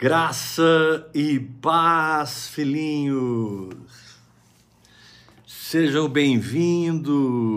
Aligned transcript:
Graça 0.00 1.10
e 1.12 1.38
paz, 1.38 2.48
filhinhos. 2.48 3.74
Sejam 5.46 6.08
bem-vindos 6.08 7.50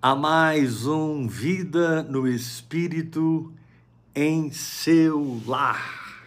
a 0.00 0.14
mais 0.14 0.86
um 0.86 1.26
Vida 1.26 2.04
no 2.04 2.28
Espírito 2.28 3.52
em 4.14 4.52
seu 4.52 5.42
lar. 5.44 6.22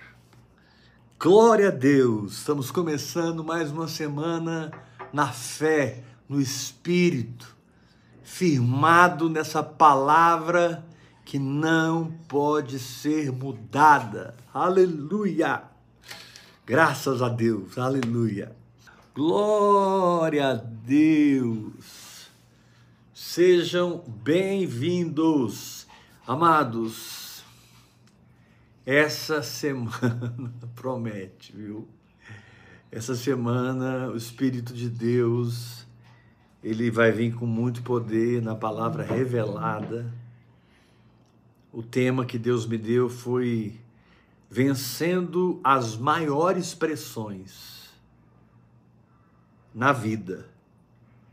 Glória 1.17 1.69
a 1.69 1.71
Deus. 1.71 2.39
Estamos 2.39 2.69
começando 2.69 3.41
mais 3.41 3.71
uma 3.71 3.87
semana 3.87 4.69
na 5.13 5.27
fé, 5.27 6.03
no 6.27 6.41
Espírito, 6.41 7.55
firmado 8.21 9.29
nessa 9.29 9.63
palavra 9.63 10.83
que 11.25 11.39
não 11.39 12.11
pode 12.27 12.79
ser 12.79 13.31
mudada. 13.31 14.35
Aleluia! 14.53 15.63
Graças 16.65 17.21
a 17.21 17.29
Deus, 17.29 17.77
aleluia. 17.77 18.55
Glória 19.13 20.51
a 20.51 20.53
Deus. 20.53 22.29
Sejam 23.13 24.03
bem-vindos, 24.07 25.87
amados. 26.25 27.43
Essa 28.85 29.41
semana 29.41 30.51
promete, 30.75 31.55
viu? 31.55 31.87
Essa 32.91 33.15
semana 33.15 34.09
o 34.09 34.17
Espírito 34.17 34.73
de 34.73 34.89
Deus 34.89 35.85
ele 36.63 36.89
vai 36.89 37.11
vir 37.11 37.33
com 37.35 37.45
muito 37.45 37.81
poder 37.81 38.41
na 38.41 38.55
palavra 38.55 39.03
revelada 39.03 40.22
o 41.73 41.81
tema 41.81 42.23
que 42.23 42.37
Deus 42.37 42.67
me 42.67 42.77
deu 42.77 43.09
foi 43.09 43.79
vencendo 44.47 45.59
as 45.63 45.97
maiores 45.97 46.75
pressões 46.75 47.89
na 49.73 49.91
vida, 49.91 50.47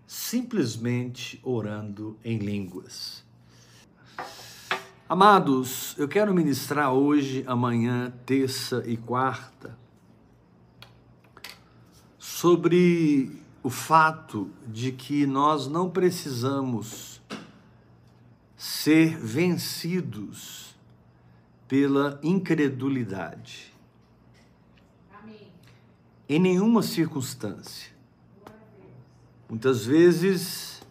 simplesmente 0.07 1.39
orando 1.45 2.17
em 2.25 2.39
línguas. 2.39 3.23
Amados, 5.07 5.95
eu 5.99 6.09
quero 6.09 6.33
ministrar 6.33 6.93
hoje, 6.93 7.45
amanhã, 7.47 8.11
terça 8.25 8.83
e 8.87 8.97
quarta, 8.97 9.77
sobre 12.19 13.43
o 13.63 13.69
fato 13.69 14.51
de 14.67 14.93
que 14.93 15.27
nós 15.27 15.67
não 15.67 15.91
precisamos 15.91 17.10
ser 18.61 19.17
vencidos 19.17 20.77
pela 21.67 22.21
incredulidade. 22.23 23.73
Amém. 25.11 25.51
Em 26.29 26.39
nenhuma 26.39 26.83
circunstância. 26.83 27.91
Muitas 29.49 29.87
vezes 29.87 30.83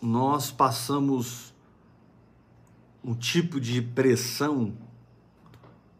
nós 0.00 0.52
passamos 0.52 1.52
um 3.02 3.16
tipo 3.16 3.60
de 3.60 3.82
pressão, 3.82 4.72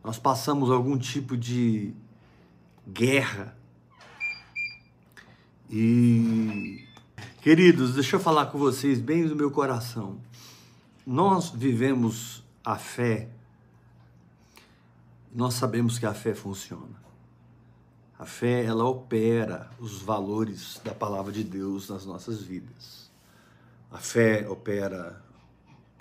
nós 0.05 0.17
passamos 0.17 0.71
algum 0.71 0.97
tipo 0.97 1.37
de 1.37 1.93
guerra 2.87 3.59
e 5.69 6.87
Queridos, 7.45 7.93
deixa 7.93 8.17
eu 8.17 8.21
falar 8.21 8.47
com 8.47 8.59
vocês 8.59 8.99
bem 8.99 9.29
do 9.29 9.37
meu 9.37 9.51
coração. 9.51 10.19
Nós 11.07 11.51
vivemos 11.51 12.43
a 12.65 12.77
fé, 12.77 13.29
nós 15.31 15.53
sabemos 15.53 15.99
que 15.99 16.07
a 16.07 16.15
fé 16.15 16.35
funciona. 16.35 17.05
A 18.19 18.25
fé, 18.25 18.65
ela 18.65 18.85
opera 18.85 19.69
os 19.79 20.01
valores 20.01 20.81
da 20.83 20.95
palavra 20.95 21.31
de 21.31 21.45
Deus 21.45 21.91
nas 21.91 22.07
nossas 22.07 22.41
vidas. 22.41 23.11
A 23.93 23.99
fé 23.99 24.49
opera 24.49 25.23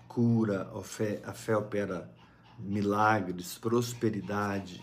cura, 0.07 0.71
a 0.73 0.81
fé, 0.81 1.21
a 1.25 1.33
fé 1.33 1.57
opera 1.57 2.09
milagres, 2.57 3.57
prosperidade. 3.57 4.81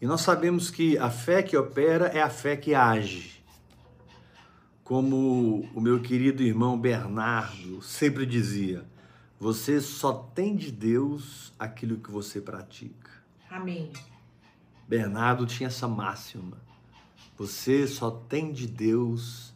E 0.00 0.06
nós 0.06 0.20
sabemos 0.20 0.70
que 0.70 0.96
a 0.98 1.10
fé 1.10 1.42
que 1.42 1.56
opera 1.56 2.06
é 2.06 2.22
a 2.22 2.30
fé 2.30 2.56
que 2.56 2.76
age 2.76 3.35
como 4.86 5.68
o 5.74 5.80
meu 5.80 6.00
querido 6.00 6.44
irmão 6.44 6.78
Bernardo 6.78 7.82
sempre 7.82 8.24
dizia, 8.24 8.86
você 9.36 9.80
só 9.80 10.12
tem 10.12 10.54
de 10.54 10.70
Deus 10.70 11.52
aquilo 11.58 11.96
que 11.96 12.08
você 12.08 12.40
pratica. 12.40 13.10
Amém. 13.50 13.90
Bernardo 14.86 15.44
tinha 15.44 15.66
essa 15.66 15.88
máxima. 15.88 16.56
Você 17.36 17.84
só 17.88 18.12
tem 18.12 18.52
de 18.52 18.68
Deus 18.68 19.52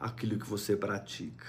aquilo 0.00 0.38
que 0.38 0.48
você 0.48 0.74
pratica. 0.74 1.48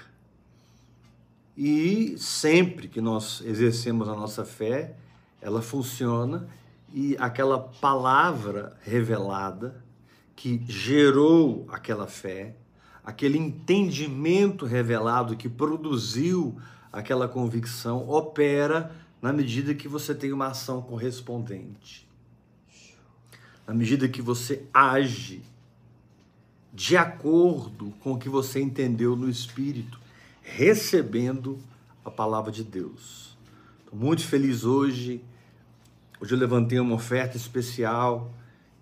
E 1.56 2.18
sempre 2.18 2.90
que 2.90 3.00
nós 3.00 3.40
exercemos 3.46 4.10
a 4.10 4.16
nossa 4.18 4.44
fé, 4.44 4.98
ela 5.42 5.62
funciona 5.62 6.50
e 6.94 7.16
aquela 7.18 7.58
palavra 7.58 8.78
revelada 8.82 9.82
que 10.36 10.62
gerou 10.68 11.66
aquela 11.70 12.06
fé, 12.06 12.58
aquele 13.04 13.38
entendimento 13.38 14.66
revelado 14.66 15.36
que 15.36 15.50
produziu 15.50 16.56
aquela 16.92 17.28
convicção 17.28 18.10
opera 18.10 18.92
na 19.22 19.34
medida 19.34 19.74
que 19.74 19.88
você 19.88 20.14
tem 20.14 20.32
uma 20.32 20.48
ação 20.48 20.82
correspondente. 20.82 22.08
Na 23.68 23.74
medida 23.74 24.08
que 24.08 24.22
você 24.22 24.64
age 24.74 25.42
de 26.74 26.98
acordo 26.98 27.94
com 28.00 28.14
o 28.14 28.18
que 28.18 28.28
você 28.28 28.60
entendeu 28.60 29.16
no 29.16 29.30
espírito, 29.30 30.00
recebendo 30.42 31.60
a 32.04 32.12
palavra 32.12 32.52
de 32.52 32.64
Deus. 32.64 33.38
Estou 33.84 33.98
muito 33.98 34.26
feliz 34.26 34.64
hoje. 34.64 35.24
Hoje 36.20 36.34
eu 36.34 36.38
levantei 36.38 36.80
uma 36.80 36.96
oferta 36.96 37.38
especial 37.38 38.34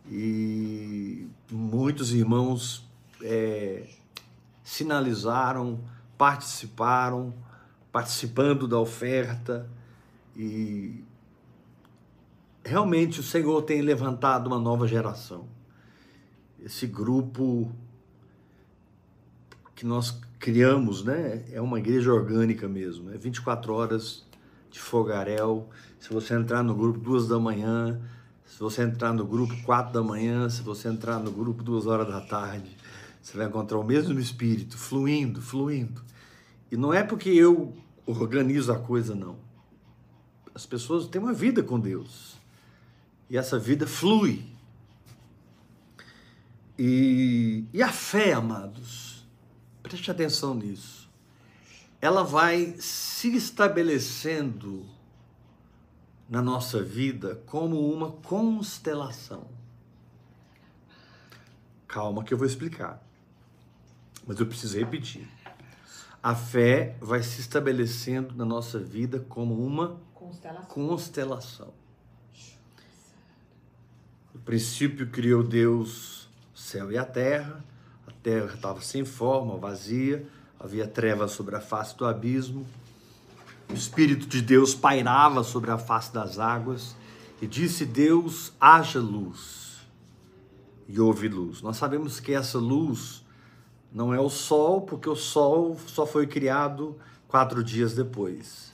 e 0.09 1.27
muitos 1.51 2.13
irmãos 2.13 2.83
é, 3.21 3.83
sinalizaram, 4.71 5.81
participaram, 6.17 7.33
participando 7.91 8.69
da 8.69 8.79
oferta 8.79 9.69
e 10.33 11.03
realmente 12.63 13.19
o 13.19 13.23
Senhor 13.23 13.61
tem 13.63 13.81
levantado 13.81 14.47
uma 14.47 14.57
nova 14.57 14.87
geração. 14.87 15.45
Esse 16.57 16.87
grupo 16.87 17.69
que 19.75 19.85
nós 19.85 20.21
criamos, 20.39 21.03
né, 21.03 21.43
é 21.51 21.59
uma 21.59 21.77
igreja 21.77 22.13
orgânica 22.13 22.65
mesmo, 22.65 23.11
é 23.11 23.17
24 23.17 23.73
horas 23.73 24.25
de 24.69 24.79
fogaréu. 24.79 25.67
Se 25.99 26.13
você 26.13 26.33
entrar 26.33 26.63
no 26.63 26.73
grupo 26.73 26.97
duas 26.97 27.27
da 27.27 27.37
manhã, 27.37 27.99
se 28.45 28.57
você 28.57 28.83
entrar 28.83 29.11
no 29.11 29.25
grupo 29.25 29.53
quatro 29.63 29.91
da 29.91 30.01
manhã, 30.01 30.49
se 30.49 30.61
você 30.61 30.87
entrar 30.87 31.19
no 31.19 31.29
grupo 31.29 31.61
duas 31.61 31.87
horas 31.87 32.07
da 32.07 32.21
tarde, 32.21 32.77
você 33.21 33.37
vai 33.37 33.47
encontrar 33.47 33.77
o 33.77 33.83
mesmo 33.83 34.19
espírito 34.19 34.77
fluindo, 34.77 35.41
fluindo. 35.41 36.03
E 36.71 36.75
não 36.75 36.93
é 36.93 37.03
porque 37.03 37.29
eu 37.29 37.75
organizo 38.05 38.71
a 38.71 38.79
coisa, 38.79 39.13
não. 39.13 39.37
As 40.55 40.65
pessoas 40.65 41.07
têm 41.07 41.21
uma 41.21 41.33
vida 41.33 41.61
com 41.61 41.79
Deus. 41.79 42.35
E 43.29 43.37
essa 43.37 43.59
vida 43.59 43.85
flui. 43.85 44.43
E, 46.77 47.65
e 47.71 47.83
a 47.83 47.91
fé, 47.91 48.33
amados, 48.33 49.23
preste 49.83 50.09
atenção 50.09 50.55
nisso. 50.55 51.09
Ela 52.01 52.23
vai 52.23 52.75
se 52.79 53.35
estabelecendo 53.35 54.83
na 56.27 56.41
nossa 56.41 56.81
vida 56.81 57.35
como 57.45 57.93
uma 57.93 58.11
constelação. 58.11 59.47
Calma 61.87 62.23
que 62.23 62.33
eu 62.33 62.37
vou 62.37 62.47
explicar 62.47 63.10
mas 64.25 64.39
eu 64.39 64.45
preciso 64.45 64.77
repetir. 64.77 65.27
A 66.21 66.35
fé 66.35 66.95
vai 67.01 67.23
se 67.23 67.41
estabelecendo 67.41 68.35
na 68.35 68.45
nossa 68.45 68.79
vida 68.79 69.19
como 69.27 69.65
uma 69.65 69.99
constelação. 70.13 70.65
constelação. 70.65 71.73
No 74.33 74.39
princípio 74.41 75.07
criou 75.09 75.43
Deus 75.43 76.29
o 76.53 76.57
céu 76.57 76.91
e 76.91 76.97
a 76.97 77.05
terra, 77.05 77.63
a 78.07 78.11
terra 78.11 78.53
estava 78.53 78.81
sem 78.81 79.03
forma, 79.03 79.57
vazia, 79.57 80.27
havia 80.59 80.87
trevas 80.87 81.31
sobre 81.31 81.55
a 81.55 81.61
face 81.61 81.97
do 81.97 82.05
abismo, 82.05 82.65
o 83.71 83.73
Espírito 83.73 84.27
de 84.27 84.41
Deus 84.41 84.75
pairava 84.75 85.43
sobre 85.43 85.71
a 85.71 85.77
face 85.77 86.13
das 86.13 86.37
águas, 86.37 86.95
e 87.41 87.47
disse 87.47 87.85
Deus: 87.85 88.53
haja 88.59 88.99
luz. 88.99 89.79
E 90.87 90.99
houve 90.99 91.29
luz. 91.29 91.61
Nós 91.61 91.77
sabemos 91.77 92.19
que 92.19 92.33
essa 92.33 92.59
luz 92.59 93.20
não 93.91 94.13
é 94.13 94.19
o 94.19 94.29
Sol, 94.29 94.81
porque 94.81 95.09
o 95.09 95.15
Sol 95.15 95.77
só 95.87 96.05
foi 96.05 96.25
criado 96.25 96.97
quatro 97.27 97.63
dias 97.63 97.93
depois. 97.93 98.71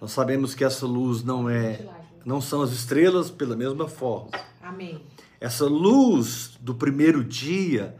Nós 0.00 0.12
sabemos 0.12 0.54
que 0.54 0.64
essa 0.64 0.86
luz 0.86 1.22
não 1.22 1.48
é 1.48 1.86
não 2.24 2.40
são 2.40 2.62
as 2.62 2.70
estrelas 2.70 3.30
pela 3.30 3.56
mesma 3.56 3.88
forma. 3.88 4.30
Amém. 4.62 5.02
Essa 5.40 5.64
luz 5.64 6.58
do 6.60 6.74
primeiro 6.74 7.24
dia 7.24 7.96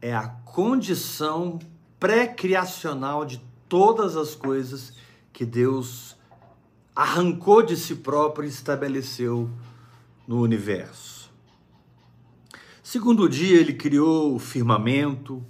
é 0.00 0.14
a 0.14 0.28
condição 0.28 1.58
pré-criacional 1.98 3.24
de 3.24 3.40
todas 3.68 4.16
as 4.16 4.34
coisas 4.34 4.92
que 5.32 5.44
Deus 5.44 6.16
arrancou 6.94 7.62
de 7.62 7.76
si 7.76 7.96
próprio 7.96 8.46
e 8.46 8.48
estabeleceu 8.48 9.50
no 10.26 10.40
universo. 10.40 11.13
Segundo 12.94 13.28
dia, 13.28 13.58
ele 13.58 13.72
criou 13.72 14.36
o 14.36 14.38
firmamento. 14.38 15.44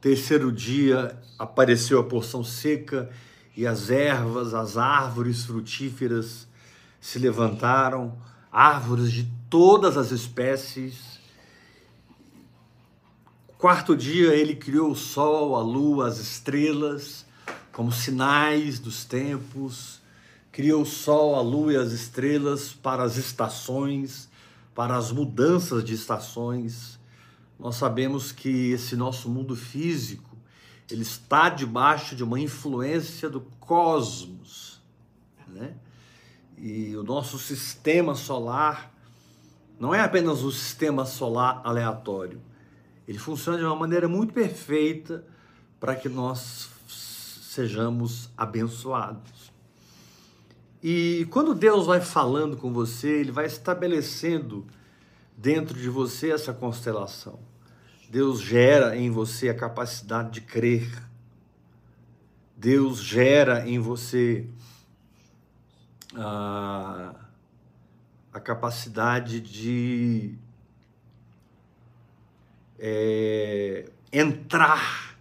Terceiro 0.00 0.50
dia, 0.50 1.16
apareceu 1.38 2.00
a 2.00 2.02
porção 2.02 2.42
seca 2.42 3.08
e 3.56 3.64
as 3.64 3.90
ervas, 3.90 4.54
as 4.54 4.76
árvores 4.76 5.44
frutíferas 5.44 6.48
se 7.00 7.16
levantaram, 7.20 8.18
árvores 8.50 9.12
de 9.12 9.30
todas 9.48 9.96
as 9.96 10.10
espécies. 10.10 11.20
Quarto 13.56 13.96
dia, 13.96 14.34
ele 14.34 14.56
criou 14.56 14.90
o 14.90 14.96
sol, 14.96 15.54
a 15.54 15.62
lua, 15.62 16.08
as 16.08 16.18
estrelas, 16.18 17.24
como 17.70 17.92
sinais 17.92 18.80
dos 18.80 19.04
tempos. 19.04 20.00
Criou 20.50 20.82
o 20.82 20.86
sol, 20.86 21.36
a 21.36 21.40
lua 21.40 21.72
e 21.72 21.76
as 21.76 21.92
estrelas 21.92 22.72
para 22.72 23.04
as 23.04 23.16
estações, 23.16 24.28
para 24.74 24.96
as 24.96 25.12
mudanças 25.12 25.84
de 25.84 25.94
estações. 25.94 26.98
Nós 27.58 27.76
sabemos 27.76 28.32
que 28.32 28.70
esse 28.70 28.96
nosso 28.96 29.28
mundo 29.28 29.54
físico, 29.54 30.36
ele 30.90 31.02
está 31.02 31.48
debaixo 31.48 32.16
de 32.16 32.24
uma 32.24 32.40
influência 32.40 33.28
do 33.28 33.40
cosmos, 33.58 34.80
né? 35.46 35.74
E 36.56 36.94
o 36.96 37.02
nosso 37.02 37.38
sistema 37.38 38.14
solar 38.14 38.92
não 39.78 39.94
é 39.94 40.00
apenas 40.00 40.42
um 40.42 40.50
sistema 40.50 41.06
solar 41.06 41.62
aleatório. 41.64 42.40
Ele 43.08 43.18
funciona 43.18 43.56
de 43.56 43.64
uma 43.64 43.74
maneira 43.74 44.06
muito 44.06 44.34
perfeita 44.34 45.24
para 45.80 45.96
que 45.96 46.06
nós 46.08 46.68
sejamos 46.86 48.28
abençoados. 48.36 49.39
E 50.82 51.26
quando 51.30 51.54
Deus 51.54 51.86
vai 51.86 52.00
falando 52.00 52.56
com 52.56 52.72
você, 52.72 53.08
ele 53.20 53.30
vai 53.30 53.46
estabelecendo 53.46 54.66
dentro 55.36 55.78
de 55.78 55.88
você 55.88 56.30
essa 56.30 56.52
constelação. 56.52 57.38
Deus 58.08 58.40
gera 58.40 58.96
em 58.96 59.10
você 59.10 59.48
a 59.48 59.54
capacidade 59.54 60.30
de 60.30 60.40
crer. 60.40 60.90
Deus 62.56 63.02
gera 63.02 63.68
em 63.68 63.78
você 63.78 64.46
a, 66.14 67.14
a 68.32 68.40
capacidade 68.40 69.40
de 69.40 70.34
é, 72.78 73.90
entrar 74.12 75.16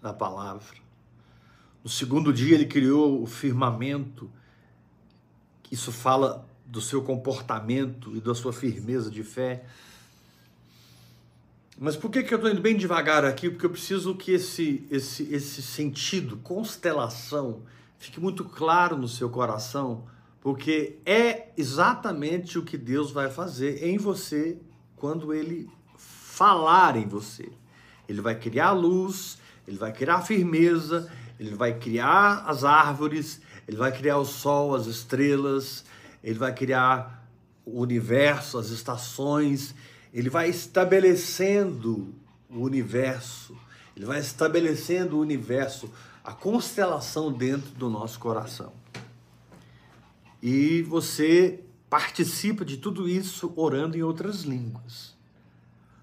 na 0.00 0.12
palavra. 0.12 0.78
No 1.82 1.90
segundo 1.90 2.32
dia, 2.32 2.54
ele 2.54 2.66
criou 2.66 3.22
o 3.22 3.26
firmamento. 3.26 4.30
Isso 5.70 5.92
fala 5.92 6.46
do 6.66 6.80
seu 6.80 7.02
comportamento 7.02 8.16
e 8.16 8.20
da 8.20 8.34
sua 8.34 8.52
firmeza 8.52 9.10
de 9.10 9.22
fé. 9.22 9.64
Mas 11.78 11.96
por 11.96 12.10
que, 12.10 12.22
que 12.22 12.34
eu 12.34 12.36
estou 12.36 12.50
indo 12.50 12.60
bem 12.60 12.76
devagar 12.76 13.24
aqui? 13.24 13.48
Porque 13.48 13.66
eu 13.66 13.70
preciso 13.70 14.14
que 14.14 14.32
esse, 14.32 14.86
esse, 14.90 15.32
esse 15.32 15.62
sentido, 15.62 16.36
constelação, 16.38 17.62
fique 17.98 18.20
muito 18.20 18.44
claro 18.44 18.96
no 18.96 19.08
seu 19.08 19.30
coração 19.30 20.04
porque 20.40 20.98
é 21.04 21.48
exatamente 21.56 22.58
o 22.58 22.64
que 22.64 22.78
Deus 22.78 23.10
vai 23.10 23.30
fazer 23.30 23.84
em 23.84 23.98
você 23.98 24.58
quando 24.96 25.34
ele 25.34 25.68
falar 25.96 26.96
em 26.96 27.06
você. 27.06 27.50
Ele 28.08 28.20
vai 28.20 28.34
criar 28.34 28.72
luz, 28.72 29.38
ele 29.68 29.76
vai 29.76 29.92
criar 29.92 30.22
firmeza, 30.22 31.10
ele 31.38 31.54
vai 31.54 31.78
criar 31.78 32.44
as 32.46 32.64
árvores, 32.64 33.40
ele 33.70 33.76
vai 33.76 33.92
criar 33.92 34.18
o 34.18 34.24
sol, 34.24 34.74
as 34.74 34.86
estrelas, 34.86 35.84
ele 36.24 36.36
vai 36.36 36.52
criar 36.52 37.24
o 37.64 37.80
universo, 37.80 38.58
as 38.58 38.70
estações, 38.70 39.76
ele 40.12 40.28
vai 40.28 40.50
estabelecendo 40.50 42.12
o 42.50 42.62
universo, 42.62 43.56
ele 43.96 44.04
vai 44.06 44.18
estabelecendo 44.18 45.16
o 45.16 45.20
universo, 45.20 45.88
a 46.24 46.32
constelação 46.32 47.32
dentro 47.32 47.70
do 47.70 47.88
nosso 47.88 48.18
coração. 48.18 48.72
E 50.42 50.82
você 50.82 51.60
participa 51.88 52.64
de 52.64 52.76
tudo 52.76 53.08
isso 53.08 53.52
orando 53.54 53.96
em 53.96 54.02
outras 54.02 54.40
línguas. 54.40 55.14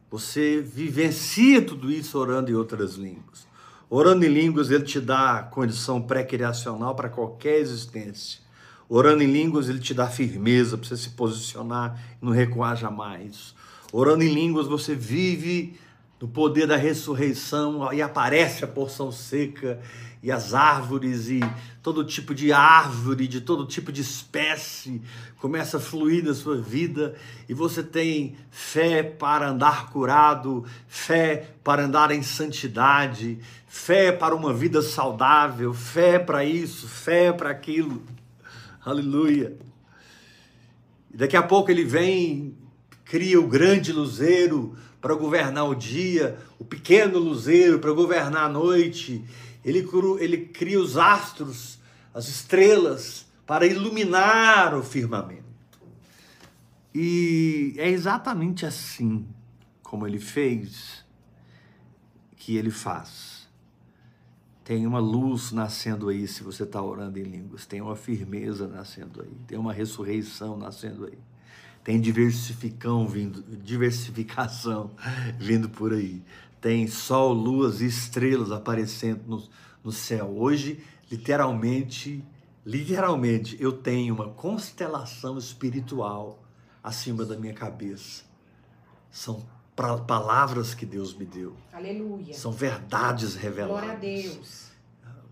Você 0.10 0.62
vivencia 0.62 1.62
tudo 1.62 1.92
isso 1.92 2.18
orando 2.18 2.50
em 2.50 2.54
outras 2.54 2.94
línguas. 2.94 3.46
Orando 3.90 4.26
em 4.26 4.30
línguas, 4.30 4.70
ele 4.70 4.84
te 4.84 5.00
dá 5.00 5.48
condição 5.50 6.02
pré-criacional 6.02 6.94
para 6.94 7.08
qualquer 7.08 7.60
existência. 7.60 8.42
Orando 8.90 9.24
em 9.24 9.32
línguas, 9.32 9.70
ele 9.70 9.80
te 9.80 9.94
dá 9.94 10.08
firmeza 10.08 10.78
para 10.78 10.88
você 10.88 10.98
se 10.98 11.10
posicionar 11.12 11.98
e 12.22 12.26
não 12.26 12.34
recuar 12.34 12.76
jamais. 12.76 13.56
Orando 13.92 14.24
em 14.24 14.34
línguas, 14.34 14.68
você 14.68 14.94
vive 14.94 15.80
no 16.20 16.28
poder 16.28 16.68
da 16.68 16.76
ressurreição 16.76 17.94
e 17.94 18.02
aparece 18.02 18.66
a 18.66 18.68
porção 18.68 19.12
seca 19.12 19.80
e 20.22 20.32
as 20.32 20.54
árvores 20.54 21.30
e 21.30 21.40
todo 21.84 22.04
tipo 22.04 22.34
de 22.34 22.52
árvore, 22.52 23.28
de 23.28 23.42
todo 23.42 23.66
tipo 23.66 23.92
de 23.92 24.02
espécie 24.02 25.02
começa 25.38 25.78
a 25.78 25.80
fluir 25.80 26.24
na 26.24 26.34
sua 26.34 26.58
vida 26.58 27.16
e 27.48 27.54
você 27.54 27.84
tem 27.84 28.36
fé 28.50 29.04
para 29.04 29.50
andar 29.50 29.92
curado, 29.92 30.66
fé 30.88 31.52
para 31.64 31.86
andar 31.86 32.12
em 32.12 32.24
santidade, 32.24 33.40
fé 33.68 34.12
para 34.12 34.36
uma 34.36 34.54
vida 34.54 34.82
saudável, 34.82 35.74
fé 35.74 36.18
para 36.18 36.44
isso, 36.44 36.88
fé 36.88 37.32
para 37.32 37.52
aquilo. 37.52 38.02
Aleluia. 38.84 39.56
Daqui 41.14 41.38
a 41.38 41.44
pouco 41.44 41.72
ele 41.72 41.84
vem, 41.84 42.56
cria 43.06 43.40
o 43.40 43.48
grande 43.48 43.92
luzeiro 43.92 44.76
para 45.00 45.14
governar 45.14 45.70
o 45.70 45.76
dia, 45.76 46.38
o 46.60 46.66
pequeno 46.66 47.20
luzeiro 47.20 47.80
para 47.80 47.92
governar 47.92 48.46
a 48.46 48.50
noite 48.50 49.24
ele, 49.68 49.86
ele 50.20 50.38
cria 50.46 50.80
os 50.80 50.96
astros, 50.96 51.78
as 52.14 52.30
estrelas, 52.30 53.28
para 53.46 53.68
iluminar 53.68 54.74
o 54.74 54.82
firmamento. 54.82 55.44
E 56.96 57.76
é 57.78 57.90
exatamente 57.90 58.66
assim 58.66 59.28
como 59.84 60.08
ele 60.08 60.20
fez 60.20 61.06
que 62.38 62.56
ele 62.56 62.72
faz. 62.72 63.48
Tem 64.64 64.88
uma 64.88 65.00
luz 65.00 65.52
nascendo 65.52 66.08
aí, 66.08 66.28
se 66.28 66.44
você 66.44 66.64
está 66.64 66.82
orando 66.82 67.20
em 67.20 67.24
línguas, 67.24 67.66
tem 67.66 67.82
uma 67.82 67.96
firmeza 67.96 68.68
nascendo 68.68 69.22
aí, 69.22 69.36
tem 69.48 69.58
uma 69.58 69.74
ressurreição 69.74 70.58
nascendo 70.58 71.06
aí, 71.06 71.18
tem 71.84 72.00
diversificão 72.00 73.08
vindo, 73.08 73.42
diversificação 73.58 74.92
vindo 75.40 75.70
por 75.70 75.94
aí 75.94 76.24
tem 76.68 76.86
sol, 76.86 77.32
luas 77.32 77.80
e 77.80 77.86
estrelas 77.86 78.52
aparecendo 78.52 79.22
no, 79.26 79.44
no 79.82 79.90
céu. 79.90 80.36
Hoje, 80.38 80.84
literalmente, 81.10 82.22
literalmente, 82.66 83.56
eu 83.58 83.72
tenho 83.72 84.14
uma 84.14 84.28
constelação 84.28 85.38
espiritual 85.38 86.44
acima 86.84 87.24
da 87.24 87.38
minha 87.38 87.54
cabeça. 87.54 88.26
São 89.10 89.46
palavras 90.06 90.74
que 90.74 90.86
Deus 90.86 91.14
me 91.14 91.24
deu. 91.24 91.56
Aleluia. 91.72 92.34
São 92.34 92.52
verdades 92.52 93.36
reveladas. 93.36 93.86
Glória 93.86 93.94
a 93.94 93.96
Deus. 93.96 94.68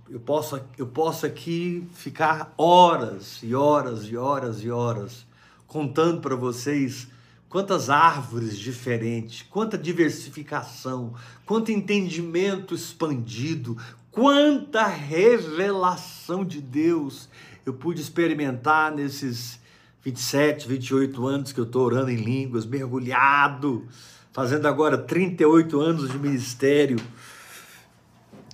Eu 0.10 0.22
posso, 0.22 0.62
eu 0.78 0.88
posso 0.88 1.26
aqui 1.26 1.86
ficar 1.92 2.54
horas 2.58 3.44
e 3.44 3.54
horas 3.54 4.06
e 4.06 4.16
horas 4.16 4.64
e 4.64 4.72
horas 4.72 5.28
contando 5.68 6.22
para 6.22 6.38
vocês 6.38 7.10
quantas 7.56 7.90
árvores 7.90 8.58
diferentes, 8.58 9.46
quanta 9.50 9.78
diversificação, 9.78 11.14
quanto 11.46 11.72
entendimento 11.72 12.76
expandido, 12.76 13.78
quanta 14.12 14.86
revelação 14.86 16.44
de 16.44 16.60
Deus 16.60 17.30
eu 17.66 17.74
pude 17.74 18.02
experimentar 18.02 18.94
nesses 18.94 19.58
27, 20.04 20.68
28 20.68 21.26
anos 21.26 21.54
que 21.54 21.60
eu 21.62 21.64
estou 21.64 21.86
orando 21.86 22.12
em 22.12 22.18
línguas, 22.18 22.66
mergulhado, 22.66 23.88
fazendo 24.34 24.68
agora 24.68 24.98
38 24.98 25.80
anos 25.80 26.12
de 26.12 26.20
ministério. 26.20 26.98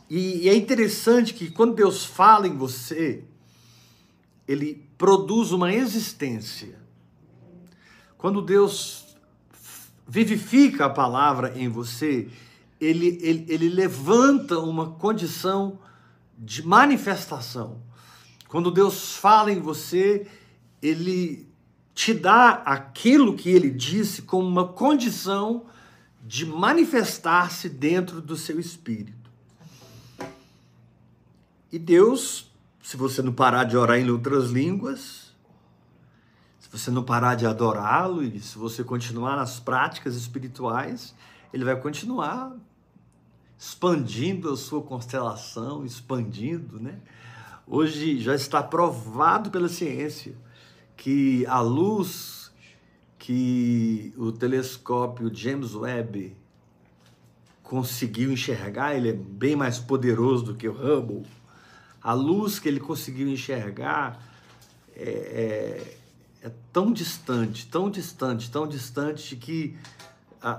E, 0.08 0.44
e 0.44 0.48
é 0.48 0.54
interessante 0.54 1.34
que 1.34 1.50
quando 1.50 1.74
Deus 1.74 2.06
fala 2.06 2.48
em 2.48 2.56
você, 2.56 3.24
ele 4.48 4.88
produz 4.96 5.52
uma 5.52 5.74
existência 5.74 6.81
quando 8.22 8.40
Deus 8.40 9.04
vivifica 10.08 10.86
a 10.86 10.90
palavra 10.90 11.58
em 11.58 11.68
você, 11.68 12.30
ele, 12.80 13.18
ele, 13.20 13.46
ele 13.50 13.68
levanta 13.68 14.60
uma 14.60 14.92
condição 14.92 15.80
de 16.38 16.62
manifestação. 16.62 17.82
Quando 18.48 18.70
Deus 18.70 19.16
fala 19.16 19.52
em 19.52 19.60
você, 19.60 20.28
ele 20.84 21.50
te 21.96 22.14
dá 22.14 22.62
aquilo 22.64 23.36
que 23.36 23.50
ele 23.50 23.72
disse 23.72 24.22
como 24.22 24.48
uma 24.48 24.68
condição 24.68 25.66
de 26.24 26.46
manifestar-se 26.46 27.68
dentro 27.68 28.22
do 28.22 28.38
seu 28.38 28.60
espírito. 28.60 29.32
E 31.72 31.80
Deus, 31.80 32.52
se 32.84 32.96
você 32.96 33.24
não 33.24 33.34
parar 33.34 33.64
de 33.64 33.76
orar 33.76 33.98
em 33.98 34.12
outras 34.12 34.52
línguas, 34.52 35.21
você 36.72 36.90
não 36.90 37.04
parar 37.04 37.36
de 37.36 37.46
adorá-lo 37.46 38.24
e 38.24 38.40
se 38.40 38.58
você 38.58 38.82
continuar 38.84 39.36
nas 39.36 39.60
práticas 39.60 40.16
espirituais, 40.16 41.14
ele 41.54 41.66
vai 41.66 41.76
continuar 41.76 42.56
expandindo 43.60 44.50
a 44.50 44.58
sua 44.58 44.82
constelação, 44.82 45.86
expandindo, 45.86 46.80
né? 46.80 46.98
Hoje 47.68 48.20
já 48.20 48.34
está 48.34 48.64
provado 48.64 49.52
pela 49.52 49.68
ciência 49.68 50.34
que 50.96 51.46
a 51.46 51.60
luz 51.60 52.52
que 53.20 54.14
o 54.18 54.32
telescópio 54.32 55.30
James 55.34 55.76
Webb 55.76 56.36
conseguiu 57.62 58.32
enxergar, 58.32 58.96
ele 58.96 59.10
é 59.10 59.14
bem 59.14 59.56
mais 59.56 59.78
poderoso 59.78 60.46
do 60.46 60.56
que 60.56 60.68
o 60.68 60.72
Hubble. 60.72 61.24
A 62.02 62.14
luz 62.14 62.60
que 62.60 62.68
ele 62.68 62.80
conseguiu 62.80 63.28
enxergar 63.28 64.20
é, 64.96 65.04
é, 65.04 65.98
é 66.42 66.50
tão 66.74 66.92
distante, 66.92 67.68
tão 67.68 67.90
distante, 67.90 68.50
tão 68.50 68.68
distante 68.68 69.36
que 69.36 69.78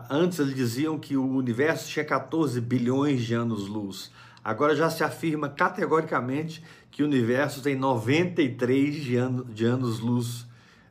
antes 0.09 0.39
eles 0.39 0.55
diziam 0.55 0.99
que 0.99 1.17
o 1.17 1.29
universo 1.29 1.89
tinha 1.89 2.05
14 2.05 2.61
bilhões 2.61 3.23
de 3.25 3.35
anos-luz. 3.35 4.13
Agora 4.45 4.77
já 4.77 4.89
se 4.89 5.03
afirma 5.03 5.49
categoricamente 5.49 6.63
que 6.91 7.03
o 7.03 7.07
universo 7.07 7.63
tem 7.63 7.75
93 7.75 8.95
de, 8.95 9.17
ano, 9.17 9.45
de 9.45 9.65
anos-luz, 9.65 10.47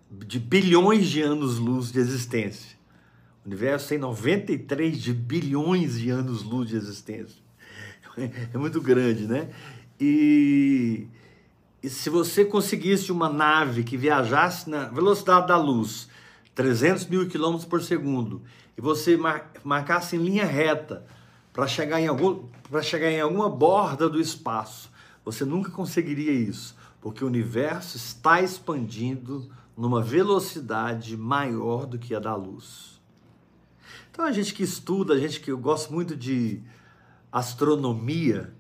de 0.10 0.40
bilhões 0.40 1.08
de 1.08 1.22
anos-luz 1.22 1.92
de 1.92 2.00
existência. 2.00 2.78
O 3.46 3.48
universo 3.48 3.90
tem 3.90 3.98
93 3.98 4.98
de 4.98 5.14
bilhões 5.14 5.98
de 5.98 6.10
anos-luz 6.10 6.70
de 6.70 6.76
existência. 6.76 7.42
É 8.54 8.58
muito 8.58 8.82
grande, 8.82 9.26
né? 9.26 9.50
E, 9.98 11.08
e 11.84 11.90
se 11.90 12.10
você 12.10 12.46
conseguisse 12.46 13.12
uma 13.12 13.28
nave 13.28 13.84
que 13.84 13.98
viajasse 13.98 14.70
na 14.70 14.86
velocidade 14.86 15.48
da 15.48 15.58
luz, 15.58 16.08
300 16.54 17.08
mil 17.08 17.28
quilômetros 17.28 17.66
por 17.66 17.82
segundo, 17.82 18.44
e 18.78 18.82
você 18.82 19.18
mar, 19.18 19.52
marcasse 19.64 20.16
em 20.16 20.20
linha 20.20 20.46
reta 20.46 21.06
para 21.52 21.66
chegar, 21.66 22.00
em 22.00 22.08
algum, 22.08 22.48
chegar 22.84 23.10
em 23.10 23.20
alguma 23.20 23.50
borda 23.50 24.08
do 24.08 24.22
espaço, 24.22 24.92
você 25.26 25.44
nunca 25.44 25.72
conseguiria 25.72 26.32
isso, 26.32 26.76
porque 27.02 27.24
o 27.24 27.28
universo 27.28 27.98
está 27.98 28.42
expandindo 28.42 29.50
numa 29.76 30.04
velocidade 30.04 31.18
maior 31.18 31.88
do 31.88 31.98
que 31.98 32.14
a 32.14 32.20
da 32.20 32.36
luz. 32.36 33.02
Então 34.12 34.26
a 34.26 34.32
gente 34.32 34.54
que 34.54 34.62
estuda, 34.62 35.16
a 35.16 35.18
gente 35.18 35.40
que 35.40 35.50
eu 35.50 35.58
gosto 35.58 35.92
muito 35.92 36.16
de 36.16 36.62
astronomia. 37.32 38.54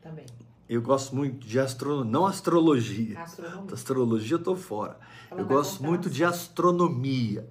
Também. 0.00 0.26
Eu 0.68 0.82
gosto 0.82 1.16
muito 1.16 1.46
de 1.46 1.58
astronomia, 1.58 2.12
não 2.12 2.26
astrologia. 2.26 3.20
Astronomia. 3.20 3.74
Astrologia 3.74 4.34
eu 4.34 4.42
tô 4.42 4.54
fora. 4.54 4.98
eu 5.30 5.46
gosto 5.46 5.82
muito 5.82 6.10
de 6.10 6.22
astronomia. 6.22 7.48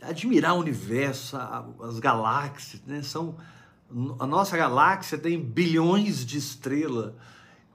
Admirar 0.00 0.54
o 0.54 0.60
universo, 0.60 1.36
as 1.82 1.98
galáxias, 1.98 2.80
né? 2.86 3.02
São 3.02 3.36
a 4.18 4.26
nossa 4.26 4.56
galáxia 4.56 5.16
tem 5.16 5.40
bilhões 5.40 6.24
de 6.24 6.36
estrelas 6.36 7.12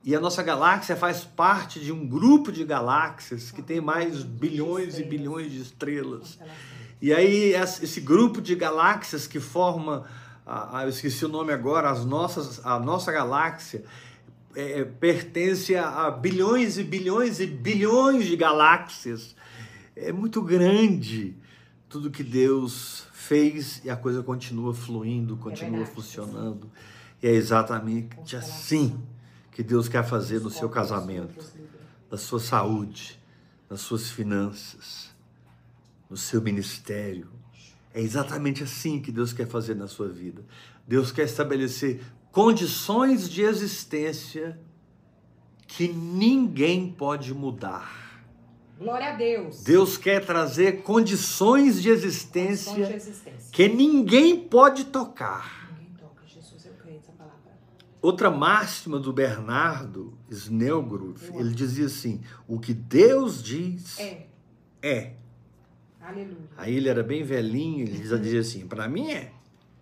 e 0.04 0.16
a 0.16 0.20
nossa 0.20 0.44
galáxia 0.44 0.96
faz 0.96 1.24
parte 1.24 1.80
de 1.80 1.92
um 1.92 2.06
grupo 2.06 2.52
de 2.52 2.64
galáxias 2.64 3.50
que 3.50 3.62
tem 3.62 3.82
mais 3.82 4.22
bilhões 4.22 5.00
e 5.00 5.04
bilhões 5.04 5.52
de 5.52 5.62
estrelas. 5.62 6.38
E 7.02 7.12
aí 7.14 7.54
esse 7.54 8.00
grupo 8.00 8.42
de 8.42 8.54
galáxias 8.54 9.26
que 9.26 9.40
forma, 9.40 10.06
eu 10.84 10.90
esqueci 10.90 11.26
o 11.26 11.30
nome 11.30 11.52
agora, 11.52 11.90
as 11.90 12.06
nossas, 12.06 12.64
a 12.64 12.80
nossa 12.80 13.12
galáxia 13.12 13.84
é, 14.56 14.80
é, 14.80 14.86
pertence 14.86 15.76
a 15.76 16.10
bilhões 16.12 16.78
e 16.78 16.84
bilhões 16.84 17.40
e 17.40 17.48
bilhões 17.48 18.26
de 18.26 18.36
galáxias. 18.36 19.36
É 19.96 20.12
muito 20.12 20.42
grande 20.42 21.36
tudo 21.90 22.10
que 22.10 22.24
Deus 22.24 23.06
fez 23.14 23.82
e 23.86 23.90
a 23.90 23.96
coisa 23.96 24.24
continua 24.24 24.74
fluindo, 24.74 25.38
continua 25.38 25.84
é 25.84 25.86
funcionando. 25.86 26.70
E 27.22 27.28
é 27.28 27.32
exatamente 27.32 28.36
assim 28.36 29.00
que 29.52 29.64
Deus 29.64 29.88
quer 29.88 30.04
fazer 30.04 30.40
no 30.42 30.50
seu 30.50 30.70
casamento, 30.70 31.46
na 32.10 32.18
sua 32.18 32.40
saúde, 32.40 33.20
nas 33.70 33.82
suas 33.82 34.10
finanças, 34.10 35.10
no 36.10 36.18
seu 36.18 36.42
ministério. 36.42 37.28
É 37.94 38.02
exatamente 38.02 38.64
assim 38.64 39.00
que 39.00 39.12
Deus 39.12 39.32
quer 39.32 39.48
fazer 39.48 39.76
na 39.76 39.88
sua 39.88 40.10
vida. 40.10 40.44
Deus 40.88 41.12
quer 41.12 41.24
estabelecer 41.24 42.02
condições 42.34 43.30
de 43.30 43.44
existência 43.44 44.60
que 45.68 45.88
ninguém 45.88 46.92
pode 46.92 47.32
mudar. 47.32 48.26
Glória 48.78 49.10
a 49.10 49.16
Deus. 49.16 49.64
Deus 49.64 49.98
quer 49.98 50.26
trazer 50.26 50.82
condições 50.82 51.82
de 51.82 51.90
existência, 51.90 52.74
condições 52.74 52.90
de 52.90 53.10
existência. 53.10 53.52
que 53.52 53.68
ninguém 53.70 54.40
pode 54.40 54.86
tocar. 54.86 55.62
Outra 58.02 58.30
máxima 58.30 59.00
do 59.00 59.14
Bernardo 59.14 60.18
Snellgrove, 60.30 61.38
ele 61.38 61.54
dizia 61.54 61.86
assim: 61.86 62.20
o 62.46 62.60
que 62.60 62.74
Deus 62.74 63.42
diz 63.42 63.98
é. 64.00 64.28
é. 64.82 65.14
Aleluia. 66.02 66.50
Aí 66.58 66.76
ele 66.76 66.90
era 66.90 67.02
bem 67.02 67.24
velhinho, 67.24 67.86
ele 67.86 68.00
dizia 68.00 68.42
assim: 68.42 68.68
para 68.68 68.90
mim 68.90 69.10
é. 69.12 69.32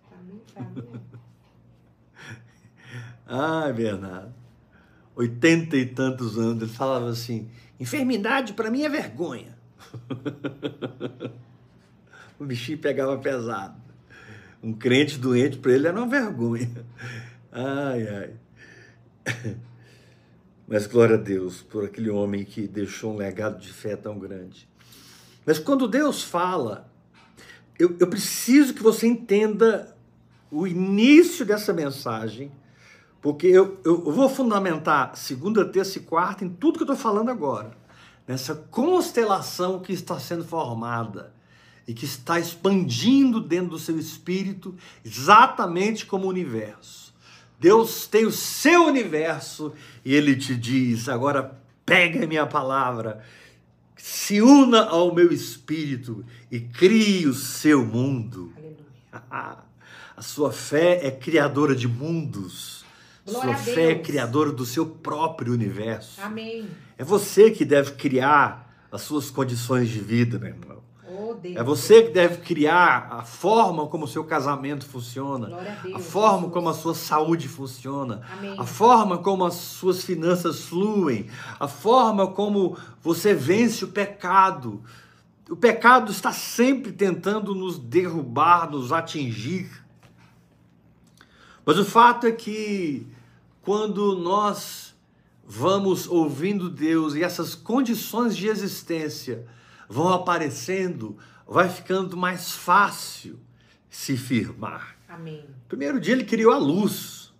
Para 0.08 0.18
mim, 0.22 0.40
para 0.54 0.62
mim 0.62 0.88
é. 1.08 1.11
Ai, 3.34 3.72
Bernardo. 3.72 4.34
Oitenta 5.16 5.74
e 5.74 5.86
tantos 5.86 6.36
anos, 6.36 6.62
ele 6.62 6.70
falava 6.70 7.08
assim: 7.08 7.48
enfermidade 7.80 8.52
para 8.52 8.70
mim 8.70 8.82
é 8.82 8.90
vergonha. 8.90 9.56
o 12.38 12.44
bichinho 12.44 12.76
pegava 12.76 13.16
pesado. 13.16 13.80
Um 14.62 14.74
crente 14.74 15.18
doente 15.18 15.56
para 15.56 15.72
ele 15.72 15.86
era 15.88 15.96
uma 15.96 16.06
vergonha. 16.06 16.84
Ai, 17.50 18.06
ai. 18.06 18.34
Mas 20.68 20.86
glória 20.86 21.16
a 21.16 21.18
Deus 21.18 21.62
por 21.62 21.86
aquele 21.86 22.10
homem 22.10 22.44
que 22.44 22.68
deixou 22.68 23.14
um 23.14 23.16
legado 23.16 23.58
de 23.58 23.72
fé 23.72 23.96
tão 23.96 24.18
grande. 24.18 24.68
Mas 25.46 25.58
quando 25.58 25.88
Deus 25.88 26.22
fala, 26.22 26.92
eu, 27.78 27.96
eu 27.98 28.06
preciso 28.06 28.74
que 28.74 28.82
você 28.82 29.06
entenda 29.06 29.96
o 30.50 30.66
início 30.66 31.46
dessa 31.46 31.72
mensagem, 31.72 32.52
porque 33.22 33.46
eu, 33.46 33.80
eu 33.84 34.02
vou 34.10 34.28
fundamentar 34.28 35.16
segunda, 35.16 35.64
terça 35.64 35.98
e 35.98 36.02
quarta 36.02 36.44
em 36.44 36.48
tudo 36.48 36.76
que 36.76 36.82
eu 36.82 36.92
estou 36.92 36.96
falando 36.96 37.30
agora, 37.30 37.70
nessa 38.26 38.52
constelação 38.52 39.78
que 39.78 39.92
está 39.92 40.18
sendo 40.18 40.44
formada 40.44 41.32
e 41.86 41.94
que 41.94 42.04
está 42.04 42.40
expandindo 42.40 43.40
dentro 43.40 43.70
do 43.70 43.78
seu 43.78 43.96
espírito, 43.96 44.74
exatamente 45.04 46.04
como 46.04 46.26
o 46.26 46.30
universo. 46.30 47.14
Deus 47.60 48.08
tem 48.08 48.26
o 48.26 48.32
seu 48.32 48.86
universo 48.86 49.72
e 50.04 50.12
ele 50.12 50.34
te 50.34 50.56
diz: 50.56 51.08
agora 51.08 51.56
pega 51.86 52.24
a 52.24 52.26
minha 52.26 52.46
palavra, 52.46 53.24
se 53.96 54.42
una 54.42 54.82
ao 54.82 55.14
meu 55.14 55.32
espírito 55.32 56.24
e 56.50 56.58
crie 56.58 57.28
o 57.28 57.34
seu 57.34 57.86
mundo. 57.86 58.52
a 59.30 60.22
sua 60.22 60.50
fé 60.52 61.06
é 61.06 61.10
criadora 61.12 61.74
de 61.76 61.86
mundos. 61.86 62.81
Glória 63.24 63.56
sua 63.56 63.74
fé 63.74 63.92
é 63.92 63.98
criadora 63.98 64.52
do 64.52 64.66
seu 64.66 64.86
próprio 64.86 65.52
universo. 65.52 66.20
Amém. 66.20 66.68
É 66.98 67.04
você 67.04 67.50
que 67.50 67.64
deve 67.64 67.92
criar 67.92 68.86
as 68.90 69.02
suas 69.02 69.30
condições 69.30 69.88
de 69.88 70.00
vida, 70.00 70.38
meu 70.38 70.48
irmão. 70.48 70.82
Deus. 71.42 71.56
É 71.56 71.62
você 71.62 72.02
que 72.02 72.10
deve 72.10 72.38
criar 72.38 73.08
a 73.10 73.22
forma 73.22 73.86
como 73.86 74.04
o 74.04 74.08
seu 74.08 74.24
casamento 74.24 74.86
funciona, 74.86 75.48
a, 75.48 75.60
Deus, 75.82 75.96
a, 75.96 75.98
forma 75.98 76.36
Jesus. 76.38 76.52
como 76.52 76.68
a 76.68 76.74
sua 76.74 76.94
saúde 76.94 77.48
funciona, 77.48 78.22
Amém. 78.38 78.54
a 78.58 78.64
forma 78.64 79.18
como 79.18 79.44
as 79.44 79.54
suas 79.54 80.04
finanças 80.04 80.62
fluem, 80.62 81.26
a 81.58 81.66
forma 81.66 82.28
como 82.28 82.76
você 83.02 83.34
vence 83.34 83.84
o 83.84 83.88
pecado. 83.88 84.82
O 85.50 85.56
pecado 85.56 86.12
está 86.12 86.32
sempre 86.32 86.92
tentando 86.92 87.54
nos 87.54 87.78
derrubar, 87.78 88.70
nos 88.70 88.92
atingir. 88.92 89.81
Mas 91.64 91.78
o 91.78 91.84
fato 91.84 92.26
é 92.26 92.32
que 92.32 93.06
quando 93.62 94.16
nós 94.16 94.94
vamos 95.44 96.08
ouvindo 96.08 96.68
Deus 96.68 97.14
e 97.14 97.22
essas 97.22 97.54
condições 97.54 98.36
de 98.36 98.48
existência 98.48 99.46
vão 99.88 100.08
aparecendo, 100.08 101.16
vai 101.46 101.68
ficando 101.68 102.16
mais 102.16 102.52
fácil 102.52 103.38
se 103.88 104.16
firmar. 104.16 104.96
Amém. 105.08 105.44
Primeiro 105.68 106.00
dia 106.00 106.14
ele 106.14 106.24
criou 106.24 106.52
a 106.52 106.58
luz, 106.58 107.32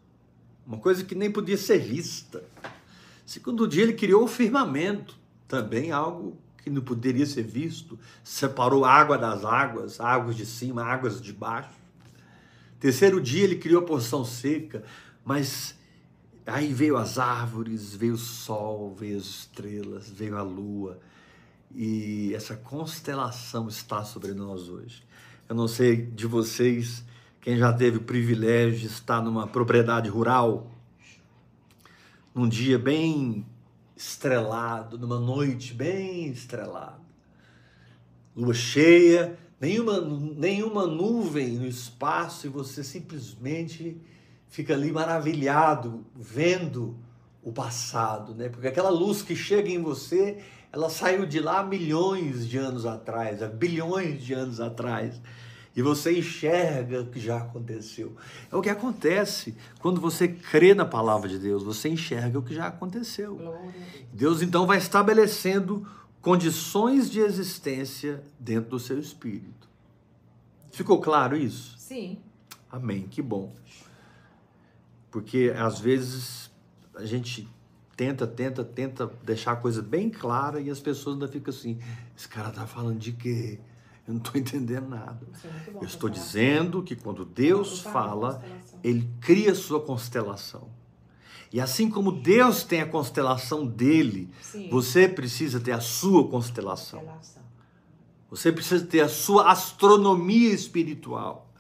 uma 0.67 0.77
coisa 0.77 1.03
que 1.03 1.15
nem 1.15 1.31
podia 1.31 1.57
ser 1.57 1.79
vista. 1.79 2.45
Segundo 3.25 3.67
dia 3.67 3.83
ele 3.83 3.95
criou 3.95 4.25
o 4.25 4.29
firmamento, 4.29 5.17
também 5.49 5.91
algo 5.91 6.37
que 6.63 6.71
não 6.71 6.83
poderia 6.83 7.27
ser 7.27 7.43
visto, 7.43 7.99
separou 8.23 8.85
a 8.85 8.93
água 8.93 9.19
das 9.19 9.45
águas, 9.45 9.99
águas 10.01 10.37
de 10.37 10.47
cima, 10.47 10.85
águas 10.85 11.21
de 11.21 11.33
baixo. 11.33 11.82
Terceiro 12.83 13.21
dia 13.21 13.45
ele 13.45 13.55
criou 13.55 13.81
a 13.81 13.87
porção 13.87 14.25
seca, 14.25 14.83
mas 15.25 15.73
aí 16.45 16.73
veio 16.73 16.97
as 16.97 17.17
árvores, 17.17 17.95
veio 17.95 18.15
o 18.15 18.19
sol, 18.19 18.93
veio 18.93 19.19
as 19.19 19.25
estrelas, 19.25 20.11
veio 20.11 20.37
a 20.37 20.43
lua. 20.43 20.99
E 21.73 22.35
essa 22.35 22.57
constelação 22.57 23.69
está 23.69 24.03
sobre 24.05 24.33
nós 24.33 24.69
hoje. 24.69 25.05
Eu 25.49 25.55
não 25.55 25.69
sei 25.69 25.95
de 26.05 26.27
vocês, 26.27 27.05
quem 27.41 27.57
já 27.57 27.73
teve 27.73 27.99
o 27.99 28.03
privilégio 28.03 28.81
de 28.81 28.87
estar 28.87 29.23
numa 29.23 29.47
propriedade 29.47 30.09
rural, 30.09 30.69
num 32.35 32.49
dia 32.49 32.81
bem 32.81 33.47
estrelado, 33.97 34.99
numa 34.99 35.21
noite 35.21 35.73
bem 35.73 36.33
estrelada. 36.33 37.01
Lua 38.35 38.53
cheia, 38.53 39.39
nenhuma, 39.63 40.01
nenhuma 40.01 40.87
nuvem 40.89 41.51
no 41.53 41.67
espaço 41.67 42.49
e 42.49 42.51
você 42.51 42.83
simplesmente 42.83 43.97
fica 44.49 44.75
ali 44.75 44.91
maravilhado 44.91 46.05
vendo 46.17 46.97
o 47.41 47.53
passado, 47.53 48.35
né? 48.35 48.49
Porque 48.49 48.67
aquela 48.67 48.91
luz 48.91 49.23
que 49.23 49.37
chega 49.37 49.71
em 49.71 49.81
você, 49.81 50.39
ela 50.73 50.91
saiu 50.91 51.25
de 51.25 51.39
lá 51.39 51.63
milhões 51.63 52.49
de 52.49 52.59
anos 52.59 52.85
atrás, 52.85 53.41
bilhões 53.53 54.23
de 54.23 54.35
anos 54.35 54.61
atrás 54.61 55.21
e 55.75 55.81
você 55.81 56.19
enxerga 56.19 57.01
o 57.01 57.07
que 57.07 57.19
já 57.19 57.39
aconteceu. 57.39 58.15
É 58.51 58.57
o 58.57 58.61
que 58.61 58.69
acontece 58.69 59.57
quando 59.79 60.01
você 60.01 60.29
crê 60.29 60.75
na 60.75 60.85
palavra 60.85 61.29
de 61.29 61.39
Deus, 61.39 61.63
você 61.63 61.89
enxerga 61.89 62.39
o 62.39 62.43
que 62.43 62.55
já 62.55 62.67
aconteceu. 62.67 63.39
Deus 64.13 64.43
então 64.43 64.67
vai 64.67 64.79
estabelecendo 64.79 65.87
condições 66.23 67.11
de 67.11 67.19
existência 67.21 68.23
dentro 68.39 68.71
do 68.71 68.79
seu 68.79 68.99
espírito. 68.99 69.69
Ficou 70.71 71.01
claro 71.01 71.37
isso? 71.37 71.77
Sim. 71.77 72.19
Amém, 72.71 73.09
que 73.09 73.21
bom. 73.21 73.53
Porque 75.11 75.53
às 75.55 75.79
vezes 75.79 76.51
a 76.95 77.05
gente 77.05 77.47
tenta, 77.97 78.27
tenta, 78.27 78.65
tenta 78.65 79.07
deixar 79.23 79.53
a 79.53 79.57
coisa 79.57 79.83
bem 79.83 80.09
clara 80.09 80.61
e 80.61 80.71
as 80.71 80.81
pessoas 80.81 81.15
ainda 81.15 81.29
ficam 81.29 81.53
assim: 81.53 81.79
esse 82.17 82.29
cara 82.29 82.51
tá 82.51 82.67
falando 82.67 82.99
de 82.99 83.13
quê? 83.13 83.59
Eu 84.07 84.15
não 84.15 84.21
estou 84.21 84.41
entendendo 84.41 84.89
nada. 84.89 85.27
É 85.45 85.75
eu 85.75 85.85
estou 85.85 86.09
dizendo 86.09 86.83
que 86.83 86.97
quando 86.97 87.25
Deus 87.25 87.81
fala, 87.81 88.43
Ele 88.83 89.11
cria 89.21 89.53
a 89.53 89.55
sua 89.55 89.81
constelação. 89.81 90.69
E 91.53 91.61
assim 91.61 91.91
como 91.91 92.11
Deus 92.11 92.65
tem 92.65 92.81
a 92.81 92.87
constelação 92.87 93.67
dele, 93.67 94.31
Sim. 94.41 94.71
você 94.71 95.07
precisa 95.07 95.61
ter 95.61 95.73
a 95.73 95.81
sua 95.81 96.27
constelação. 96.27 97.03
Você 98.31 98.51
precisa 98.51 98.87
ter 98.87 99.01
a 99.01 99.09
sua 99.09 99.51
astronomia 99.51 100.51
espiritual, 100.51 101.51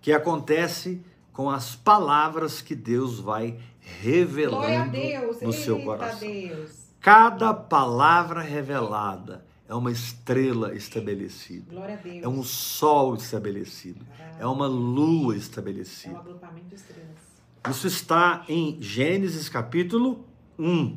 que 0.00 0.12
acontece 0.12 1.02
com 1.32 1.50
as 1.50 1.74
palavras 1.74 2.62
que 2.62 2.76
Deus 2.76 3.18
vai 3.18 3.58
revelando 3.80 4.92
Deus. 4.92 5.40
no 5.40 5.52
seu 5.52 5.82
coração. 5.82 6.20
Deus. 6.20 6.70
Cada 7.00 7.52
palavra 7.52 8.42
revelada 8.42 9.44
é 9.68 9.74
uma 9.74 9.90
estrela 9.90 10.74
estabelecida. 10.76 11.74
Glória 11.74 11.94
a 11.94 11.96
Deus. 11.96 12.22
É 12.22 12.28
um 12.28 12.44
sol 12.44 13.16
estabelecido. 13.16 14.06
É 14.38 14.46
uma 14.46 14.66
lua 14.68 15.36
estabelecida. 15.36 16.14
É 16.14 16.16
um 16.16 16.20
agrupamento 16.20 16.68
de 16.68 16.74
estrelas. 16.76 17.29
Isso 17.68 17.86
está 17.86 18.44
em 18.48 18.80
Gênesis 18.80 19.48
capítulo 19.48 20.24
1, 20.58 20.96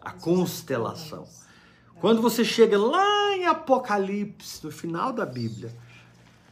a 0.00 0.12
constelação. 0.12 1.26
Quando 2.00 2.22
você 2.22 2.44
chega 2.44 2.78
lá 2.78 3.36
em 3.36 3.44
Apocalipse, 3.44 4.64
no 4.64 4.70
final 4.70 5.12
da 5.12 5.26
Bíblia, 5.26 5.76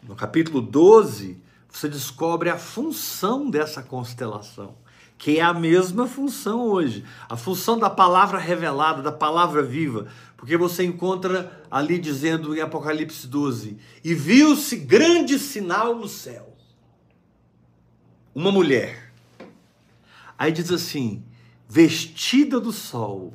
no 0.02 0.14
capítulo 0.14 0.61
12, 0.61 1.41
você 1.69 1.89
descobre 1.89 2.50
a 2.50 2.58
função 2.58 3.49
dessa 3.49 3.82
constelação 3.82 4.75
que 5.19 5.39
é 5.39 5.43
a 5.43 5.52
mesma 5.52 6.06
função 6.06 6.61
hoje. 6.61 7.04
A 7.28 7.37
função 7.37 7.76
da 7.76 7.91
palavra 7.91 8.39
revelada, 8.39 9.02
da 9.02 9.11
palavra 9.11 9.63
viva. 9.63 10.06
Porque 10.37 10.56
você 10.56 10.84
encontra 10.84 11.61
ali 11.69 11.99
dizendo 11.99 12.56
em 12.56 12.61
Apocalipse 12.61 13.26
12: 13.26 13.76
E 14.04 14.15
viu-se 14.15 14.76
grande 14.76 15.39
sinal 15.39 15.97
no 15.97 16.06
céu. 16.06 16.56
Uma 18.32 18.52
mulher. 18.52 19.07
Aí 20.39 20.53
diz 20.53 20.71
assim: 20.71 21.25
vestida 21.69 22.61
do 22.61 22.71
sol, 22.71 23.35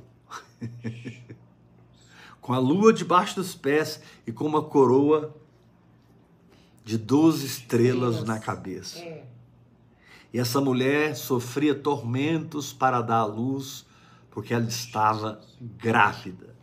com 2.40 2.54
a 2.54 2.58
lua 2.58 2.94
debaixo 2.94 3.36
dos 3.36 3.54
pés 3.54 4.02
e 4.26 4.32
com 4.32 4.46
uma 4.46 4.64
coroa 4.64 5.36
de 6.86 6.98
doze 6.98 7.46
estrelas 7.46 8.24
na 8.24 8.40
cabeça. 8.40 9.00
É. 9.00 9.26
E 10.34 10.40
essa 10.40 10.60
mulher 10.60 11.16
sofria 11.16 11.76
tormentos 11.76 12.74
para 12.74 13.02
dar 13.02 13.20
à 13.20 13.26
luz, 13.26 13.86
porque 14.32 14.54
ela 14.54 14.66
estava 14.66 15.40
grávida. 15.62 16.56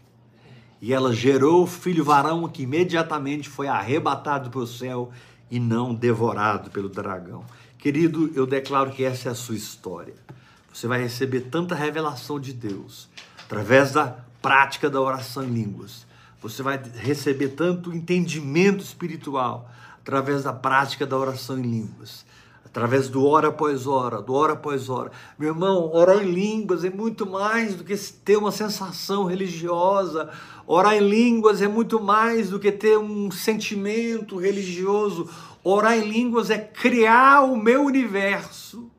E 0.81 0.93
ela 0.93 1.15
gerou 1.15 1.63
o 1.63 1.67
filho 1.67 2.03
varão 2.03 2.49
que 2.49 2.63
imediatamente 2.63 3.49
foi 3.49 3.69
arrebatado 3.69 4.51
para 4.51 4.61
o 4.61 4.67
céu 4.67 5.11
e 5.51 5.61
não 5.61 5.95
devorado 5.95 6.71
pelo 6.71 6.89
dragão. 6.89 7.45
Querido, 7.81 8.31
eu 8.35 8.47
declaro 8.47 8.91
que 8.91 9.03
essa 9.03 9.31
é 9.31 9.33
a 9.33 9.35
sua 9.35 9.57
história. 9.57 10.15
Você 10.73 10.87
vai 10.87 11.01
receber 11.01 11.41
tanta 11.51 11.75
revelação 11.75 12.39
de 12.39 12.53
Deus 12.53 13.09
através 13.43 13.93
da 13.93 14.19
prática 14.43 14.91
da 14.91 15.01
oração 15.01 15.45
em 15.45 15.51
línguas. 15.51 16.07
Você 16.43 16.63
vai 16.63 16.81
receber 16.97 17.49
tanto 17.49 17.95
entendimento 17.95 18.85
espiritual 18.85 19.71
através 19.99 20.45
da 20.45 20.53
prática 20.53 21.07
da 21.07 21.17
oração 21.17 21.59
em 21.59 21.63
línguas 21.63 22.25
através 22.71 23.09
do 23.09 23.27
hora 23.27 23.49
após 23.49 23.87
hora, 23.87 24.23
do 24.23 24.33
hora 24.33 24.53
após 24.53 24.89
hora. 24.89 25.11
Meu 25.37 25.49
irmão, 25.49 25.91
orar 25.93 26.23
em 26.23 26.31
línguas 26.31 26.85
é 26.85 26.91
muito 26.91 27.29
mais 27.29 27.75
do 27.75 27.83
que 27.83 27.97
ter 27.97 28.37
uma 28.37 28.53
sensação 28.53 29.25
religiosa. 29.25 30.31
Orar 30.67 30.95
em 30.95 31.01
línguas 31.01 31.61
é 31.61 31.67
muito 31.67 32.01
mais 32.01 32.51
do 32.51 32.61
que 32.61 32.71
ter 32.71 32.97
um 32.97 33.29
sentimento 33.31 34.37
religioso. 34.37 35.29
Orar 35.63 35.99
em 35.99 36.09
línguas 36.09 36.51
é 36.51 36.59
criar 36.59 37.43
o 37.43 37.57
meu 37.57 37.85
universo 37.85 38.91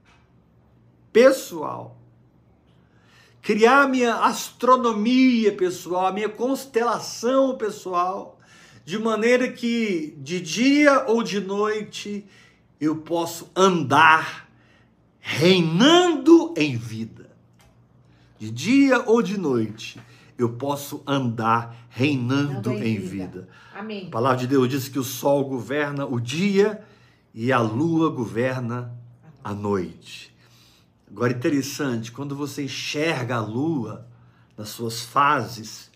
pessoal. 1.12 1.98
Criar 3.42 3.84
a 3.84 3.88
minha 3.88 4.16
astronomia 4.18 5.52
pessoal, 5.52 6.08
a 6.08 6.12
minha 6.12 6.30
constelação 6.30 7.58
pessoal, 7.58 8.40
de 8.86 9.00
maneira 9.00 9.52
que 9.52 10.14
de 10.18 10.40
dia 10.40 11.06
ou 11.08 11.24
de 11.24 11.40
noite 11.40 12.26
eu 12.80 12.98
posso 12.98 13.50
andar 13.56 14.48
reinando 15.20 16.54
em 16.56 16.78
vida. 16.78 17.32
De 18.38 18.52
dia 18.52 19.04
ou 19.08 19.22
de 19.22 19.38
noite, 19.38 20.00
eu 20.44 20.50
posso 20.54 21.04
andar 21.06 21.88
reinando 21.90 22.72
em, 22.72 22.96
em 22.96 23.00
vida. 23.00 23.08
vida. 23.08 23.50
Amém. 23.74 24.08
A 24.08 24.12
palavra 24.12 24.38
de 24.38 24.48
Deus 24.48 24.68
diz 24.70 24.88
que 24.88 25.00
o 25.00 25.04
sol 25.04 25.46
governa 25.46 26.06
o 26.06 26.20
dia 26.20 26.84
e 27.34 27.52
a 27.52 27.60
lua 27.60 28.10
governa 28.10 28.94
a 29.44 29.54
noite. 29.54 30.36
Agora, 31.10 31.34
interessante, 31.34 32.12
quando 32.12 32.36
você 32.36 32.64
enxerga 32.64 33.36
a 33.36 33.42
lua 33.42 34.08
nas 34.58 34.70
suas 34.70 35.02
fases, 35.02 35.92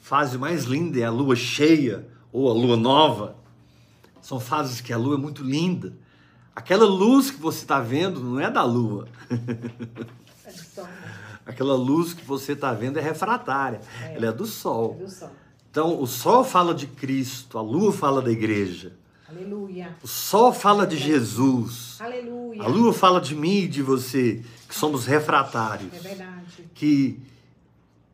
a 0.00 0.04
fase 0.04 0.36
mais 0.36 0.64
linda 0.64 0.98
é 0.98 1.04
a 1.04 1.10
lua 1.10 1.34
cheia 1.34 2.06
ou 2.30 2.50
a 2.50 2.52
lua 2.52 2.76
nova. 2.76 3.36
São 4.20 4.38
fases 4.38 4.80
que 4.80 4.92
a 4.92 4.98
lua 4.98 5.16
é 5.16 5.18
muito 5.18 5.42
linda. 5.42 5.96
Aquela 6.54 6.84
luz 6.84 7.30
que 7.30 7.40
você 7.40 7.60
está 7.60 7.80
vendo 7.80 8.20
não 8.20 8.38
é 8.38 8.50
da 8.50 8.62
lua. 8.62 9.08
Aquela 11.44 11.74
luz 11.74 12.14
que 12.14 12.24
você 12.24 12.52
está 12.52 12.72
vendo 12.72 12.98
é 12.98 13.02
refratária. 13.02 13.80
É. 14.02 14.16
Ela 14.16 14.26
é 14.26 14.32
do 14.32 14.46
sol. 14.46 14.96
É 15.00 15.04
do 15.04 15.10
sol. 15.10 15.30
Então, 15.70 16.00
o 16.00 16.06
sol 16.06 16.44
fala 16.44 16.74
de 16.74 16.86
Cristo, 16.86 17.58
a 17.58 17.62
lua 17.62 17.92
fala 17.92 18.20
da 18.20 18.30
igreja. 18.30 18.92
Aleluia. 19.28 19.96
O 20.02 20.06
sol 20.06 20.52
fala 20.52 20.86
de 20.86 20.98
Jesus. 20.98 21.96
Aleluia. 21.98 22.62
A 22.62 22.66
lua 22.66 22.92
fala 22.92 23.20
de 23.20 23.34
mim 23.34 23.60
e 23.60 23.68
de 23.68 23.82
você, 23.82 24.42
que 24.68 24.74
somos 24.74 25.06
refratários. 25.06 25.92
É 25.94 25.98
verdade. 25.98 26.68
Que 26.74 27.18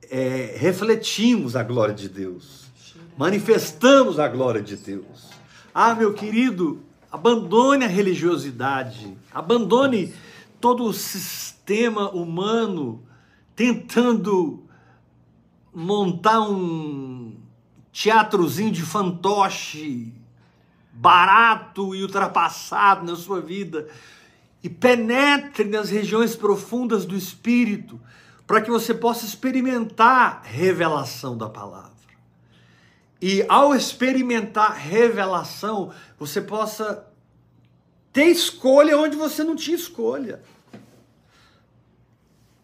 é, 0.08 0.54
refletimos 0.56 1.56
a 1.56 1.62
glória 1.64 1.94
de 1.94 2.08
Deus. 2.08 2.68
Manifestamos 3.16 4.20
a 4.20 4.28
glória 4.28 4.62
de 4.62 4.76
Deus. 4.76 5.30
Ah, 5.74 5.92
meu 5.94 6.14
querido, 6.14 6.80
Abandone 7.10 7.86
a 7.86 7.88
religiosidade, 7.88 9.16
abandone 9.32 10.12
todo 10.60 10.84
o 10.84 10.92
sistema 10.92 12.10
humano 12.10 13.02
tentando 13.58 14.62
montar 15.74 16.38
um 16.42 17.34
teatrozinho 17.92 18.70
de 18.70 18.82
fantoche 18.82 20.14
barato 20.92 21.92
e 21.92 22.02
ultrapassado 22.02 23.04
na 23.04 23.16
sua 23.16 23.40
vida 23.40 23.88
e 24.62 24.68
penetre 24.68 25.64
nas 25.64 25.90
regiões 25.90 26.36
profundas 26.36 27.04
do 27.04 27.16
espírito 27.16 28.00
para 28.46 28.62
que 28.62 28.70
você 28.70 28.94
possa 28.94 29.26
experimentar 29.26 30.42
revelação 30.44 31.36
da 31.36 31.48
palavra. 31.48 31.90
e 33.20 33.44
ao 33.48 33.74
experimentar 33.74 34.72
revelação, 34.76 35.92
você 36.16 36.40
possa 36.40 37.04
ter 38.12 38.26
escolha 38.26 38.96
onde 38.96 39.16
você 39.16 39.42
não 39.42 39.56
tinha 39.56 39.76
escolha. 39.76 40.40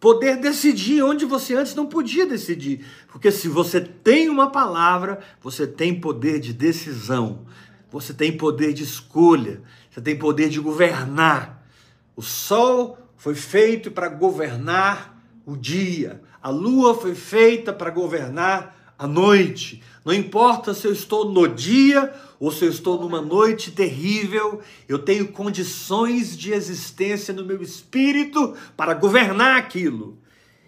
Poder 0.04 0.36
decidir 0.36 1.02
onde 1.02 1.24
você 1.24 1.54
antes 1.54 1.74
não 1.74 1.86
podia 1.86 2.26
decidir. 2.26 2.84
Porque 3.08 3.30
se 3.30 3.48
você 3.48 3.80
tem 3.80 4.28
uma 4.28 4.50
palavra, 4.50 5.20
você 5.40 5.66
tem 5.66 5.98
poder 5.98 6.40
de 6.40 6.52
decisão, 6.52 7.46
você 7.90 8.12
tem 8.12 8.36
poder 8.36 8.74
de 8.74 8.82
escolha, 8.82 9.62
você 9.90 10.02
tem 10.02 10.14
poder 10.14 10.50
de 10.50 10.60
governar. 10.60 11.66
O 12.14 12.20
sol 12.20 12.98
foi 13.16 13.34
feito 13.34 13.90
para 13.90 14.10
governar 14.10 15.24
o 15.46 15.56
dia, 15.56 16.20
a 16.42 16.50
lua 16.50 16.94
foi 16.94 17.14
feita 17.14 17.72
para 17.72 17.88
governar 17.88 18.94
a 18.98 19.06
noite. 19.06 19.82
Não 20.04 20.12
importa 20.12 20.74
se 20.74 20.86
eu 20.86 20.92
estou 20.92 21.30
no 21.30 21.48
dia 21.48 22.12
ou 22.38 22.52
se 22.52 22.64
eu 22.64 22.68
estou 22.68 23.00
numa 23.00 23.22
noite 23.22 23.70
terrível, 23.70 24.60
eu 24.86 24.98
tenho 24.98 25.28
condições 25.28 26.36
de 26.36 26.52
existência 26.52 27.32
no 27.32 27.44
meu 27.44 27.62
espírito 27.62 28.54
para 28.76 28.92
governar 28.92 29.56
aquilo. 29.56 30.18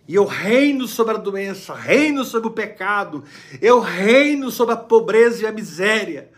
E 0.08 0.14
eu 0.14 0.24
reino 0.24 0.86
sobre 0.86 1.14
a 1.14 1.18
doença, 1.18 1.74
reino 1.74 2.24
sobre 2.24 2.48
o 2.48 2.52
pecado, 2.52 3.24
eu 3.60 3.80
reino 3.80 4.50
sobre 4.50 4.74
a 4.74 4.78
pobreza 4.78 5.42
e 5.42 5.46
a 5.46 5.52
miséria. 5.52 6.30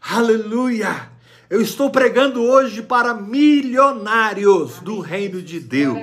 Aleluia! 0.00 1.10
Eu 1.48 1.60
estou 1.60 1.90
pregando 1.90 2.42
hoje 2.42 2.82
para 2.82 3.14
milionários 3.14 4.80
do 4.80 5.00
reino 5.00 5.42
de 5.42 5.60
Deus. 5.60 5.98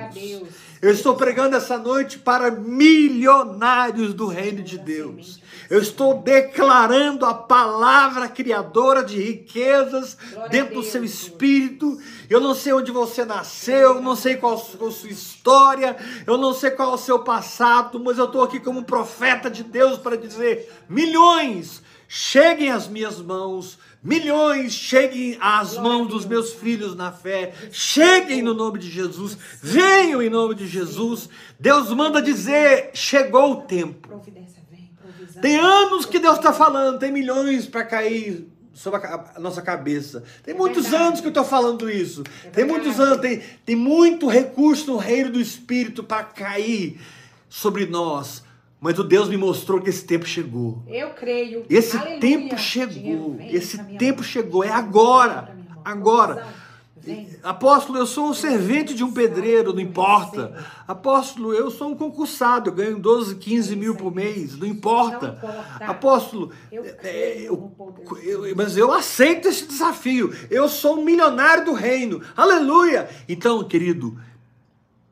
Eu 0.80 0.90
estou 0.90 1.14
pregando 1.14 1.56
essa 1.56 1.78
noite 1.78 2.18
para 2.18 2.50
milionários 2.50 4.14
do 4.14 4.26
reino 4.26 4.62
de 4.62 4.78
Deus. 4.78 5.41
Eu 5.72 5.80
estou 5.80 6.18
declarando 6.18 7.24
a 7.24 7.32
palavra 7.32 8.28
criadora 8.28 9.02
de 9.02 9.18
riquezas 9.18 10.18
dentro 10.50 10.74
do 10.74 10.82
seu 10.82 11.02
espírito. 11.02 11.98
Eu 12.28 12.40
não 12.40 12.54
sei 12.54 12.74
onde 12.74 12.92
você 12.92 13.24
nasceu, 13.24 13.94
eu 13.94 14.02
não 14.02 14.14
sei 14.14 14.36
qual 14.36 14.52
a 14.52 14.58
sua 14.58 15.08
história, 15.08 15.96
eu 16.26 16.36
não 16.36 16.52
sei 16.52 16.72
qual 16.72 16.90
é 16.90 16.94
o 16.94 16.98
seu 16.98 17.20
passado, 17.20 17.98
mas 17.98 18.18
eu 18.18 18.26
estou 18.26 18.42
aqui 18.42 18.60
como 18.60 18.84
profeta 18.84 19.50
de 19.50 19.64
Deus 19.64 19.96
para 19.98 20.14
dizer: 20.14 20.70
milhões 20.90 21.82
cheguem 22.06 22.70
às 22.70 22.86
minhas 22.86 23.18
mãos 23.22 23.78
milhões 24.02 24.72
cheguem 24.72 25.38
às 25.40 25.78
mãos 25.78 26.08
dos 26.08 26.26
meus 26.26 26.52
filhos 26.52 26.96
na 26.96 27.12
fé, 27.12 27.54
cheguem 27.70 28.42
no 28.42 28.52
nome 28.52 28.80
de 28.80 28.90
Jesus, 28.90 29.38
venham 29.62 30.20
em 30.20 30.28
nome 30.28 30.56
de 30.56 30.66
Jesus. 30.66 31.28
Deus 31.58 31.90
manda 31.92 32.20
dizer: 32.20 32.90
chegou 32.92 33.52
o 33.52 33.56
tempo. 33.62 34.20
Tem 35.40 35.56
anos 35.56 36.06
que 36.06 36.18
Deus 36.18 36.36
está 36.36 36.52
falando, 36.52 36.98
tem 36.98 37.12
milhões 37.12 37.66
para 37.66 37.84
cair 37.84 38.48
sobre 38.72 39.06
a, 39.06 39.38
nossa 39.38 39.60
cabeça. 39.60 40.22
Tem 40.42 40.54
é 40.54 40.56
muitos 40.56 40.84
verdade. 40.84 41.04
anos 41.04 41.20
que 41.20 41.26
eu 41.26 41.30
estou 41.30 41.44
falando 41.44 41.90
isso. 41.90 42.22
É 42.44 42.50
tem 42.50 42.64
muitos 42.64 42.98
anos, 42.98 43.18
tem, 43.18 43.42
tem 43.64 43.76
muito 43.76 44.26
recurso 44.26 44.90
no 44.92 44.96
reino 44.96 45.32
do 45.32 45.40
Espírito 45.40 46.02
para 46.02 46.24
cair 46.24 47.00
sobre 47.48 47.86
nós. 47.86 48.42
Mas 48.80 48.98
o 48.98 49.04
Deus 49.04 49.28
me 49.28 49.36
mostrou 49.36 49.80
que 49.80 49.88
esse 49.88 50.04
tempo 50.04 50.26
chegou. 50.26 50.82
Eu 50.88 51.10
creio. 51.10 51.64
Esse 51.70 51.96
Aleluia. 51.96 52.20
tempo 52.20 52.58
chegou. 52.58 53.36
Esse 53.40 53.78
tempo 53.96 54.24
chegou. 54.24 54.64
É 54.64 54.70
agora. 54.70 55.56
Agora. 55.84 56.46
Apóstolo, 57.42 57.98
eu 57.98 58.06
sou 58.06 58.28
um 58.28 58.34
servente 58.34 58.94
de 58.94 59.02
um 59.02 59.12
pedreiro, 59.12 59.72
não 59.72 59.80
importa. 59.80 60.64
Apóstolo, 60.86 61.52
eu 61.52 61.70
sou 61.70 61.90
um 61.90 61.96
concursado, 61.96 62.70
eu 62.70 62.74
ganho 62.74 62.98
12, 62.98 63.36
15 63.36 63.74
mil 63.74 63.96
por 63.96 64.14
mês, 64.14 64.56
não 64.56 64.66
importa. 64.66 65.38
Apóstolo, 65.80 66.52
eu, 66.70 66.84
é, 67.02 67.40
eu, 67.40 67.72
eu, 68.22 68.56
mas 68.56 68.76
eu 68.76 68.92
aceito 68.92 69.48
esse 69.48 69.66
desafio. 69.66 70.32
Eu 70.50 70.68
sou 70.68 70.98
um 70.98 71.04
milionário 71.04 71.64
do 71.64 71.72
reino. 71.72 72.22
Aleluia! 72.36 73.08
Então, 73.28 73.64
querido, 73.64 74.16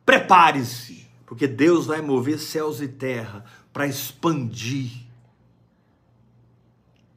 prepare-se, 0.07 1.09
porque 1.27 1.47
Deus 1.47 1.87
vai 1.87 2.01
mover 2.01 2.39
céus 2.39 2.81
e 2.81 2.87
terra 2.87 3.45
para 3.73 3.87
expandir. 3.87 5.10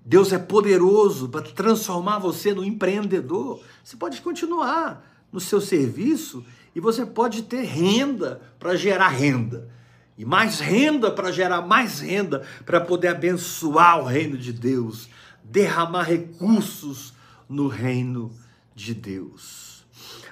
Deus 0.06 0.34
é 0.34 0.38
poderoso 0.38 1.30
para 1.30 1.42
transformar 1.42 2.20
você 2.20 2.54
no 2.54 2.63
empreendedor. 2.63 3.62
Você 3.84 3.96
pode 3.96 4.22
continuar 4.22 5.10
no 5.32 5.39
seu 5.39 5.62
serviço 5.62 6.44
e 6.76 6.80
você 6.80 7.06
pode 7.06 7.44
ter 7.44 7.63
renda 7.63 8.42
para 8.60 8.76
gerar 8.76 9.10
renda. 9.10 9.70
E 10.18 10.26
mais 10.26 10.60
renda 10.60 11.10
para 11.10 11.32
gerar 11.32 11.62
mais 11.62 12.00
renda, 12.00 12.46
para 12.66 12.82
poder 12.82 13.08
abençoar 13.08 14.00
o 14.00 14.06
reino 14.06 14.38
de 14.38 14.54
Deus, 14.54 15.10
derramar 15.44 16.04
recursos 16.04 17.13
no 17.50 17.68
reino 17.68 18.32
de 18.76 18.94
Deus. 18.94 19.86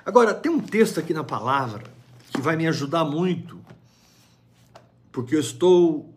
Agora, 0.05 0.33
tem 0.33 0.51
um 0.51 0.59
texto 0.59 0.99
aqui 0.99 1.13
na 1.13 1.23
palavra 1.23 1.83
que 2.31 2.41
vai 2.41 2.55
me 2.55 2.67
ajudar 2.67 3.05
muito, 3.05 3.59
porque 5.11 5.35
eu 5.35 5.39
estou 5.39 6.13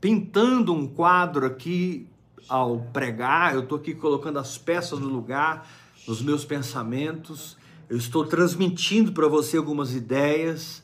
pintando 0.00 0.72
um 0.72 0.86
quadro 0.86 1.46
aqui 1.46 2.07
ao 2.48 2.80
pregar, 2.92 3.54
eu 3.54 3.60
estou 3.60 3.78
aqui 3.78 3.94
colocando 3.94 4.38
as 4.38 4.56
peças 4.56 4.98
no 4.98 5.08
lugar, 5.08 5.68
nos 6.06 6.22
meus 6.22 6.44
pensamentos, 6.44 7.56
eu 7.88 7.96
estou 7.96 8.24
transmitindo 8.24 9.12
para 9.12 9.28
você 9.28 9.56
algumas 9.56 9.94
ideias, 9.94 10.82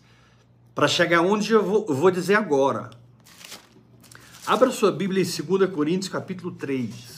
para 0.75 0.89
chegar 0.89 1.21
onde 1.23 1.53
eu 1.53 1.65
vou, 1.65 1.87
eu 1.89 1.95
vou 1.95 2.11
dizer 2.11 2.35
agora. 2.35 2.91
Abra 4.47 4.71
sua 4.71 4.93
Bíblia 4.93 5.23
em 5.23 5.57
2 5.57 5.71
Coríntios 5.71 6.09
capítulo 6.09 6.53
3. 6.53 7.15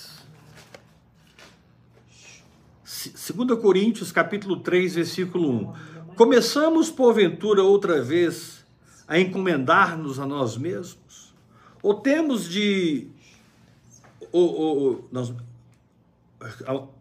2 2.85 3.61
Coríntios 3.61 4.13
capítulo 4.13 4.61
3, 4.61 4.95
versículo 4.95 5.51
1. 5.51 6.15
Começamos, 6.15 6.91
porventura, 6.91 7.63
outra 7.63 8.01
vez 8.01 8.65
a 9.09 9.19
encomendar-nos 9.19 10.19
a 10.19 10.27
nós 10.27 10.57
mesmos? 10.57 11.35
Ou 11.83 11.95
temos 11.95 12.49
de. 12.49 13.09
Ou, 14.37 14.55
ou, 14.55 15.09
nós, 15.11 15.33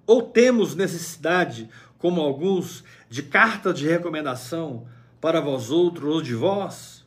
ou 0.08 0.22
temos 0.22 0.74
necessidade, 0.74 1.70
como 1.98 2.22
alguns, 2.22 2.82
de 3.10 3.22
carta 3.22 3.74
de 3.74 3.86
recomendação 3.86 4.88
para 5.20 5.42
vós 5.42 5.70
outros 5.70 6.16
ou 6.16 6.22
de 6.22 6.34
vós? 6.34 7.06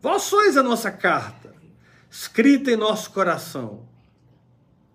Vós 0.00 0.22
sois 0.22 0.56
a 0.56 0.62
nossa 0.62 0.88
carta, 0.92 1.52
escrita 2.08 2.70
em 2.70 2.76
nosso 2.76 3.10
coração, 3.10 3.88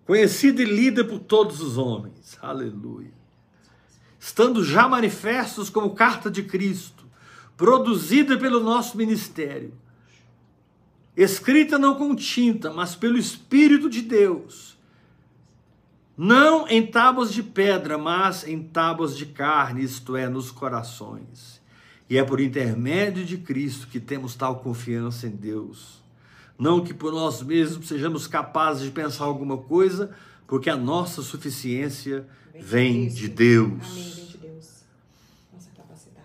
conhecida 0.06 0.62
e 0.62 0.64
lida 0.64 1.04
por 1.04 1.18
todos 1.18 1.60
os 1.60 1.76
homens. 1.76 2.38
Aleluia. 2.40 3.12
Estando 4.18 4.64
já 4.64 4.88
manifestos 4.88 5.68
como 5.68 5.94
carta 5.94 6.30
de 6.30 6.44
Cristo, 6.44 7.04
produzida 7.58 8.38
pelo 8.38 8.60
nosso 8.60 8.96
ministério 8.96 9.74
escrita 11.16 11.78
não 11.78 11.94
com 11.94 12.14
tinta, 12.14 12.72
mas 12.72 12.94
pelo 12.94 13.18
Espírito 13.18 13.88
de 13.88 14.02
Deus, 14.02 14.76
não 16.16 16.68
em 16.68 16.86
tábuas 16.86 17.32
de 17.32 17.42
pedra, 17.42 17.96
mas 17.96 18.46
em 18.46 18.62
tábuas 18.62 19.16
de 19.16 19.26
carne, 19.26 19.82
isto 19.82 20.16
é, 20.16 20.28
nos 20.28 20.50
corações. 20.50 21.60
E 22.08 22.18
é 22.18 22.24
por 22.24 22.40
intermédio 22.40 23.24
de 23.24 23.38
Cristo 23.38 23.86
que 23.86 23.98
temos 23.98 24.34
tal 24.34 24.60
confiança 24.60 25.26
em 25.26 25.30
Deus. 25.30 26.02
Não 26.58 26.84
que 26.84 26.92
por 26.92 27.12
nós 27.12 27.42
mesmos 27.42 27.88
sejamos 27.88 28.26
capazes 28.26 28.84
de 28.84 28.90
pensar 28.90 29.24
alguma 29.24 29.56
coisa, 29.56 30.10
porque 30.46 30.68
a 30.68 30.76
nossa 30.76 31.22
suficiência 31.22 32.26
vem 32.60 33.08
de 33.08 33.28
Deus. 33.28 34.36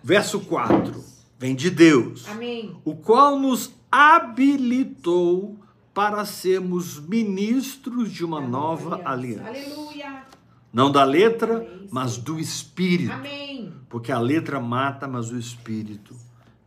Verso 0.04 0.40
4. 0.40 1.17
Vem 1.38 1.54
de 1.54 1.70
Deus. 1.70 2.26
Amém. 2.28 2.76
O 2.84 2.96
qual 2.96 3.38
nos 3.38 3.72
habilitou 3.90 5.56
para 5.94 6.24
sermos 6.24 7.00
ministros 7.00 8.12
de 8.12 8.24
uma 8.24 8.40
nova 8.40 9.00
aliança. 9.04 9.48
Aleluia. 9.48 10.24
Não 10.72 10.92
da 10.92 11.02
letra, 11.02 11.66
mas 11.90 12.16
do 12.18 12.38
espírito. 12.38 13.12
Amém. 13.12 13.72
Porque 13.88 14.12
a 14.12 14.18
letra 14.18 14.60
mata, 14.60 15.08
mas 15.08 15.30
o 15.30 15.38
espírito 15.38 16.14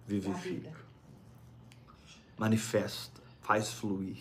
vivifica. 0.08 0.74
Manifesta, 2.38 3.22
faz 3.42 3.72
fluir. 3.72 4.18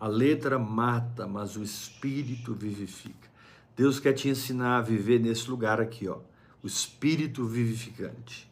A 0.00 0.06
letra 0.06 0.58
mata, 0.58 1.26
mas 1.26 1.56
o 1.56 1.62
espírito 1.62 2.54
vivifica. 2.54 3.28
Deus 3.76 4.00
quer 4.00 4.12
te 4.12 4.28
ensinar 4.28 4.78
a 4.78 4.82
viver 4.82 5.20
nesse 5.20 5.48
lugar 5.48 5.80
aqui, 5.80 6.08
ó. 6.08 6.18
O 6.62 6.66
espírito 6.66 7.46
vivificante. 7.46 8.48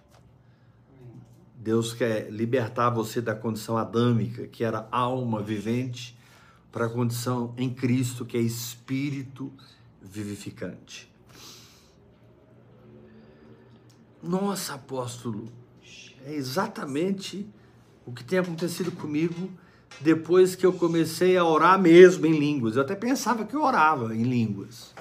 Deus 1.56 1.92
quer 1.92 2.30
libertar 2.30 2.90
você 2.90 3.20
da 3.20 3.34
condição 3.34 3.76
adâmica, 3.76 4.46
que 4.46 4.62
era 4.62 4.86
alma 4.90 5.42
vivente, 5.42 6.16
para 6.70 6.86
a 6.86 6.88
condição 6.88 7.54
em 7.56 7.72
Cristo, 7.72 8.24
que 8.24 8.36
é 8.36 8.40
espírito 8.40 9.52
vivificante. 10.00 11.10
Nossa, 14.22 14.74
apóstolo, 14.74 15.48
é 16.24 16.34
exatamente 16.34 17.48
o 18.04 18.12
que 18.12 18.24
tem 18.24 18.38
acontecido 18.38 18.92
comigo 18.92 19.50
depois 20.00 20.54
que 20.54 20.66
eu 20.66 20.72
comecei 20.72 21.36
a 21.36 21.44
orar 21.44 21.80
mesmo 21.80 22.26
em 22.26 22.38
línguas. 22.38 22.76
Eu 22.76 22.82
até 22.82 22.94
pensava 22.94 23.44
que 23.44 23.54
eu 23.54 23.62
orava 23.62 24.14
em 24.14 24.22
línguas. 24.22 24.94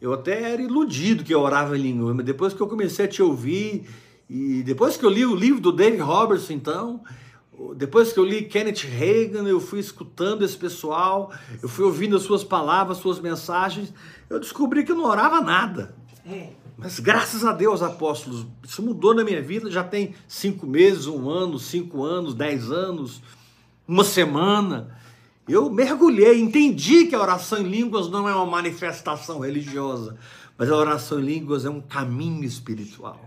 Eu 0.00 0.14
até 0.14 0.52
era 0.52 0.62
iludido 0.62 1.22
que 1.22 1.34
eu 1.34 1.40
orava 1.40 1.76
em 1.76 1.82
línguas, 1.82 2.16
mas 2.16 2.24
depois 2.24 2.54
que 2.54 2.60
eu 2.60 2.66
comecei 2.66 3.04
a 3.04 3.08
te 3.08 3.22
ouvir, 3.22 3.86
e 4.28 4.62
depois 4.62 4.96
que 4.96 5.04
eu 5.04 5.10
li 5.10 5.26
o 5.26 5.34
livro 5.34 5.60
do 5.60 5.72
David 5.72 6.00
Robertson, 6.00 6.52
então, 6.54 7.02
depois 7.76 8.12
que 8.12 8.18
eu 8.18 8.24
li 8.24 8.44
Kenneth 8.44 8.86
Reagan, 8.86 9.46
eu 9.46 9.60
fui 9.60 9.80
escutando 9.80 10.44
esse 10.44 10.56
pessoal, 10.56 11.32
eu 11.62 11.68
fui 11.68 11.84
ouvindo 11.84 12.16
as 12.16 12.22
suas 12.22 12.42
palavras, 12.42 12.98
suas 12.98 13.20
mensagens, 13.20 13.92
eu 14.30 14.40
descobri 14.40 14.84
que 14.84 14.92
eu 14.92 14.96
não 14.96 15.04
orava 15.04 15.40
nada. 15.40 15.94
É. 16.26 16.48
Mas 16.78 16.98
graças 16.98 17.44
a 17.44 17.52
Deus, 17.52 17.82
apóstolos, 17.82 18.46
isso 18.66 18.82
mudou 18.82 19.12
na 19.12 19.22
minha 19.22 19.42
vida. 19.42 19.70
Já 19.70 19.84
tem 19.84 20.14
cinco 20.26 20.66
meses, 20.66 21.06
um 21.06 21.28
ano, 21.28 21.58
cinco 21.58 22.02
anos, 22.02 22.34
dez 22.34 22.70
anos, 22.70 23.20
uma 23.86 24.02
semana. 24.02 24.96
Eu 25.50 25.68
mergulhei, 25.68 26.40
entendi 26.40 27.06
que 27.06 27.14
a 27.14 27.20
oração 27.20 27.58
em 27.58 27.68
línguas 27.68 28.08
não 28.08 28.28
é 28.28 28.34
uma 28.34 28.46
manifestação 28.46 29.40
religiosa, 29.40 30.16
mas 30.56 30.70
a 30.70 30.76
oração 30.76 31.18
em 31.18 31.24
línguas 31.24 31.64
é 31.64 31.70
um 31.70 31.80
caminho 31.80 32.44
espiritual. 32.44 33.20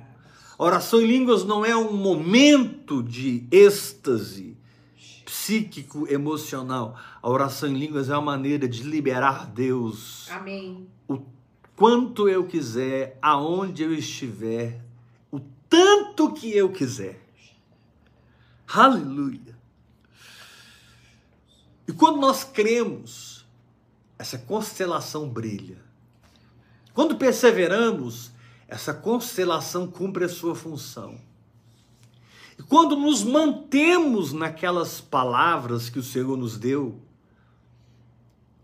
A 0.58 0.64
oração 0.64 1.02
em 1.02 1.06
línguas 1.06 1.44
não 1.44 1.66
é 1.66 1.76
um 1.76 1.98
momento 1.98 3.04
de 3.04 3.46
êxtase 3.52 4.56
psíquico, 5.26 6.08
emocional. 6.10 6.96
A 7.22 7.30
oração 7.30 7.68
em 7.68 7.74
línguas 7.74 8.10
é 8.10 8.14
uma 8.14 8.22
maneira 8.22 8.70
de 8.70 8.84
liberar 8.84 9.48
Deus 9.48 10.30
Amém. 10.32 10.88
o 11.08 11.20
quanto 11.76 12.30
eu 12.30 12.46
quiser, 12.46 13.18
aonde 13.22 13.84
eu 13.84 13.94
estiver, 13.94 14.80
o 15.30 15.42
tanto 15.68 16.32
que 16.32 16.56
eu 16.56 16.70
quiser. 16.72 17.20
Aleluia. 18.66 19.53
E 21.88 21.92
quando 21.92 22.20
nós 22.20 22.44
cremos, 22.44 23.46
essa 24.18 24.38
constelação 24.38 25.28
brilha. 25.28 25.78
Quando 26.94 27.16
perseveramos, 27.16 28.32
essa 28.68 28.94
constelação 28.94 29.88
cumpre 29.88 30.26
a 30.26 30.30
sua 30.30 30.56
função. 30.56 31.20
E 32.58 32.64
quando 32.64 32.96
nos 32.96 33.24
mantemos 33.24 34.32
naquelas 34.32 35.02
palavras 35.02 35.90
que 35.90 36.00
o 36.00 36.04
Senhor 36.04 36.38
nos 36.38 36.58
deu, 36.58 37.00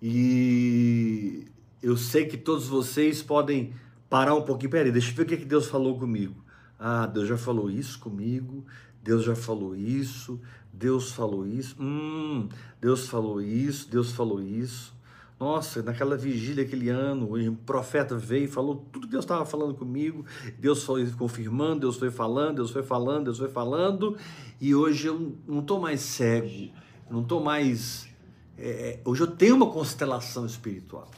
e 0.02 1.48
eu 1.82 1.98
sei 1.98 2.26
que 2.26 2.38
todos 2.38 2.68
vocês 2.68 3.22
podem 3.22 3.74
parar 4.10 4.36
um 4.36 4.42
pouquinho. 4.42 4.72
Peraí, 4.72 4.92
deixa 4.92 5.12
eu 5.12 5.16
ver 5.16 5.24
o 5.24 5.26
que, 5.26 5.38
que 5.38 5.46
Deus 5.46 5.68
falou 5.68 6.00
comigo. 6.00 6.36
Ah, 6.80 7.06
Deus 7.06 7.28
já 7.28 7.38
falou 7.38 7.70
isso 7.70 8.00
comigo. 8.00 8.66
Deus 9.04 9.24
já 9.24 9.36
falou 9.36 9.76
isso. 9.76 10.40
Deus 10.72 11.12
falou 11.12 11.46
isso. 11.46 11.76
Hum, 11.80 12.50
Deus 12.80 13.08
falou 13.08 13.42
isso. 13.42 13.90
Deus 13.90 14.12
falou 14.12 14.42
isso. 14.42 14.94
Nossa, 15.40 15.82
naquela 15.82 16.18
vigília, 16.18 16.66
aquele 16.66 16.90
ano, 16.90 17.34
o 17.34 17.56
profeta 17.56 18.18
veio 18.18 18.44
e 18.44 18.48
falou 18.48 18.86
tudo 18.92 19.08
que 19.08 19.12
Deus 19.12 19.24
estava 19.24 19.46
falando 19.46 19.74
comigo. 19.74 20.26
Deus 20.58 20.84
foi 20.84 21.10
confirmando, 21.12 21.80
Deus 21.82 21.96
foi 21.96 22.12
falando, 22.12 22.58
Deus 22.58 22.72
foi 22.72 22.84
falando, 22.84 23.26
Deus 23.26 23.38
foi 23.38 23.48
falando. 23.48 24.18
E 24.60 24.76
hoje 24.76 25.08
eu 25.08 25.38
não 25.48 25.60
estou 25.60 25.80
mais 25.80 26.02
cego, 26.02 26.74
não 27.10 27.22
estou 27.22 27.42
mais. 27.42 28.10
é, 28.58 29.00
hoje 29.06 29.22
eu 29.22 29.28
tenho 29.28 29.56
uma 29.56 29.72
constelação 29.72 30.46
espiritual. 30.46 31.10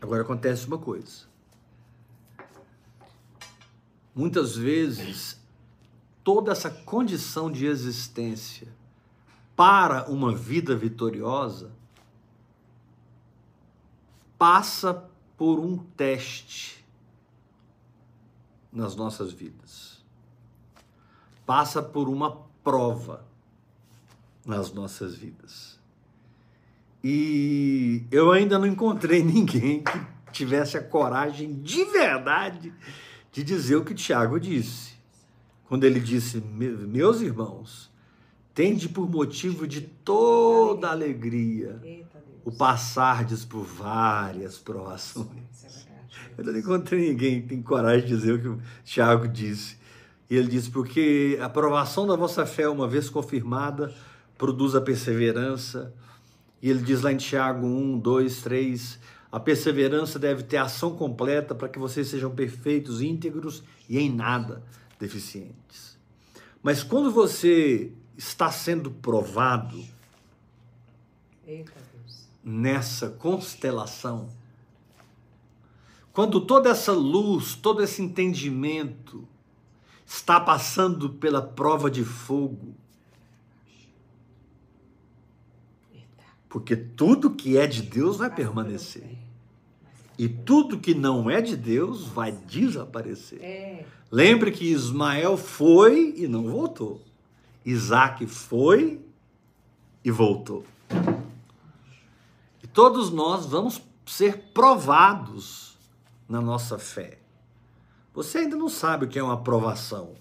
Agora 0.00 0.22
acontece 0.22 0.66
uma 0.66 0.78
coisa. 0.78 1.26
Muitas 4.16 4.56
vezes, 4.56 5.38
toda 6.24 6.50
essa 6.50 6.70
condição 6.70 7.52
de 7.52 7.66
existência 7.66 8.66
para 9.54 10.10
uma 10.10 10.34
vida 10.34 10.74
vitoriosa 10.74 11.70
passa 14.38 15.04
por 15.36 15.58
um 15.58 15.76
teste 15.76 16.82
nas 18.72 18.96
nossas 18.96 19.32
vidas. 19.32 20.02
Passa 21.44 21.82
por 21.82 22.08
uma 22.08 22.38
prova 22.64 23.22
nas 24.46 24.72
nossas 24.72 25.14
vidas. 25.14 25.78
E 27.04 28.06
eu 28.10 28.32
ainda 28.32 28.58
não 28.58 28.66
encontrei 28.66 29.20
ninguém 29.22 29.84
que 29.84 30.06
tivesse 30.32 30.78
a 30.78 30.82
coragem 30.82 31.60
de 31.60 31.84
verdade 31.84 32.72
de 33.36 33.44
dizer 33.44 33.76
o 33.76 33.84
que 33.84 33.92
Tiago 33.92 34.40
disse. 34.40 34.94
Quando 35.68 35.84
ele 35.84 36.00
disse: 36.00 36.40
Meus 36.40 37.20
irmãos, 37.20 37.90
tende 38.54 38.88
por 38.88 39.10
motivo 39.10 39.66
de 39.66 39.82
toda 39.82 40.88
alegria 40.88 41.78
o 42.42 42.50
passardes 42.50 43.44
por 43.44 43.62
várias 43.62 44.56
provações. 44.56 45.26
É. 45.28 46.16
Eu 46.38 46.44
não 46.44 46.58
encontrei 46.58 47.10
ninguém 47.10 47.42
que 47.42 47.48
tem 47.48 47.60
coragem 47.60 48.06
de 48.06 48.16
dizer 48.16 48.32
o 48.32 48.40
que 48.40 48.48
o 48.48 48.62
Tiago 48.84 49.28
disse. 49.28 49.76
E 50.30 50.36
ele 50.36 50.48
disse: 50.48 50.70
Porque 50.70 51.38
a 51.42 51.48
provação 51.50 52.06
da 52.06 52.16
vossa 52.16 52.46
fé, 52.46 52.66
uma 52.66 52.88
vez 52.88 53.10
confirmada, 53.10 53.94
produz 54.38 54.74
a 54.74 54.80
perseverança. 54.80 55.92
E 56.62 56.70
ele 56.70 56.80
diz 56.80 57.02
lá 57.02 57.12
em 57.12 57.18
Tiago 57.18 57.66
1, 57.66 57.98
2, 57.98 58.40
3: 58.40 58.98
A 59.36 59.38
perseverança 59.38 60.18
deve 60.18 60.44
ter 60.44 60.56
ação 60.56 60.96
completa 60.96 61.54
para 61.54 61.68
que 61.68 61.78
vocês 61.78 62.08
sejam 62.08 62.34
perfeitos, 62.34 63.02
íntegros 63.02 63.62
e 63.86 63.98
em 63.98 64.10
nada 64.10 64.62
deficientes. 64.98 65.98
Mas 66.62 66.82
quando 66.82 67.10
você 67.10 67.92
está 68.16 68.50
sendo 68.50 68.90
provado 68.90 69.84
nessa 72.42 73.10
constelação, 73.10 74.30
quando 76.14 76.40
toda 76.40 76.70
essa 76.70 76.92
luz, 76.92 77.54
todo 77.54 77.82
esse 77.82 78.00
entendimento 78.00 79.28
está 80.06 80.40
passando 80.40 81.10
pela 81.10 81.42
prova 81.42 81.90
de 81.90 82.06
fogo, 82.06 82.74
porque 86.48 86.74
tudo 86.74 87.34
que 87.34 87.58
é 87.58 87.66
de 87.66 87.82
Deus 87.82 88.16
vai 88.16 88.34
permanecer 88.34 89.25
e 90.18 90.28
tudo 90.28 90.78
que 90.78 90.94
não 90.94 91.28
é 91.28 91.40
de 91.40 91.56
Deus 91.56 92.04
vai 92.06 92.32
desaparecer. 92.32 93.42
É. 93.42 93.84
Lembre 94.10 94.50
que 94.50 94.64
Ismael 94.64 95.36
foi 95.36 96.14
e 96.16 96.26
não 96.26 96.44
voltou. 96.44 97.02
Isaac 97.64 98.26
foi 98.26 99.00
e 100.04 100.10
voltou. 100.10 100.64
E 102.62 102.66
todos 102.66 103.10
nós 103.10 103.46
vamos 103.46 103.82
ser 104.06 104.50
provados 104.54 105.76
na 106.28 106.40
nossa 106.40 106.78
fé. 106.78 107.18
Você 108.14 108.38
ainda 108.38 108.56
não 108.56 108.68
sabe 108.68 109.04
o 109.04 109.08
que 109.08 109.18
é 109.18 109.22
uma 109.22 109.34
aprovação 109.34 110.14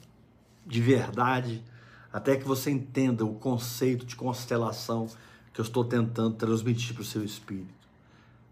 de 0.65 0.81
verdade, 0.81 1.63
até 2.11 2.35
que 2.35 2.45
você 2.45 2.71
entenda 2.71 3.23
o 3.23 3.35
conceito 3.35 4.05
de 4.05 4.15
constelação 4.15 5.07
que 5.53 5.61
eu 5.61 5.63
estou 5.63 5.85
tentando 5.85 6.35
transmitir 6.35 6.93
para 6.93 7.03
o 7.03 7.05
seu 7.05 7.23
espírito. 7.23 7.84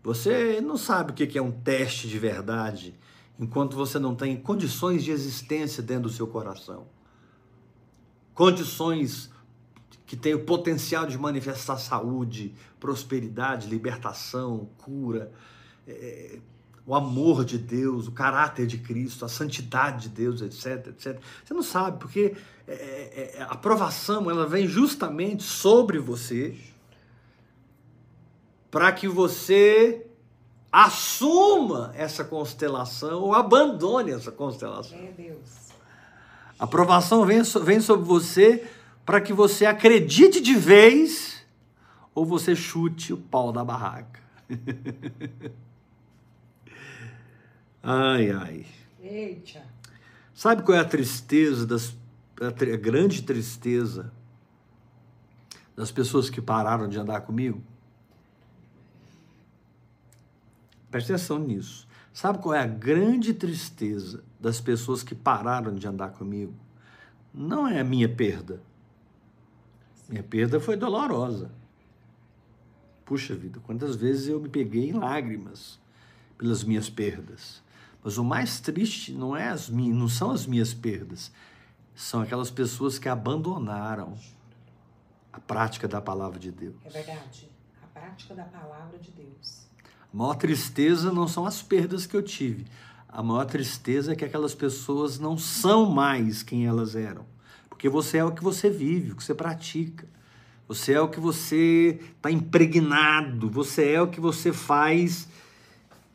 Você 0.04 0.60
não 0.60 0.76
sabe 0.76 1.12
o 1.12 1.16
que 1.16 1.38
é 1.38 1.42
um 1.42 1.52
teste 1.52 2.08
de 2.08 2.20
verdade 2.20 2.94
enquanto 3.40 3.76
você 3.76 3.98
não 3.98 4.14
tem 4.14 4.38
condições 4.38 5.04
de 5.04 5.12
existência 5.12 5.82
dentro 5.82 6.04
do 6.04 6.10
seu 6.10 6.28
coração. 6.28 6.86
Condições 8.34 9.32
que 10.06 10.16
têm 10.16 10.34
o 10.34 10.44
potencial 10.44 11.08
de 11.08 11.18
manifestar 11.18 11.78
saúde, 11.78 12.54
prosperidade, 12.80 13.68
libertação, 13.68 14.70
cura, 14.78 15.32
é, 15.88 16.38
o 16.86 16.94
amor 16.94 17.46
de 17.46 17.58
Deus, 17.58 18.08
o 18.08 18.12
caráter 18.12 18.68
de 18.68 18.78
Cristo, 18.78 19.24
a 19.24 19.30
santidade 19.30 20.10
de 20.10 20.10
Deus, 20.10 20.42
etc, 20.42 20.88
etc. 20.88 21.20
Você 21.44 21.54
não 21.54 21.64
sabe, 21.64 21.98
porque 21.98 22.36
é, 22.68 22.74
é, 23.38 23.42
a 23.42 23.54
aprovação 23.54 24.30
ela 24.30 24.46
vem 24.46 24.68
justamente 24.68 25.44
sobre 25.44 25.98
você 25.98 26.58
para 28.74 28.92
que 28.92 29.08
você 29.08 30.04
assuma 30.72 31.94
essa 31.96 32.24
constelação 32.24 33.22
ou 33.22 33.36
abandone 33.36 34.10
essa 34.10 34.32
constelação. 34.32 34.98
É 34.98 35.12
Deus. 35.12 35.70
A 36.58 36.64
aprovação 36.64 37.24
vem, 37.24 37.44
vem 37.64 37.80
sobre 37.80 38.04
você 38.04 38.68
para 39.06 39.22
que 39.22 39.32
você 39.32 39.68
acredite 39.68 40.42
de 40.42 40.56
vez 40.56 41.46
ou 42.16 42.26
você 42.26 42.56
chute 42.56 43.14
o 43.14 43.18
pau 43.18 43.52
da 43.52 43.64
barraca. 43.64 44.20
ai, 47.84 48.32
ai. 48.32 48.66
Eita. 49.04 49.62
Sabe 50.34 50.64
qual 50.64 50.76
é 50.76 50.82
a 50.82 50.86
tristeza 50.86 51.68
das 51.68 51.96
a 52.42 52.50
grande 52.76 53.22
tristeza 53.22 54.12
das 55.76 55.92
pessoas 55.92 56.28
que 56.28 56.42
pararam 56.42 56.90
de 56.90 56.98
andar 56.98 57.22
comigo? 57.22 57.62
Preste 60.94 61.12
atenção 61.12 61.40
nisso. 61.40 61.88
Sabe 62.14 62.38
qual 62.38 62.54
é 62.54 62.60
a 62.60 62.68
grande 62.68 63.34
tristeza 63.34 64.24
das 64.40 64.62
pessoas 64.62 65.02
que 65.02 65.16
pararam 65.16 65.74
de 65.74 65.88
andar 65.88 66.12
comigo? 66.12 66.54
não 67.34 67.68
é 67.68 67.80
a 67.80 67.84
minha 67.84 68.08
perda. 68.08 68.62
Minha 70.08 70.22
perda 70.22 70.60
foi 70.60 70.78
dolorosa. 70.78 71.50
Puxa 73.04 73.34
vida, 73.34 73.60
quantas 73.62 73.96
vezes 73.96 74.28
eu 74.28 74.40
me 74.40 74.48
peguei 74.48 74.90
em 74.90 74.94
lágrimas 74.94 75.80
pelas 76.38 76.64
minhas 76.64 76.92
perdas. 76.92 77.64
Mas 78.04 78.20
o 78.20 78.24
mais 78.24 78.60
triste 78.60 79.14
não 79.14 79.36
é 79.36 79.50
as 79.50 79.68
minhas, 79.72 79.98
não 79.98 80.08
são 80.08 80.30
as 80.30 80.46
minhas 80.46 80.76
perdas, 80.76 81.32
são 81.96 82.22
aquelas 82.22 82.52
pessoas 82.52 83.00
que 83.00 83.10
abandonaram 83.10 84.16
a 85.32 85.40
prática 85.40 85.88
da 85.88 86.00
palavra 86.00 86.38
de 86.38 86.52
Deus. 86.52 86.76
É 86.86 86.90
verdade. 86.92 87.50
A 87.82 87.88
prática 87.88 88.36
da 88.36 88.44
palavra 88.44 89.00
de 89.00 89.10
Deus. 89.10 89.73
A 90.14 90.18
maior 90.18 90.36
tristeza 90.36 91.12
não 91.12 91.28
são 91.28 91.44
as 91.44 91.64
perdas 91.64 92.06
que 92.06 92.16
eu 92.16 92.22
tive. 92.22 92.66
A 93.10 93.24
maior 93.24 93.46
tristeza 93.46 94.14
é 94.14 94.16
que 94.16 94.24
aquelas 94.24 94.54
pessoas 94.54 95.18
não 95.18 95.38
são 95.40 95.90
mais 95.90 96.44
quem 96.44 96.68
elas 96.68 96.96
eram. 96.96 97.26
Porque 97.68 97.90
você 97.90 98.20
é 98.20 98.24
o 98.24 98.32
que 98.32 98.44
você 98.44 98.70
vive, 98.70 99.12
o 99.12 99.16
que 99.16 99.24
você 99.24 99.34
pratica. 99.34 100.08
Você 100.68 100.94
é 100.94 101.02
o 101.02 101.10
que 101.10 101.20
você 101.20 102.00
está 102.16 102.30
impregnado. 102.30 103.50
Você 103.50 103.90
é 103.92 104.02
o 104.02 104.08
que 104.08 104.22
você 104.22 104.54
faz, 104.54 105.28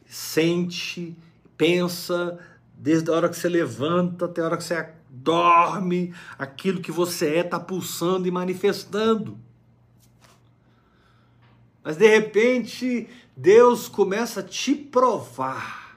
sente, 0.07 1.17
pensa, 1.57 2.39
desde 2.77 3.11
a 3.11 3.15
hora 3.15 3.29
que 3.29 3.37
você 3.37 3.49
levanta 3.49 4.27
até 4.27 4.41
a 4.41 4.45
hora 4.45 4.57
que 4.57 4.65
você 4.65 4.89
dorme. 5.11 6.15
Aquilo 6.39 6.81
que 6.81 6.93
você 6.93 7.27
é 7.35 7.41
está 7.41 7.59
pulsando 7.59 8.29
e 8.29 8.31
manifestando. 8.31 9.37
Mas 11.89 11.97
de 11.97 12.07
repente, 12.07 13.09
Deus 13.35 13.89
começa 13.89 14.41
a 14.41 14.43
te 14.43 14.75
provar 14.75 15.89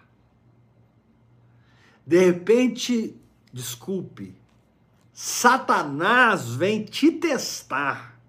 de 2.05 2.19
repente, 2.19 3.15
desculpe, 3.53 4.35
Satanás 5.13 6.49
vem 6.49 6.83
te 6.83 7.11
testar. 7.11 8.19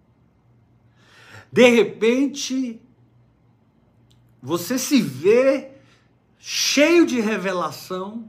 De 1.50 1.68
repente, 1.68 2.80
você 4.42 4.78
se 4.78 5.00
vê 5.00 5.72
cheio 6.38 7.06
de 7.06 7.20
revelação, 7.20 8.28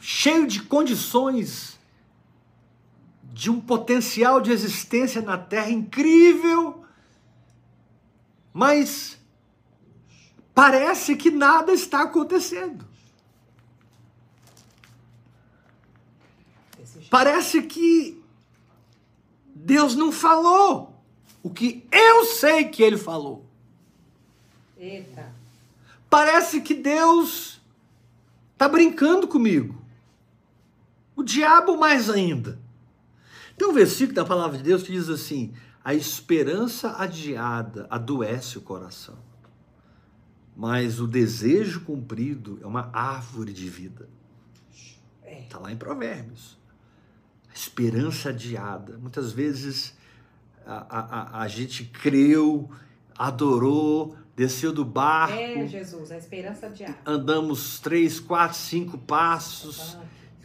cheio 0.00 0.46
de 0.46 0.62
condições 0.62 1.78
de 3.32 3.50
um 3.50 3.60
potencial 3.60 4.40
de 4.40 4.50
existência 4.50 5.20
na 5.20 5.36
Terra 5.36 5.70
incrível, 5.70 6.85
mas 8.56 9.18
parece 10.54 11.14
que 11.14 11.30
nada 11.30 11.74
está 11.74 12.04
acontecendo. 12.04 12.86
Parece 17.10 17.60
que 17.64 18.18
Deus 19.54 19.94
não 19.94 20.10
falou 20.10 20.98
o 21.42 21.50
que 21.50 21.86
eu 21.92 22.24
sei 22.24 22.64
que 22.64 22.82
ele 22.82 22.96
falou. 22.96 23.44
Eita. 24.78 25.30
Parece 26.08 26.62
que 26.62 26.72
Deus 26.72 27.60
está 28.54 28.66
brincando 28.66 29.28
comigo. 29.28 29.84
O 31.14 31.22
diabo 31.22 31.76
mais 31.76 32.08
ainda. 32.08 32.58
Tem 33.58 33.68
um 33.68 33.74
versículo 33.74 34.14
da 34.14 34.24
palavra 34.24 34.56
de 34.56 34.64
Deus 34.64 34.82
que 34.82 34.92
diz 34.92 35.10
assim: 35.10 35.52
a 35.86 35.94
esperança 35.94 37.00
adiada 37.00 37.86
adoece 37.88 38.58
o 38.58 38.60
coração, 38.60 39.16
mas 40.56 40.98
o 40.98 41.06
desejo 41.06 41.82
cumprido 41.82 42.58
é 42.60 42.66
uma 42.66 42.90
árvore 42.92 43.52
de 43.52 43.68
vida. 43.68 44.08
Está 45.24 45.60
lá 45.60 45.70
em 45.70 45.76
Provérbios 45.76 46.58
esperança 47.54 48.30
adiada. 48.30 48.98
Muitas 48.98 49.30
vezes 49.30 49.96
a, 50.66 51.38
a, 51.38 51.42
a 51.42 51.48
gente 51.48 51.84
creu, 51.84 52.68
adorou, 53.16 54.16
desceu 54.34 54.72
do 54.72 54.84
barco. 54.84 55.38
É, 55.38 55.68
Jesus, 55.68 56.10
a 56.10 56.18
esperança 56.18 56.66
adiada. 56.66 56.98
Andamos 57.06 57.78
três, 57.78 58.18
quatro, 58.18 58.58
cinco 58.58 58.98
passos 58.98 59.96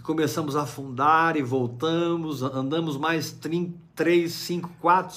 e 0.01 0.03
começamos 0.03 0.55
a 0.55 0.63
afundar 0.63 1.37
e 1.37 1.43
voltamos. 1.43 2.41
Andamos 2.41 2.97
mais 2.97 3.31
trim, 3.31 3.75
três, 3.95 4.31
cinco, 4.33 4.71
quatro, 4.81 5.15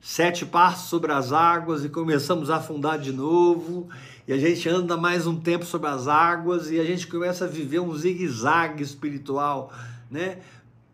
sete 0.00 0.46
passos 0.46 0.88
sobre 0.88 1.12
as 1.12 1.30
águas 1.30 1.84
e 1.84 1.90
começamos 1.90 2.50
a 2.50 2.56
afundar 2.56 2.98
de 2.98 3.12
novo. 3.12 3.88
E 4.26 4.32
a 4.32 4.38
gente 4.38 4.66
anda 4.66 4.96
mais 4.96 5.26
um 5.26 5.38
tempo 5.38 5.66
sobre 5.66 5.90
as 5.90 6.08
águas 6.08 6.70
e 6.70 6.80
a 6.80 6.84
gente 6.84 7.06
começa 7.06 7.44
a 7.44 7.48
viver 7.48 7.80
um 7.80 7.94
zigue-zague 7.94 8.82
espiritual, 8.82 9.70
né? 10.10 10.38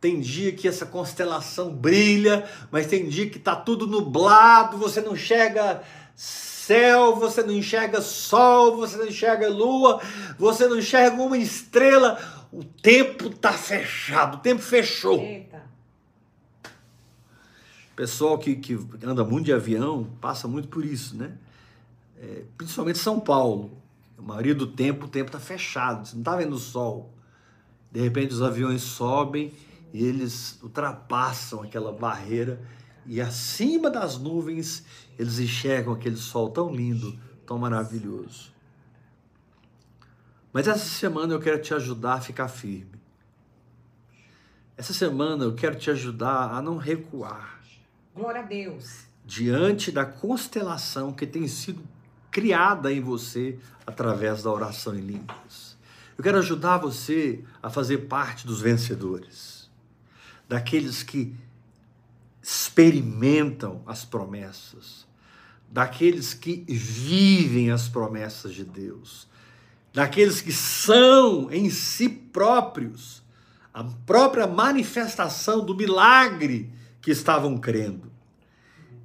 Tem 0.01 0.21
dia 0.21 0.53
que 0.53 0.67
essa 0.67 0.85
constelação 0.85 1.73
brilha, 1.73 2.45
mas 2.71 2.89
tem 2.89 3.09
dia 3.09 3.31
que 3.31 3.39
está 3.39 3.55
tudo 3.55 3.87
nublado, 3.87 4.77
você 4.77 5.01
não 5.01 5.15
enxerga 5.15 5.83
céu, 6.17 7.15
você 7.15 7.43
não 7.43 7.53
enxerga 7.53 8.01
sol, 8.01 8.77
você 8.77 8.97
não 8.97 9.07
enxerga 9.07 9.49
lua, 9.49 10.01
você 10.39 10.67
não 10.67 10.79
enxerga 10.79 11.23
uma 11.23 11.39
estrela. 11.39 12.19
O 12.55 12.63
tempo 12.63 13.27
está 13.27 13.53
fechado, 13.53 14.37
o 14.37 14.41
tempo 14.41 14.63
fechou. 14.63 15.19
Eita. 15.19 15.61
Pessoal 17.97 18.39
que, 18.39 18.55
que 18.55 18.79
anda 19.03 19.25
muito 19.25 19.47
de 19.47 19.53
avião 19.53 20.09
passa 20.21 20.47
muito 20.47 20.69
por 20.69 20.85
isso, 20.85 21.17
né? 21.17 21.37
É, 22.17 22.45
principalmente 22.57 23.01
São 23.01 23.19
Paulo. 23.19 23.77
A 24.17 24.23
maioria 24.23 24.55
do 24.55 24.69
tempo 24.69 25.07
o 25.07 25.09
tempo 25.09 25.31
está 25.31 25.41
fechado, 25.41 26.07
você 26.07 26.15
não 26.15 26.21
está 26.21 26.37
vendo 26.37 26.53
o 26.53 26.59
sol. 26.59 27.13
De 27.91 28.01
repente 28.01 28.33
os 28.33 28.41
aviões 28.41 28.83
sobem 28.83 29.53
e 29.93 30.05
eles 30.05 30.57
ultrapassam 30.63 31.61
aquela 31.61 31.91
barreira 31.91 32.63
e 33.05 33.21
acima 33.21 33.91
das 33.91 34.17
nuvens 34.17 34.85
eles 35.19 35.41
enxergam 35.41 35.93
aquele 35.93 36.17
sol 36.17 36.51
tão 36.51 36.73
lindo, 36.73 37.19
tão 37.45 37.59
maravilhoso. 37.59 38.54
Mas 40.55 40.69
essa 40.69 40.87
semana 40.87 41.35
eu 41.35 41.41
quero 41.41 41.61
te 41.61 41.75
ajudar 41.75 42.15
a 42.15 42.21
ficar 42.21 42.47
firme. 42.47 42.95
Essa 44.77 44.93
semana 44.93 45.43
eu 45.43 45.55
quero 45.57 45.77
te 45.77 45.91
ajudar 45.91 46.55
a 46.55 46.63
não 46.63 46.77
recuar. 46.77 47.61
Glória 48.15 48.41
a 48.41 48.45
Deus. 48.45 49.01
Diante 49.27 49.91
da 49.91 50.05
constelação 50.05 51.13
que 51.13 51.27
tem 51.27 51.49
sido 51.49 51.83
criada 52.31 52.93
em 52.93 53.01
você 53.01 53.59
através 53.85 54.45
da 54.45 54.53
oração 54.53 54.95
em 54.95 55.01
línguas. 55.01 55.77
Eu 56.17 56.23
quero 56.23 56.39
ajudar 56.39 56.79
você 56.79 57.43
a 57.61 57.69
fazer 57.69 58.07
parte 58.07 58.47
dos 58.47 58.61
vencedores 58.61 59.69
daqueles 60.49 61.03
que 61.03 61.35
experimentam 62.41 63.83
as 63.87 64.05
promessas, 64.05 65.05
daqueles 65.69 66.33
que 66.33 66.65
vivem 66.69 67.73
as 67.73 67.89
promessas 67.89 68.55
de 68.55 68.65
Deus, 68.65 69.27
daqueles 69.95 70.41
que 70.41 70.53
são 70.53 71.49
em 71.53 71.71
si 71.71 72.09
próprios 72.09 73.23
a 73.73 73.85
própria 73.85 74.47
manifestação 74.47 75.65
do 75.65 75.75
milagre 75.75 76.73
que 77.01 77.11
estavam 77.11 77.57
crendo. 77.57 78.13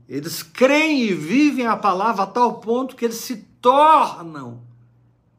Eles 0.08 0.42
creem 0.42 1.04
e 1.04 1.14
vivem 1.14 1.68
a 1.68 1.78
palavra 1.78 2.24
a 2.24 2.28
tal 2.28 2.60
ponto 2.60 2.96
que 2.96 3.06
eles 3.06 3.18
se 3.18 3.38
tornam 3.62 4.62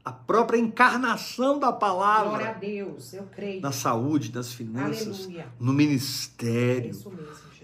a 0.05 0.13
própria 0.13 0.59
encarnação 0.59 1.59
da 1.59 1.73
palavra. 1.73 2.31
Glória 2.31 2.51
a 2.51 2.53
Deus, 2.55 3.13
eu 3.13 3.25
creio. 3.25 3.61
Na 3.61 3.73
saúde, 3.73 4.33
nas 4.33 4.53
finanças, 4.53 5.25
Aleluia. 5.25 5.47
no 5.59 5.73
ministério, 5.73 6.87
mesmo, 6.87 7.13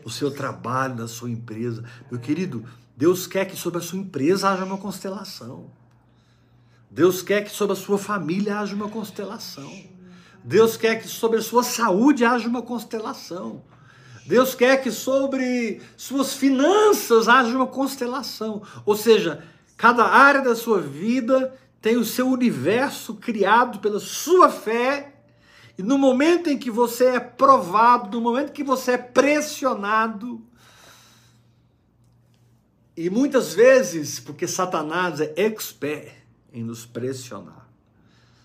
no 0.05 0.11
seu 0.11 0.31
trabalho, 0.31 0.97
na 0.97 1.09
sua 1.09 1.31
empresa. 1.31 1.85
Meu 2.11 2.21
querido, 2.21 2.65
Deus 2.97 3.27
quer 3.27 3.45
que 3.45 3.57
sobre 3.57 3.79
a 3.79 3.83
sua 3.83 3.99
empresa 3.99 4.51
haja 4.51 4.65
uma 4.65 4.79
constelação. 4.79 5.71
Deus 6.97 7.21
quer 7.21 7.45
que 7.45 7.51
sobre 7.51 7.75
a 7.75 7.77
sua 7.77 7.99
família 7.99 8.59
haja 8.59 8.75
uma 8.75 8.89
constelação. 8.89 9.71
Deus 10.43 10.79
quer 10.79 10.95
que 10.99 11.07
sobre 11.07 11.41
a 11.41 11.43
sua 11.43 11.63
saúde 11.63 12.25
haja 12.25 12.49
uma 12.49 12.63
constelação. 12.63 13.63
Deus 14.25 14.55
quer 14.55 14.83
que 14.83 14.91
sobre 14.91 15.83
suas 15.95 16.33
finanças 16.33 17.29
haja 17.29 17.55
uma 17.55 17.67
constelação. 17.67 18.63
Ou 18.87 18.97
seja, 18.97 19.45
cada 19.77 20.07
área 20.07 20.41
da 20.41 20.57
sua 20.57 20.81
vida 20.81 21.55
tem 21.83 21.99
o 21.99 22.05
seu 22.05 22.29
universo 22.29 23.17
criado 23.17 23.79
pela 23.79 24.01
sua 24.01 24.49
fé, 24.49 25.17
e 25.77 25.83
no 25.83 25.99
momento 25.99 26.49
em 26.49 26.57
que 26.57 26.71
você 26.71 27.09
é 27.09 27.21
provado, 27.21 28.17
no 28.17 28.23
momento 28.23 28.53
que 28.53 28.65
você 28.65 28.93
é 28.93 28.97
pressionado, 28.97 30.43
e 32.97 33.11
muitas 33.11 33.53
vezes, 33.53 34.19
porque 34.19 34.49
Satanás 34.49 35.21
é 35.21 35.35
expert 35.37 36.16
em 36.57 36.65
nos 36.65 36.87
pressionar, 36.87 37.69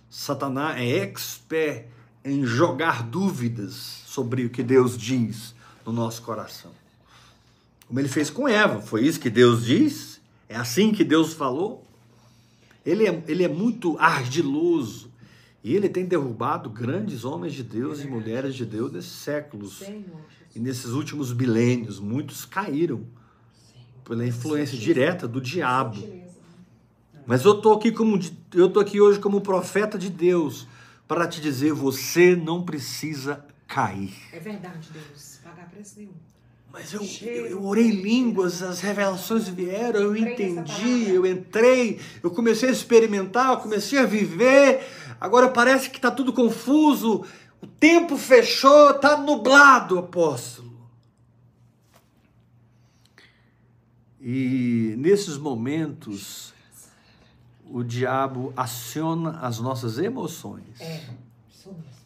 Satanás 0.09 0.77
é 0.77 0.97
expert 0.97 1.87
em 2.23 2.45
jogar 2.45 3.03
dúvidas 3.03 3.73
sobre 4.05 4.45
o 4.45 4.49
que 4.49 4.61
Deus 4.61 4.97
diz 4.97 5.55
no 5.85 5.93
nosso 5.93 6.21
coração. 6.21 6.71
Como 7.87 7.99
ele 7.99 8.09
fez 8.09 8.29
com 8.29 8.47
Eva, 8.47 8.81
foi 8.81 9.05
isso 9.05 9.19
que 9.19 9.29
Deus 9.29 9.65
diz? 9.65 10.19
É 10.49 10.55
assim 10.57 10.91
que 10.91 11.03
Deus 11.03 11.33
falou? 11.33 11.83
Ele 12.85 13.07
é, 13.07 13.23
ele 13.27 13.43
é 13.43 13.47
muito 13.47 13.97
ardiloso 13.97 15.09
E 15.63 15.75
ele 15.75 15.87
tem 15.87 16.05
derrubado 16.05 16.69
grandes 16.69 17.23
homens 17.23 17.53
de 17.53 17.63
Deus 17.63 18.01
e 18.01 18.07
mulheres 18.07 18.55
de 18.55 18.65
Deus 18.65 18.91
nesses 18.91 19.11
séculos. 19.11 19.81
E 20.55 20.59
nesses 20.59 20.87
últimos 20.91 21.31
milênios, 21.31 21.99
muitos 21.99 22.45
caíram 22.45 23.05
pela 24.03 24.25
influência 24.25 24.77
direta 24.77 25.27
do 25.27 25.39
diabo. 25.39 26.20
Mas 27.31 27.45
eu 27.45 27.55
tô 27.55 27.71
aqui 27.71 27.93
como 27.93 28.19
eu 28.53 28.69
tô 28.69 28.81
aqui 28.81 28.99
hoje 28.99 29.17
como 29.17 29.39
profeta 29.39 29.97
de 29.97 30.09
Deus 30.09 30.67
para 31.07 31.25
te 31.25 31.39
dizer, 31.39 31.71
você 31.71 32.35
não 32.35 32.61
precisa 32.61 33.45
cair. 33.65 34.13
É 34.33 34.39
verdade, 34.39 34.89
Deus. 34.91 35.39
Pagar 35.41 35.69
preço 35.69 35.93
nenhum. 35.97 36.11
Mas 36.73 36.91
eu, 36.91 37.01
eu, 37.21 37.45
eu 37.45 37.63
orei 37.63 37.85
em 37.85 38.01
línguas, 38.01 38.61
as 38.61 38.81
revelações 38.81 39.47
vieram, 39.47 40.01
eu 40.01 40.17
entendi, 40.17 41.09
eu 41.11 41.25
entrei, 41.25 42.01
eu 42.21 42.31
comecei 42.31 42.67
a 42.67 42.73
experimentar, 42.73 43.51
eu 43.51 43.57
comecei 43.59 43.99
a 43.99 44.05
viver. 44.05 44.85
Agora 45.17 45.47
parece 45.47 45.89
que 45.89 45.99
está 45.99 46.11
tudo 46.11 46.33
confuso. 46.33 47.23
O 47.61 47.67
tempo 47.67 48.17
fechou, 48.17 48.89
está 48.89 49.15
nublado, 49.15 49.97
apóstolo. 49.97 50.69
E 54.19 54.95
nesses 54.97 55.37
momentos, 55.37 56.51
o 57.71 57.83
diabo 57.83 58.53
aciona 58.55 59.39
as 59.39 59.59
nossas 59.59 59.97
emoções. 59.97 60.79
É. 60.79 61.03
Isso 61.49 61.69
mesmo. 61.69 62.01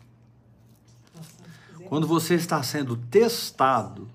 Quando 1.87 2.07
você 2.07 2.35
está 2.35 2.61
sendo 2.63 2.95
testado 2.95 4.07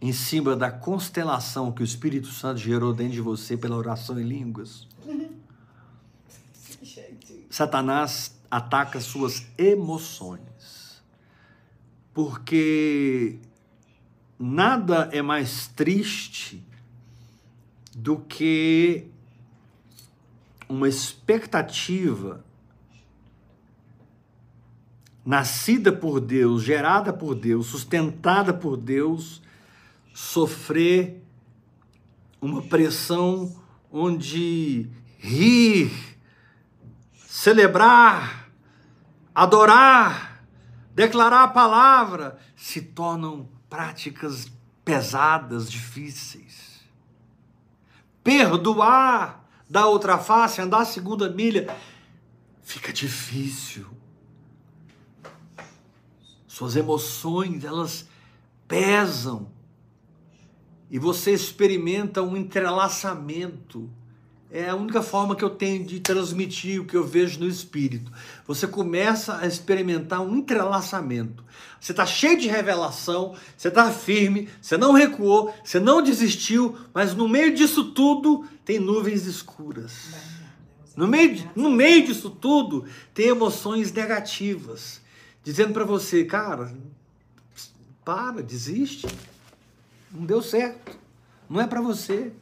em 0.00 0.12
cima 0.12 0.54
da 0.54 0.70
constelação 0.70 1.72
que 1.72 1.82
o 1.82 1.84
Espírito 1.84 2.28
Santo 2.28 2.58
gerou 2.58 2.92
dentro 2.92 3.14
de 3.14 3.20
você 3.20 3.56
pela 3.56 3.76
oração 3.76 4.20
em 4.20 4.24
línguas. 4.24 4.86
Satanás 7.50 8.36
ataca 8.50 9.00
suas 9.00 9.46
emoções. 9.56 11.02
Porque 12.12 13.38
nada 14.38 15.08
é 15.12 15.22
mais 15.22 15.66
triste 15.68 16.62
do 17.94 18.18
que 18.18 19.10
uma 20.68 20.88
expectativa 20.88 22.44
nascida 25.24 25.92
por 25.92 26.20
Deus, 26.20 26.62
gerada 26.62 27.12
por 27.12 27.34
Deus, 27.34 27.66
sustentada 27.66 28.54
por 28.54 28.76
Deus, 28.76 29.42
sofrer 30.14 31.22
uma 32.40 32.62
pressão 32.62 33.60
onde 33.90 34.88
rir, 35.18 35.90
celebrar, 37.26 38.50
adorar, 39.34 40.44
declarar 40.94 41.44
a 41.44 41.48
palavra 41.48 42.38
se 42.54 42.80
tornam 42.80 43.48
práticas 43.68 44.50
pesadas, 44.84 45.70
difíceis. 45.70 46.80
Perdoar, 48.22 49.45
dar 49.68 49.86
outra 49.86 50.18
face, 50.18 50.60
andar 50.60 50.80
a 50.80 50.84
segunda 50.84 51.28
milha, 51.28 51.74
fica 52.62 52.92
difícil. 52.92 53.86
Suas 56.46 56.76
emoções, 56.76 57.64
elas 57.64 58.08
pesam. 58.66 59.50
E 60.90 60.98
você 60.98 61.32
experimenta 61.32 62.22
um 62.22 62.36
entrelaçamento. 62.36 63.90
É 64.50 64.68
a 64.68 64.76
única 64.76 65.02
forma 65.02 65.34
que 65.34 65.42
eu 65.42 65.50
tenho 65.50 65.84
de 65.84 65.98
transmitir 65.98 66.80
o 66.80 66.84
que 66.84 66.96
eu 66.96 67.04
vejo 67.04 67.40
no 67.40 67.48
espírito. 67.48 68.12
Você 68.46 68.66
começa 68.66 69.38
a 69.38 69.46
experimentar 69.46 70.20
um 70.20 70.36
entrelaçamento. 70.36 71.44
Você 71.80 71.92
está 71.92 72.06
cheio 72.06 72.38
de 72.38 72.48
revelação, 72.48 73.34
você 73.56 73.68
está 73.68 73.90
firme, 73.90 74.48
você 74.60 74.76
não 74.76 74.92
recuou, 74.92 75.52
você 75.64 75.80
não 75.80 76.00
desistiu, 76.00 76.76
mas 76.94 77.14
no 77.14 77.28
meio 77.28 77.54
disso 77.54 77.92
tudo 77.92 78.46
tem 78.64 78.78
nuvens 78.78 79.26
escuras. 79.26 80.14
No 80.96 81.06
meio, 81.06 81.50
no 81.54 81.68
meio 81.68 82.06
disso 82.06 82.30
tudo 82.30 82.86
tem 83.12 83.26
emoções 83.26 83.92
negativas, 83.92 85.00
dizendo 85.44 85.72
para 85.72 85.84
você, 85.84 86.24
cara, 86.24 86.72
para, 88.04 88.42
desiste. 88.42 89.06
Não 90.10 90.24
deu 90.24 90.40
certo. 90.40 90.96
Não 91.50 91.60
é 91.60 91.66
para 91.66 91.80
você. 91.80 92.32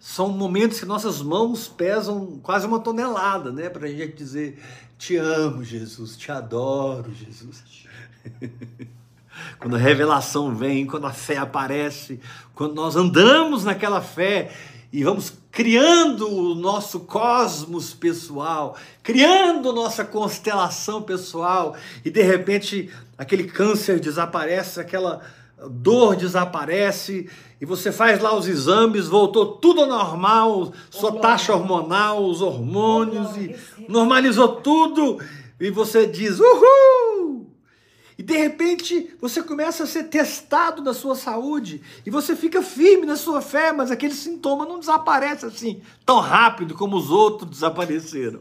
São 0.00 0.30
momentos 0.30 0.80
que 0.80 0.86
nossas 0.86 1.20
mãos 1.20 1.68
pesam 1.68 2.40
quase 2.42 2.66
uma 2.66 2.80
tonelada, 2.80 3.52
né? 3.52 3.68
Para 3.68 3.86
a 3.86 3.90
gente 3.90 4.14
dizer: 4.14 4.58
Te 4.96 5.16
amo, 5.16 5.62
Jesus, 5.62 6.16
te 6.16 6.32
adoro, 6.32 7.12
Jesus. 7.12 7.62
quando 9.58 9.76
a 9.76 9.78
revelação 9.78 10.54
vem, 10.54 10.86
quando 10.86 11.06
a 11.06 11.12
fé 11.12 11.36
aparece, 11.36 12.18
quando 12.54 12.74
nós 12.74 12.96
andamos 12.96 13.64
naquela 13.64 14.00
fé 14.00 14.50
e 14.90 15.04
vamos 15.04 15.34
criando 15.50 16.28
o 16.28 16.54
nosso 16.54 17.00
cosmos 17.00 17.92
pessoal, 17.92 18.76
criando 19.02 19.70
nossa 19.70 20.02
constelação 20.02 21.02
pessoal, 21.02 21.76
e 22.02 22.10
de 22.10 22.22
repente 22.22 22.90
aquele 23.18 23.44
câncer 23.44 24.00
desaparece, 24.00 24.80
aquela 24.80 25.20
dor 25.68 26.16
desaparece, 26.16 27.28
e 27.60 27.66
você 27.66 27.92
faz 27.92 28.20
lá 28.20 28.34
os 28.34 28.48
exames, 28.48 29.06
voltou 29.06 29.46
tudo 29.56 29.86
normal, 29.86 30.72
sua 30.90 31.20
taxa 31.20 31.54
hormonal, 31.54 32.24
os 32.24 32.40
hormônios, 32.40 33.36
e 33.36 33.54
normalizou 33.88 34.56
tudo, 34.56 35.18
e 35.60 35.70
você 35.70 36.06
diz: 36.06 36.38
Uhul! 36.40 37.50
E 38.16 38.22
de 38.22 38.36
repente 38.36 39.14
você 39.18 39.42
começa 39.42 39.84
a 39.84 39.86
ser 39.86 40.04
testado 40.04 40.82
da 40.82 40.92
sua 40.92 41.14
saúde 41.14 41.80
e 42.04 42.10
você 42.10 42.36
fica 42.36 42.62
firme 42.62 43.06
na 43.06 43.16
sua 43.16 43.40
fé, 43.40 43.72
mas 43.72 43.90
aquele 43.90 44.12
sintoma 44.12 44.66
não 44.66 44.78
desaparece 44.78 45.46
assim 45.46 45.80
tão 46.04 46.20
rápido 46.20 46.74
como 46.74 46.98
os 46.98 47.10
outros 47.10 47.48
desapareceram. 47.48 48.40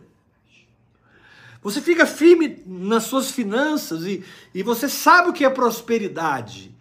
Você 1.62 1.82
fica 1.82 2.06
firme 2.06 2.62
nas 2.66 3.04
suas 3.04 3.32
finanças 3.32 4.06
e, 4.06 4.22
e 4.54 4.64
você 4.64 4.90
sabe 4.90 5.30
o 5.30 5.34
que 5.34 5.46
é 5.46 5.50
prosperidade. 5.50 6.78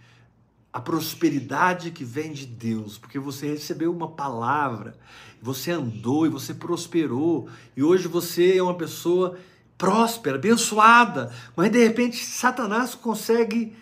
A 0.78 0.80
prosperidade 0.80 1.90
que 1.90 2.04
vem 2.04 2.32
de 2.32 2.46
Deus, 2.46 2.96
porque 2.96 3.18
você 3.18 3.48
recebeu 3.48 3.92
uma 3.92 4.06
palavra, 4.06 4.96
você 5.42 5.72
andou 5.72 6.24
e 6.24 6.28
você 6.28 6.54
prosperou, 6.54 7.48
e 7.76 7.82
hoje 7.82 8.06
você 8.06 8.58
é 8.58 8.62
uma 8.62 8.76
pessoa 8.76 9.36
próspera, 9.76 10.36
abençoada, 10.36 11.34
mas 11.56 11.72
de 11.72 11.84
repente 11.84 12.24
Satanás 12.24 12.94
consegue 12.94 13.76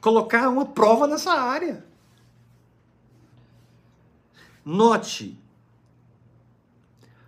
colocar 0.00 0.48
uma 0.48 0.64
prova 0.64 1.08
nessa 1.08 1.32
área. 1.32 1.84
Note, 4.64 5.36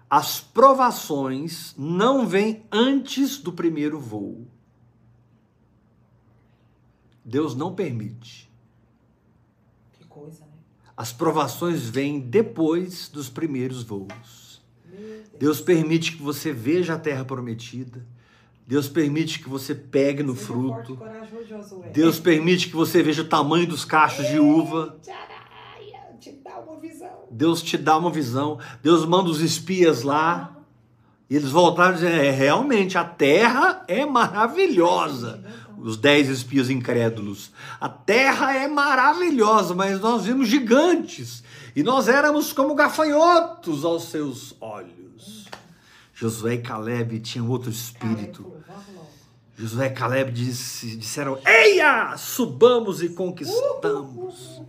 as 0.08 0.38
provações 0.38 1.74
não 1.76 2.28
vêm 2.28 2.64
antes 2.70 3.38
do 3.38 3.52
primeiro 3.52 3.98
voo. 3.98 4.46
Deus 7.24 7.56
não 7.56 7.74
permite. 7.74 8.51
As 10.96 11.12
provações 11.12 11.88
vêm 11.88 12.20
depois 12.20 13.08
dos 13.08 13.28
primeiros 13.28 13.82
voos. 13.82 14.42
Deus. 15.38 15.60
Permite 15.60 16.16
que 16.16 16.22
você 16.22 16.52
veja 16.52 16.94
a 16.94 16.98
terra 16.98 17.24
prometida. 17.24 18.06
Deus 18.66 18.88
permite 18.88 19.40
que 19.40 19.48
você 19.48 19.74
pegue 19.74 20.22
no 20.22 20.34
fruto. 20.34 20.98
Deus 21.92 22.20
permite 22.20 22.68
que 22.68 22.76
você 22.76 23.02
veja 23.02 23.22
o 23.22 23.28
tamanho 23.28 23.66
dos 23.66 23.84
cachos 23.84 24.26
de 24.28 24.38
uva. 24.38 24.96
Deus 27.30 27.62
te 27.62 27.76
dá 27.76 27.98
uma 27.98 28.10
visão. 28.10 28.58
Deus 28.82 29.04
manda 29.04 29.30
os 29.30 29.40
espias 29.40 30.02
lá. 30.02 30.56
E 31.28 31.34
eles 31.34 31.50
voltaram 31.50 31.94
dizendo: 31.94 32.14
é, 32.14 32.30
realmente, 32.30 32.96
a 32.96 33.04
terra 33.04 33.84
é 33.88 34.04
maravilhosa. 34.04 35.42
Os 35.82 35.96
dez 35.96 36.28
espias 36.28 36.70
incrédulos. 36.70 37.50
A 37.80 37.88
terra 37.88 38.54
é 38.54 38.68
maravilhosa, 38.68 39.74
mas 39.74 40.00
nós 40.00 40.24
vimos 40.24 40.48
gigantes. 40.48 41.42
E 41.74 41.82
nós 41.82 42.06
éramos 42.06 42.52
como 42.52 42.74
gafanhotos 42.76 43.84
aos 43.84 44.04
seus 44.04 44.54
olhos. 44.60 45.48
Josué 46.14 46.54
e 46.54 46.58
Caleb 46.58 47.18
tinham 47.18 47.48
outro 47.50 47.68
espírito. 47.68 48.52
Josué 49.58 49.86
e 49.86 49.90
Caleb 49.90 50.30
disse, 50.30 50.96
disseram: 50.96 51.36
Eia, 51.44 52.16
subamos 52.16 53.02
e 53.02 53.08
conquistamos. 53.08 54.62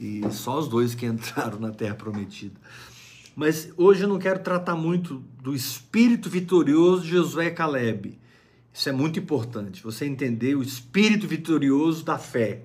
E 0.00 0.22
só 0.30 0.58
os 0.58 0.68
dois 0.68 0.94
que 0.94 1.04
entraram 1.04 1.60
na 1.60 1.70
terra 1.70 1.94
prometida. 1.94 2.58
Mas 3.36 3.70
hoje 3.76 4.04
eu 4.04 4.08
não 4.08 4.18
quero 4.18 4.40
tratar 4.40 4.74
muito 4.74 5.22
do 5.42 5.54
espírito 5.54 6.30
vitorioso 6.30 7.02
de 7.02 7.10
Josué 7.10 7.48
e 7.48 7.50
Caleb. 7.50 8.18
Isso 8.78 8.88
é 8.88 8.92
muito 8.92 9.18
importante, 9.18 9.82
você 9.82 10.06
entender 10.06 10.54
o 10.54 10.62
espírito 10.62 11.26
vitorioso 11.26 12.04
da 12.04 12.16
fé, 12.16 12.62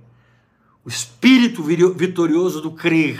o 0.86 0.88
espírito 0.88 1.64
vitorioso 1.64 2.61
do 2.61 2.70
crer, 2.70 3.20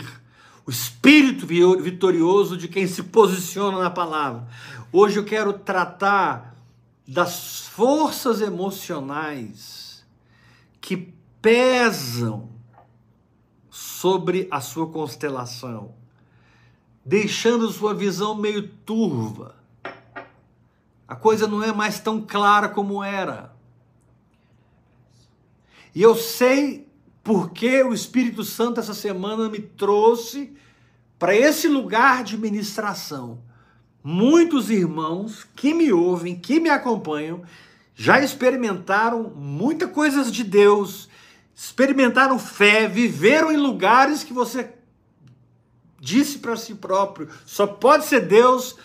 o 0.64 0.70
espírito 0.70 1.44
vitorioso 1.44 2.56
de 2.56 2.68
quem 2.68 2.86
se 2.86 3.02
posiciona 3.02 3.80
na 3.80 3.90
palavra. 3.90 4.46
Hoje 4.92 5.18
eu 5.18 5.24
quero 5.24 5.54
tratar 5.54 6.54
das 7.04 7.66
forças 7.66 8.40
emocionais 8.40 10.06
que 10.80 11.12
pesam 11.42 12.48
sobre 13.68 14.46
a 14.52 14.60
sua 14.60 14.86
constelação, 14.88 15.96
deixando 17.04 17.72
sua 17.72 17.92
visão 17.92 18.36
meio 18.36 18.68
turva. 18.68 19.63
A 21.06 21.14
coisa 21.14 21.46
não 21.46 21.62
é 21.62 21.72
mais 21.72 22.00
tão 22.00 22.20
clara 22.20 22.68
como 22.68 23.02
era. 23.02 23.54
E 25.94 26.02
eu 26.02 26.14
sei 26.14 26.88
porque 27.22 27.82
o 27.82 27.94
Espírito 27.94 28.42
Santo 28.42 28.80
essa 28.80 28.94
semana 28.94 29.48
me 29.48 29.60
trouxe 29.60 30.54
para 31.18 31.34
esse 31.34 31.68
lugar 31.68 32.24
de 32.24 32.36
ministração. 32.36 33.42
Muitos 34.02 34.70
irmãos 34.70 35.46
que 35.56 35.72
me 35.72 35.92
ouvem, 35.92 36.38
que 36.38 36.60
me 36.60 36.68
acompanham, 36.68 37.42
já 37.94 38.20
experimentaram 38.20 39.32
muitas 39.34 39.90
coisas 39.90 40.30
de 40.30 40.42
Deus, 40.42 41.08
experimentaram 41.54 42.38
fé, 42.38 42.88
viveram 42.88 43.52
em 43.52 43.56
lugares 43.56 44.24
que 44.24 44.32
você 44.32 44.74
disse 45.98 46.38
para 46.38 46.56
si 46.56 46.74
próprio, 46.74 47.30
só 47.46 47.66
pode 47.66 48.04
ser 48.04 48.20
Deus, 48.20 48.76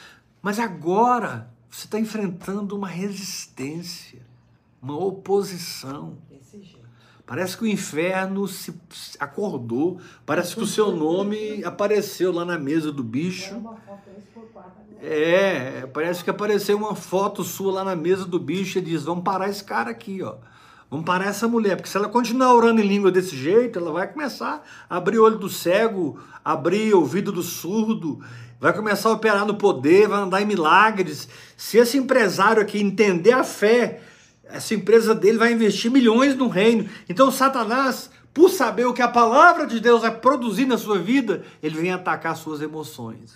mas 0.41 0.57
agora 0.57 1.51
você 1.70 1.86
está 1.86 1.99
enfrentando 1.99 2.76
uma 2.76 2.88
resistência, 2.88 4.20
uma 4.82 4.97
oposição. 4.97 6.17
Parece 7.26 7.55
que 7.55 7.63
o 7.63 7.67
inferno 7.67 8.47
se 8.47 8.74
acordou. 9.20 10.01
Parece 10.26 10.55
que 10.55 10.63
o 10.63 10.67
seu 10.67 10.91
nome 10.91 11.63
apareceu 11.63 12.32
lá 12.32 12.43
na 12.43 12.57
mesa 12.57 12.91
do 12.91 13.03
bicho. 13.03 13.55
É, 14.99 15.86
parece 15.93 16.24
que 16.24 16.30
apareceu 16.30 16.76
uma 16.76 16.95
foto 16.95 17.43
sua 17.43 17.72
lá 17.72 17.84
na 17.84 17.95
mesa 17.95 18.26
do 18.26 18.39
bicho 18.39 18.80
e 18.80 18.82
diz: 18.82 19.03
vamos 19.03 19.24
parar 19.24 19.47
esse 19.47 19.63
cara 19.63 19.91
aqui, 19.91 20.24
ó. 20.24 20.38
Vamos 20.89 21.05
parar 21.05 21.28
essa 21.28 21.47
mulher, 21.47 21.76
porque 21.76 21.88
se 21.88 21.95
ela 21.95 22.09
continuar 22.09 22.51
orando 22.51 22.82
em 22.82 22.88
língua 22.88 23.11
desse 23.11 23.38
jeito, 23.38 23.78
ela 23.78 23.91
vai 23.91 24.11
começar 24.11 24.63
a 24.89 24.97
abrir 24.97 25.20
o 25.20 25.24
olho 25.24 25.38
do 25.38 25.47
cego, 25.47 26.20
abrir 26.43 26.95
o 26.95 27.01
ouvido 27.01 27.32
do 27.32 27.43
surdo, 27.43 28.20
vai 28.60 28.74
começar 28.74 29.10
a 29.10 29.14
operar 29.14 29.45
no 29.45 29.55
poder, 29.55 30.07
vai 30.07 30.20
andar 30.20 30.41
em 30.41 30.45
milagres. 30.45 31.28
Se 31.55 31.78
esse 31.78 31.97
empresário 31.97 32.62
aqui 32.62 32.80
entender 32.80 33.32
a 33.32 33.43
fé 33.43 34.01
essa 34.49 34.74
empresa 34.74 35.14
dele 35.14 35.38
vai 35.38 35.53
investir 35.53 35.91
milhões 35.91 36.36
no 36.36 36.47
reino. 36.47 36.89
Então, 37.07 37.32
Satanás, 37.32 38.10
por 38.34 38.49
saber 38.49 38.86
o 38.86 38.93
que 38.93 39.01
a 39.01 39.07
palavra 39.07 39.66
de 39.68 39.80
Deus 39.80 40.01
vai 40.01 40.20
produzir 40.20 40.66
na 40.66 40.78
sua 40.78 40.97
vida, 40.97 41.45
ele 41.62 41.80
vem 41.80 41.91
atacar 41.91 42.36
suas 42.36 42.60
emoções. 42.60 43.36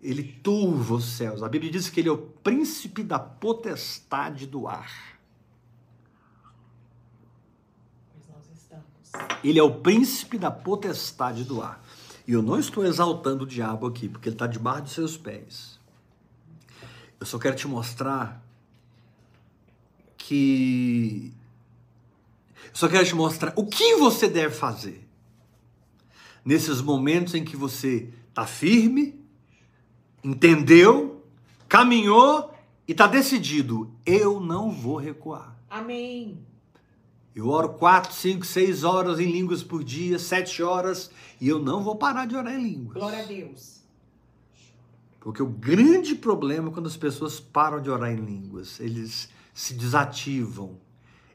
Ele 0.00 0.22
turva 0.22 0.94
os 0.94 1.04
céus. 1.04 1.42
A 1.42 1.48
Bíblia 1.48 1.72
diz 1.72 1.90
que 1.90 1.98
ele 1.98 2.08
é 2.08 2.12
o 2.12 2.18
príncipe 2.18 3.02
da 3.02 3.18
potestade 3.18 4.46
do 4.46 4.68
ar. 4.68 5.18
Ele 9.42 9.58
é 9.58 9.62
o 9.62 9.74
príncipe 9.74 10.38
da 10.38 10.52
potestade 10.52 11.42
do 11.42 11.60
ar. 11.60 11.82
E 12.28 12.32
eu 12.34 12.42
não 12.42 12.58
estou 12.58 12.84
exaltando 12.84 13.44
o 13.44 13.46
diabo 13.46 13.86
aqui, 13.86 14.06
porque 14.06 14.28
ele 14.28 14.34
está 14.34 14.46
debaixo 14.46 14.82
dos 14.82 14.92
seus 14.92 15.16
pés. 15.16 15.80
Eu 17.18 17.24
só 17.24 17.38
quero 17.38 17.56
te 17.56 17.66
mostrar 17.66 18.44
que. 20.18 21.32
Só 22.74 22.86
quero 22.86 23.06
te 23.06 23.14
mostrar 23.14 23.54
o 23.56 23.64
que 23.64 23.96
você 23.96 24.28
deve 24.28 24.54
fazer 24.54 25.08
nesses 26.44 26.82
momentos 26.82 27.34
em 27.34 27.42
que 27.42 27.56
você 27.56 28.10
está 28.28 28.46
firme, 28.46 29.18
entendeu, 30.22 31.24
caminhou 31.66 32.54
e 32.86 32.92
está 32.92 33.06
decidido. 33.06 33.90
Eu 34.04 34.38
não 34.38 34.70
vou 34.70 34.98
recuar. 34.98 35.56
Amém. 35.70 36.38
Eu 37.34 37.48
oro 37.48 37.68
quatro, 37.70 38.12
cinco, 38.12 38.44
seis 38.44 38.82
horas 38.82 39.20
em 39.20 39.30
línguas 39.30 39.62
por 39.62 39.84
dia, 39.84 40.18
sete 40.18 40.62
horas, 40.62 41.10
e 41.40 41.48
eu 41.48 41.58
não 41.58 41.82
vou 41.82 41.96
parar 41.96 42.26
de 42.26 42.36
orar 42.36 42.54
em 42.54 42.62
línguas. 42.62 42.94
Glória 42.94 43.22
a 43.22 43.26
Deus. 43.26 43.78
Porque 45.20 45.42
o 45.42 45.46
grande 45.46 46.14
problema 46.14 46.68
é 46.68 46.72
quando 46.72 46.86
as 46.86 46.96
pessoas 46.96 47.38
param 47.38 47.80
de 47.80 47.90
orar 47.90 48.12
em 48.12 48.16
línguas. 48.16 48.80
Eles 48.80 49.28
se 49.52 49.74
desativam, 49.74 50.78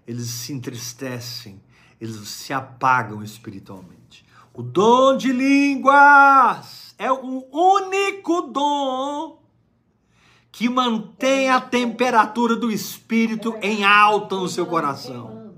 eles 0.07 0.27
se 0.27 0.53
entristecem, 0.53 1.61
eles 1.99 2.15
se 2.27 2.53
apagam 2.53 3.23
espiritualmente. 3.23 4.25
O 4.53 4.61
dom 4.61 5.17
de 5.17 5.31
línguas 5.31 6.95
é 6.97 7.11
o 7.11 7.45
único 7.51 8.41
dom 8.43 9.41
que 10.51 10.69
mantém 10.69 11.49
a 11.49 11.59
temperatura 11.59 12.55
do 12.55 12.71
espírito 12.71 13.55
em 13.61 13.83
alta 13.83 14.35
no 14.35 14.47
seu 14.47 14.67
coração. 14.67 15.51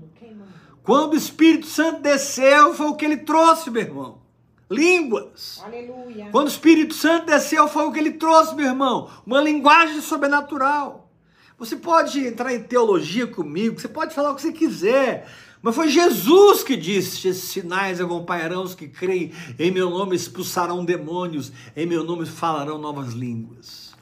Quando 0.82 1.12
o 1.14 1.16
Espírito 1.16 1.66
Santo 1.66 2.00
desceu, 2.00 2.72
foi 2.72 2.86
o 2.86 2.94
que 2.94 3.04
ele 3.04 3.18
trouxe, 3.18 3.70
meu 3.70 3.82
irmão. 3.82 4.25
Línguas. 4.70 5.62
Aleluia. 5.64 6.28
Quando 6.32 6.46
o 6.46 6.50
Espírito 6.50 6.94
Santo 6.94 7.26
desceu, 7.26 7.68
foi 7.68 7.84
o 7.86 7.92
que 7.92 7.98
ele 7.98 8.12
trouxe, 8.12 8.54
meu 8.54 8.66
irmão. 8.66 9.08
Uma 9.24 9.40
linguagem 9.40 10.00
sobrenatural. 10.00 11.10
Você 11.58 11.76
pode 11.76 12.26
entrar 12.26 12.52
em 12.52 12.62
teologia 12.62 13.26
comigo, 13.26 13.80
você 13.80 13.88
pode 13.88 14.14
falar 14.14 14.32
o 14.32 14.34
que 14.34 14.42
você 14.42 14.52
quiser, 14.52 15.26
mas 15.62 15.74
foi 15.74 15.88
Jesus 15.88 16.62
que 16.62 16.76
disse: 16.76 17.26
esses 17.26 17.44
sinais 17.44 18.00
acompanharão 18.00 18.62
os 18.62 18.74
que 18.74 18.88
creem, 18.88 19.32
em 19.58 19.70
meu 19.70 19.88
nome 19.88 20.14
expulsarão 20.14 20.84
demônios, 20.84 21.50
em 21.74 21.86
meu 21.86 22.04
nome 22.04 22.26
falarão 22.26 22.76
novas 22.76 23.14
línguas. 23.14 23.94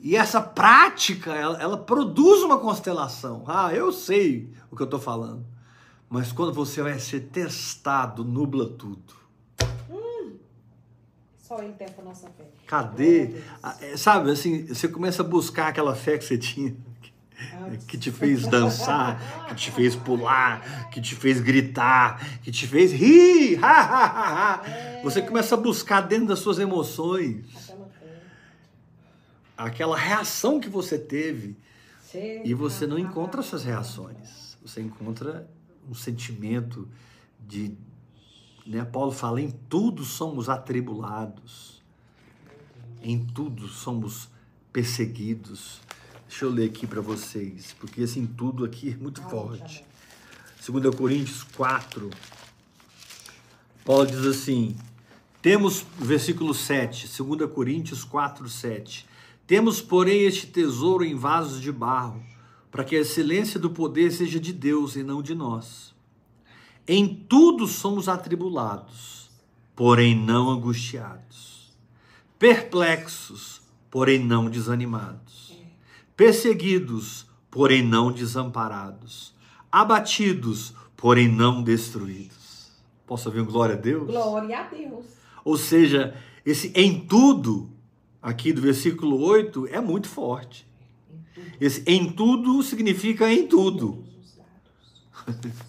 E 0.00 0.16
essa 0.16 0.40
prática, 0.40 1.34
ela, 1.34 1.62
ela 1.62 1.78
produz 1.78 2.42
uma 2.42 2.58
constelação. 2.58 3.44
Ah, 3.46 3.72
eu 3.72 3.92
sei 3.92 4.50
o 4.70 4.76
que 4.76 4.82
eu 4.82 4.86
estou 4.86 5.00
falando. 5.00 5.44
Mas 6.14 6.30
quando 6.30 6.52
você 6.52 6.80
vai 6.80 6.96
ser 7.00 7.22
testado, 7.22 8.22
nubla 8.22 8.68
tudo. 8.68 9.14
Só 11.36 11.60
Ele 11.60 11.72
tem 11.72 11.88
a 11.98 12.02
nossa 12.02 12.28
fé. 12.28 12.44
Cadê? 12.68 13.42
Ah, 13.60 13.76
é, 13.80 13.96
sabe, 13.96 14.30
assim, 14.30 14.64
você 14.64 14.86
começa 14.86 15.22
a 15.22 15.24
buscar 15.24 15.66
aquela 15.66 15.92
fé 15.96 16.16
que 16.16 16.24
você 16.24 16.38
tinha, 16.38 16.72
que 17.88 17.98
te 17.98 18.12
fez 18.12 18.46
dançar, 18.46 19.48
que 19.48 19.56
te 19.56 19.72
fez 19.72 19.96
pular, 19.96 20.88
que 20.88 21.00
te 21.00 21.16
fez 21.16 21.40
gritar, 21.40 22.40
que 22.42 22.52
te 22.52 22.68
fez 22.68 22.92
rir. 22.92 23.58
Você 25.02 25.20
começa 25.20 25.56
a 25.56 25.58
buscar 25.58 26.02
dentro 26.02 26.28
das 26.28 26.38
suas 26.38 26.60
emoções 26.60 27.74
aquela 29.58 29.96
reação 29.96 30.60
que 30.60 30.68
você 30.68 30.96
teve 30.96 31.56
e 32.44 32.54
você 32.54 32.86
não 32.86 33.00
encontra 33.00 33.40
essas 33.40 33.64
reações. 33.64 34.56
Você 34.62 34.80
encontra 34.80 35.52
um 35.88 35.94
sentimento 35.94 36.88
de 37.46 37.76
né? 38.66 38.84
Paulo 38.84 39.12
fala: 39.12 39.40
em 39.40 39.50
tudo 39.50 40.04
somos 40.04 40.48
atribulados, 40.48 41.82
em 43.02 43.24
tudo 43.24 43.68
somos 43.68 44.28
perseguidos. 44.72 45.80
Deixa 46.28 46.46
eu 46.46 46.50
ler 46.50 46.70
aqui 46.70 46.86
para 46.86 47.00
vocês, 47.00 47.74
porque 47.78 48.00
esse 48.00 48.18
em 48.18 48.26
tudo 48.26 48.64
aqui 48.64 48.90
é 48.90 48.96
muito 48.96 49.22
forte. 49.22 49.84
2 50.66 50.94
Coríntios 50.96 51.42
4, 51.42 52.10
Paulo 53.84 54.06
diz 54.06 54.24
assim: 54.24 54.74
temos, 55.42 55.84
versículo 55.98 56.54
7, 56.54 57.22
2 57.22 57.52
Coríntios 57.52 58.02
4, 58.02 58.48
7. 58.48 59.06
Temos, 59.46 59.82
porém, 59.82 60.22
este 60.22 60.46
tesouro 60.46 61.04
em 61.04 61.14
vasos 61.14 61.60
de 61.60 61.70
barro, 61.70 62.24
para 62.74 62.82
que 62.82 62.96
a 62.96 63.00
excelência 63.02 63.60
do 63.60 63.70
poder 63.70 64.10
seja 64.10 64.40
de 64.40 64.52
Deus 64.52 64.96
e 64.96 65.04
não 65.04 65.22
de 65.22 65.32
nós. 65.32 65.94
Em 66.88 67.06
tudo 67.06 67.68
somos 67.68 68.08
atribulados, 68.08 69.30
porém 69.76 70.12
não 70.16 70.50
angustiados, 70.50 71.72
perplexos, 72.36 73.62
porém 73.88 74.18
não 74.18 74.50
desanimados, 74.50 75.56
perseguidos, 76.16 77.28
porém 77.48 77.80
não 77.80 78.10
desamparados, 78.10 79.32
abatidos, 79.70 80.74
porém 80.96 81.28
não 81.28 81.62
destruídos. 81.62 82.72
Posso 83.06 83.28
ouvir 83.28 83.42
um 83.42 83.46
glória 83.46 83.76
a 83.76 83.78
Deus? 83.78 84.08
Glória 84.08 84.58
a 84.58 84.62
Deus. 84.64 85.04
Ou 85.44 85.56
seja, 85.56 86.20
esse 86.44 86.72
em 86.74 87.06
tudo, 87.06 87.70
aqui 88.20 88.52
do 88.52 88.60
versículo 88.60 89.20
8, 89.20 89.68
é 89.68 89.80
muito 89.80 90.08
forte. 90.08 90.66
Esse 91.60 91.82
em 91.86 92.12
tudo 92.12 92.62
significa 92.62 93.32
em 93.32 93.46
tudo. 93.46 94.04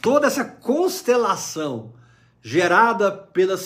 toda 0.00 0.26
essa 0.26 0.44
constelação 0.44 1.92
gerada 2.42 3.10
pela, 3.10 3.58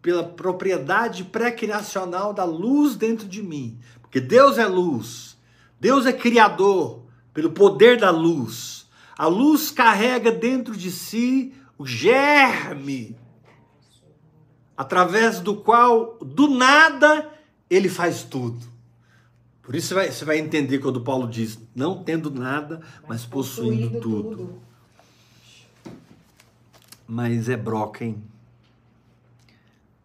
pela 0.00 0.24
propriedade 0.24 1.24
pré-criacional 1.24 2.32
da 2.32 2.44
luz 2.44 2.96
dentro 2.96 3.28
de 3.28 3.42
mim. 3.42 3.78
Porque 4.00 4.20
Deus 4.20 4.58
é 4.58 4.66
luz, 4.66 5.36
Deus 5.78 6.06
é 6.06 6.12
criador 6.12 7.04
pelo 7.32 7.50
poder 7.50 7.98
da 7.98 8.10
luz. 8.10 8.88
A 9.16 9.26
luz 9.26 9.70
carrega 9.70 10.30
dentro 10.30 10.76
de 10.76 10.90
si 10.90 11.52
o 11.76 11.86
germe 11.86 13.16
através 14.76 15.40
do 15.40 15.56
qual, 15.56 16.16
do 16.22 16.48
nada, 16.48 17.30
ele 17.68 17.88
faz 17.88 18.22
tudo. 18.22 18.64
Por 19.70 19.76
isso 19.76 19.86
você 19.86 19.94
vai, 19.94 20.10
você 20.10 20.24
vai 20.24 20.38
entender 20.40 20.80
quando 20.80 21.00
Paulo 21.00 21.30
diz: 21.30 21.56
não 21.76 22.02
tendo 22.02 22.28
nada, 22.28 22.80
mas 23.06 23.24
possuindo 23.24 24.00
tudo. 24.00 24.60
Mas 27.06 27.48
é 27.48 27.56
broca, 27.56 28.04
hein? 28.04 28.20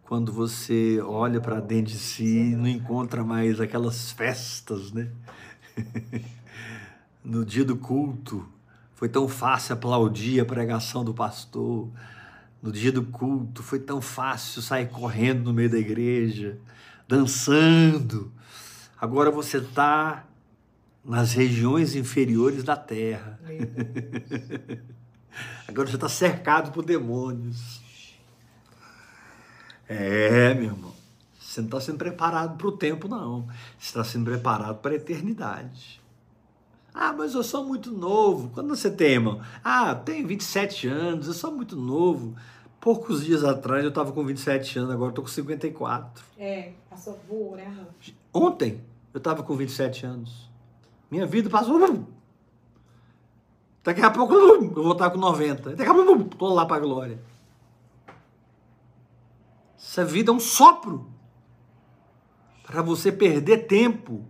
Quando 0.04 0.32
você 0.32 1.00
olha 1.00 1.40
para 1.40 1.58
dentro 1.58 1.94
de 1.94 1.98
si, 1.98 2.54
não 2.54 2.68
encontra 2.68 3.24
mais 3.24 3.60
aquelas 3.60 4.12
festas, 4.12 4.92
né? 4.92 5.10
no 7.24 7.44
dia 7.44 7.64
do 7.64 7.76
culto, 7.76 8.48
foi 8.94 9.08
tão 9.08 9.26
fácil 9.26 9.72
aplaudir 9.72 10.38
a 10.38 10.44
pregação 10.44 11.04
do 11.04 11.12
pastor. 11.12 11.90
No 12.62 12.70
dia 12.70 12.92
do 12.92 13.02
culto, 13.02 13.64
foi 13.64 13.80
tão 13.80 14.00
fácil 14.00 14.62
sair 14.62 14.86
correndo 14.86 15.42
no 15.46 15.52
meio 15.52 15.68
da 15.68 15.78
igreja, 15.78 16.56
dançando. 17.08 18.32
Agora 18.98 19.30
você 19.30 19.58
está 19.58 20.24
nas 21.04 21.32
regiões 21.32 21.94
inferiores 21.94 22.64
da 22.64 22.76
terra. 22.76 23.38
Agora 25.68 25.88
você 25.88 25.96
está 25.96 26.08
cercado 26.08 26.72
por 26.72 26.84
demônios. 26.84 27.80
É, 29.88 30.54
meu 30.54 30.64
irmão. 30.64 30.94
Você 31.38 31.60
não 31.60 31.68
está 31.68 31.80
sendo 31.80 31.98
preparado 31.98 32.56
para 32.56 32.66
o 32.66 32.72
tempo, 32.72 33.08
não. 33.08 33.46
Você 33.78 33.86
está 33.86 34.04
sendo 34.04 34.24
preparado 34.24 34.80
para 34.80 34.92
a 34.92 34.96
eternidade. 34.96 36.02
Ah, 36.92 37.12
mas 37.12 37.34
eu 37.34 37.42
sou 37.42 37.64
muito 37.64 37.92
novo. 37.92 38.50
Quando 38.54 38.74
você 38.74 38.90
tem, 38.90 39.12
irmão? 39.12 39.40
Ah, 39.62 39.94
tenho 39.94 40.26
27 40.26 40.88
anos, 40.88 41.26
eu 41.26 41.34
sou 41.34 41.52
muito 41.52 41.76
novo. 41.76 42.34
Poucos 42.80 43.24
dias 43.24 43.44
atrás 43.44 43.82
eu 43.82 43.90
estava 43.90 44.12
com 44.12 44.24
27 44.24 44.78
anos, 44.78 44.92
agora 44.92 45.10
estou 45.10 45.24
com 45.24 45.30
54. 45.30 46.24
É, 46.38 46.72
passou 46.88 47.20
voo, 47.28 47.56
né? 47.56 47.86
Ontem 48.36 48.84
eu 49.14 49.18
estava 49.18 49.42
com 49.42 49.56
27 49.56 50.04
anos. 50.04 50.50
Minha 51.10 51.24
vida 51.24 51.48
passou. 51.48 52.06
Daqui 53.82 54.02
a 54.02 54.10
pouco 54.10 54.34
eu 54.34 54.70
vou 54.74 54.92
estar 54.92 55.08
com 55.08 55.16
90. 55.16 55.74
Daqui 55.74 55.90
a 55.90 55.94
pouco 55.94 56.22
estou 56.22 56.52
lá 56.52 56.66
para 56.66 56.76
a 56.76 56.80
glória. 56.80 57.18
Essa 59.78 60.04
vida 60.04 60.30
é 60.30 60.34
um 60.34 60.40
sopro 60.40 61.10
para 62.62 62.82
você 62.82 63.10
perder 63.10 63.66
tempo 63.66 64.22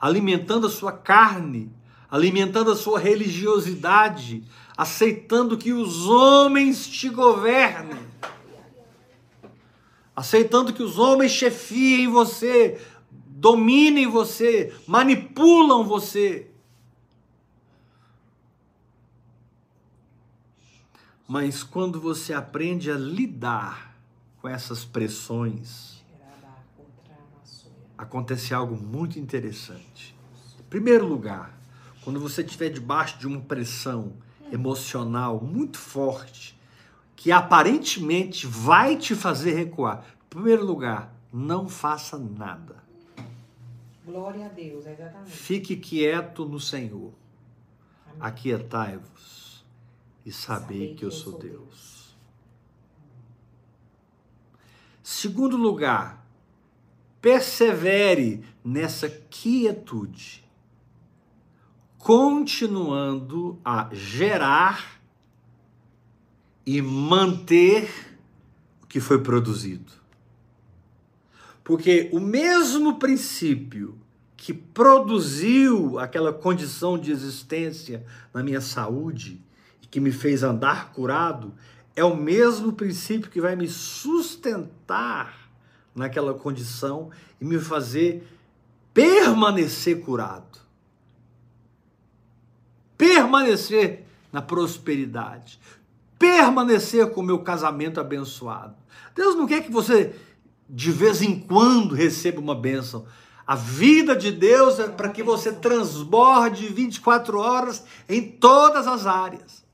alimentando 0.00 0.66
a 0.66 0.70
sua 0.70 0.92
carne, 0.92 1.70
alimentando 2.10 2.70
a 2.70 2.76
sua 2.76 2.98
religiosidade, 2.98 4.42
aceitando 4.74 5.58
que 5.58 5.74
os 5.74 6.06
homens 6.06 6.88
te 6.88 7.10
governem, 7.10 8.00
aceitando 10.20 10.74
que 10.74 10.82
os 10.82 10.98
homens 10.98 11.32
chefiem 11.32 12.06
você, 12.06 12.78
dominem 13.10 14.06
você, 14.06 14.70
manipulam 14.86 15.82
você. 15.82 16.50
Mas 21.26 21.62
quando 21.62 21.98
você 21.98 22.34
aprende 22.34 22.90
a 22.90 22.96
lidar 22.96 23.96
com 24.42 24.48
essas 24.48 24.84
pressões, 24.84 26.04
acontece 27.96 28.52
algo 28.52 28.76
muito 28.76 29.18
interessante. 29.18 30.14
Em 30.58 30.64
primeiro 30.64 31.06
lugar, 31.06 31.58
quando 32.04 32.20
você 32.20 32.42
estiver 32.42 32.68
debaixo 32.68 33.18
de 33.18 33.26
uma 33.26 33.40
pressão 33.40 34.12
emocional 34.52 35.40
muito 35.40 35.78
forte, 35.78 36.59
que 37.20 37.30
aparentemente 37.30 38.46
vai 38.46 38.96
te 38.96 39.14
fazer 39.14 39.52
recuar, 39.52 40.06
em 40.24 40.28
primeiro 40.30 40.64
lugar, 40.64 41.14
não 41.30 41.68
faça 41.68 42.18
nada. 42.18 42.82
Glória 44.06 44.46
a 44.46 44.48
Deus, 44.48 44.86
exatamente. 44.86 45.30
Fique 45.30 45.76
quieto 45.76 46.46
no 46.46 46.58
Senhor. 46.58 47.12
Aquietai-vos 48.18 49.66
e 50.24 50.32
sabei 50.32 50.94
que 50.94 51.04
eu 51.04 51.10
sou 51.10 51.38
Deus. 51.38 52.16
Segundo 55.02 55.58
lugar, 55.58 56.26
persevere 57.20 58.42
nessa 58.64 59.10
quietude, 59.10 60.42
continuando 61.98 63.60
a 63.62 63.90
gerar 63.92 64.99
e 66.64 66.80
manter 66.82 67.88
o 68.82 68.86
que 68.86 69.00
foi 69.00 69.22
produzido. 69.22 69.92
Porque 71.64 72.10
o 72.12 72.20
mesmo 72.20 72.98
princípio 72.98 73.98
que 74.36 74.54
produziu 74.54 75.98
aquela 75.98 76.32
condição 76.32 76.98
de 76.98 77.12
existência 77.12 78.06
na 78.32 78.42
minha 78.42 78.60
saúde 78.62 79.38
e 79.82 79.86
que 79.86 80.00
me 80.00 80.10
fez 80.10 80.42
andar 80.42 80.92
curado, 80.92 81.54
é 81.94 82.02
o 82.02 82.16
mesmo 82.16 82.72
princípio 82.72 83.30
que 83.30 83.38
vai 83.38 83.54
me 83.54 83.68
sustentar 83.68 85.50
naquela 85.94 86.32
condição 86.32 87.10
e 87.38 87.44
me 87.44 87.58
fazer 87.58 88.26
permanecer 88.94 90.00
curado. 90.00 90.58
Permanecer 92.96 94.06
na 94.32 94.40
prosperidade. 94.40 95.60
Permanecer 96.20 97.10
com 97.10 97.22
o 97.22 97.24
meu 97.24 97.38
casamento 97.38 97.98
abençoado. 97.98 98.76
Deus 99.16 99.34
não 99.34 99.46
quer 99.46 99.64
que 99.64 99.72
você 99.72 100.14
de 100.68 100.92
vez 100.92 101.22
em 101.22 101.40
quando 101.40 101.94
receba 101.94 102.40
uma 102.40 102.54
bênção. 102.54 103.06
A 103.44 103.56
vida 103.56 104.14
de 104.14 104.30
Deus 104.30 104.78
é 104.78 104.86
para 104.86 105.08
que 105.08 105.22
você 105.22 105.52
transborde 105.52 106.68
24 106.68 107.38
horas 107.40 107.82
em 108.06 108.22
todas 108.22 108.86
as 108.86 109.06
áreas. 109.06 109.64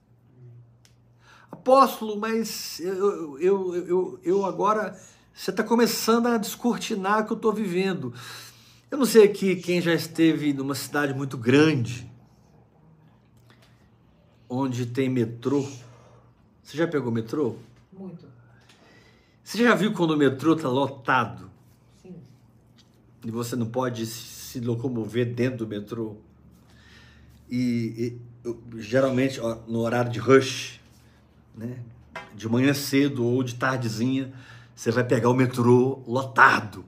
Apóstolo, 1.51 2.17
mas 2.17 2.79
eu, 2.79 3.39
eu, 3.41 3.75
eu, 3.75 4.21
eu 4.23 4.47
agora 4.47 4.97
você 5.35 5.51
está 5.51 5.63
começando 5.63 6.29
a 6.29 6.39
descortinar 6.39 7.23
o 7.23 7.27
que 7.27 7.33
eu 7.33 7.37
estou 7.37 7.53
vivendo. 7.53 8.15
Eu 8.91 8.97
não 8.97 9.05
sei 9.05 9.25
aqui 9.25 9.57
quem 9.57 9.83
já 9.83 9.93
esteve 9.93 10.55
numa 10.55 10.75
cidade 10.75 11.13
muito 11.13 11.37
grande, 11.37 12.11
onde 14.49 14.87
tem 14.87 15.11
metrô. 15.11 15.69
Você 16.67 16.77
já 16.77 16.89
pegou 16.89 17.12
metrô? 17.12 17.55
Muito. 17.93 18.27
Você 19.45 19.62
já 19.62 19.73
viu 19.77 19.93
quando 19.93 20.11
o 20.11 20.17
metrô 20.17 20.55
está 20.55 20.69
lotado? 20.69 21.49
Sim. 22.03 22.12
E 23.25 23.31
você 23.31 23.55
não 23.55 23.67
pode 23.67 24.05
se 24.05 24.59
locomover 24.59 25.33
dentro 25.33 25.59
do 25.59 25.67
metrô? 25.69 26.17
E, 27.49 28.19
e 28.45 28.81
geralmente 28.81 29.41
ó, 29.41 29.59
no 29.69 29.79
horário 29.79 30.11
de 30.11 30.19
rush, 30.19 30.81
né? 31.55 31.79
de 32.35 32.49
manhã 32.49 32.75
cedo 32.75 33.25
ou 33.25 33.45
de 33.45 33.55
tardezinha, 33.55 34.33
você 34.75 34.91
vai 34.91 35.05
pegar 35.05 35.31
o 35.31 35.35
metrô 35.35 36.03
lotado. 36.05 36.85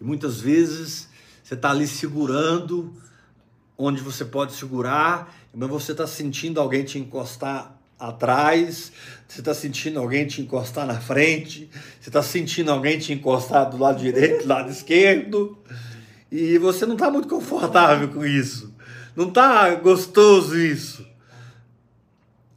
E 0.00 0.02
muitas 0.02 0.40
vezes 0.40 1.08
você 1.44 1.54
está 1.54 1.70
ali 1.70 1.86
segurando 1.86 2.92
onde 3.78 4.02
você 4.02 4.24
pode 4.24 4.54
segurar, 4.54 5.32
mas 5.54 5.70
você 5.70 5.92
está 5.92 6.04
sentindo 6.04 6.58
alguém 6.58 6.84
te 6.84 6.98
encostar 6.98 7.79
atrás, 8.00 8.90
você 9.28 9.40
está 9.40 9.52
sentindo 9.52 10.00
alguém 10.00 10.26
te 10.26 10.40
encostar 10.40 10.86
na 10.86 10.98
frente, 10.98 11.70
você 12.00 12.08
está 12.08 12.22
sentindo 12.22 12.70
alguém 12.72 12.98
te 12.98 13.12
encostar 13.12 13.68
do 13.68 13.76
lado 13.76 14.00
direito, 14.00 14.42
do 14.42 14.48
lado 14.48 14.70
esquerdo, 14.70 15.58
e 16.32 16.58
você 16.58 16.86
não 16.86 16.94
está 16.94 17.10
muito 17.10 17.28
confortável 17.28 18.08
com 18.08 18.24
isso, 18.24 18.74
não 19.14 19.28
está 19.28 19.74
gostoso 19.74 20.58
isso. 20.58 21.06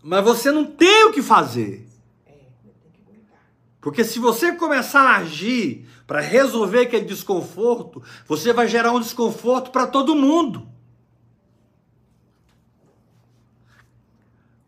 Mas 0.01 0.23
você 0.23 0.51
não 0.51 0.65
tem 0.65 1.05
o 1.05 1.11
que 1.11 1.21
fazer. 1.21 1.87
Porque 3.79 4.03
se 4.03 4.17
você 4.17 4.53
começar 4.53 5.01
a 5.01 5.17
agir 5.17 5.85
para 6.07 6.21
resolver 6.21 6.79
aquele 6.79 7.05
desconforto, 7.05 8.01
você 8.27 8.53
vai 8.53 8.67
gerar 8.67 8.93
um 8.93 8.99
desconforto 8.99 9.71
para 9.71 9.85
todo 9.85 10.15
mundo. 10.15 10.72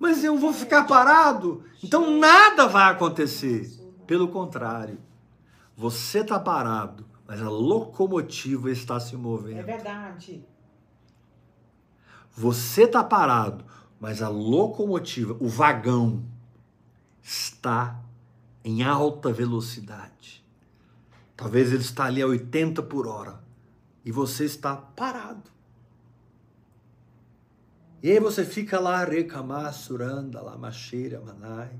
Mas 0.05 0.23
eu 0.23 0.37
vou 0.37 0.53
ficar 0.53 0.83
parado, 0.83 1.63
então 1.83 2.19
nada 2.19 2.67
vai 2.67 2.91
acontecer. 2.91 3.67
Pelo 4.05 4.27
contrário, 4.27 4.99
você 5.75 6.19
está 6.19 6.39
parado, 6.39 7.03
mas 7.27 7.41
a 7.41 7.49
locomotiva 7.49 8.69
está 8.69 8.99
se 8.99 9.17
movendo. 9.17 9.57
É 9.57 9.63
verdade. 9.63 10.45
Você 12.31 12.83
está 12.83 13.03
parado, 13.03 13.65
mas 13.99 14.21
a 14.21 14.29
locomotiva, 14.29 15.35
o 15.39 15.47
vagão, 15.47 16.23
está 17.23 17.99
em 18.63 18.83
alta 18.83 19.33
velocidade. 19.33 20.45
Talvez 21.35 21.73
ele 21.73 21.81
está 21.81 22.03
ali 22.05 22.21
a 22.21 22.27
80 22.27 22.83
por 22.83 23.07
hora 23.07 23.43
e 24.05 24.11
você 24.11 24.45
está 24.45 24.75
parado. 24.75 25.54
E 28.05 28.11
aí 28.11 28.19
você 28.19 28.45
fica 28.45 28.79
lá, 28.79 29.03
recamar, 29.03 29.73
suranda, 29.73 30.39
lá, 30.39 30.55
macheira, 30.55 31.19
manai, 31.25 31.71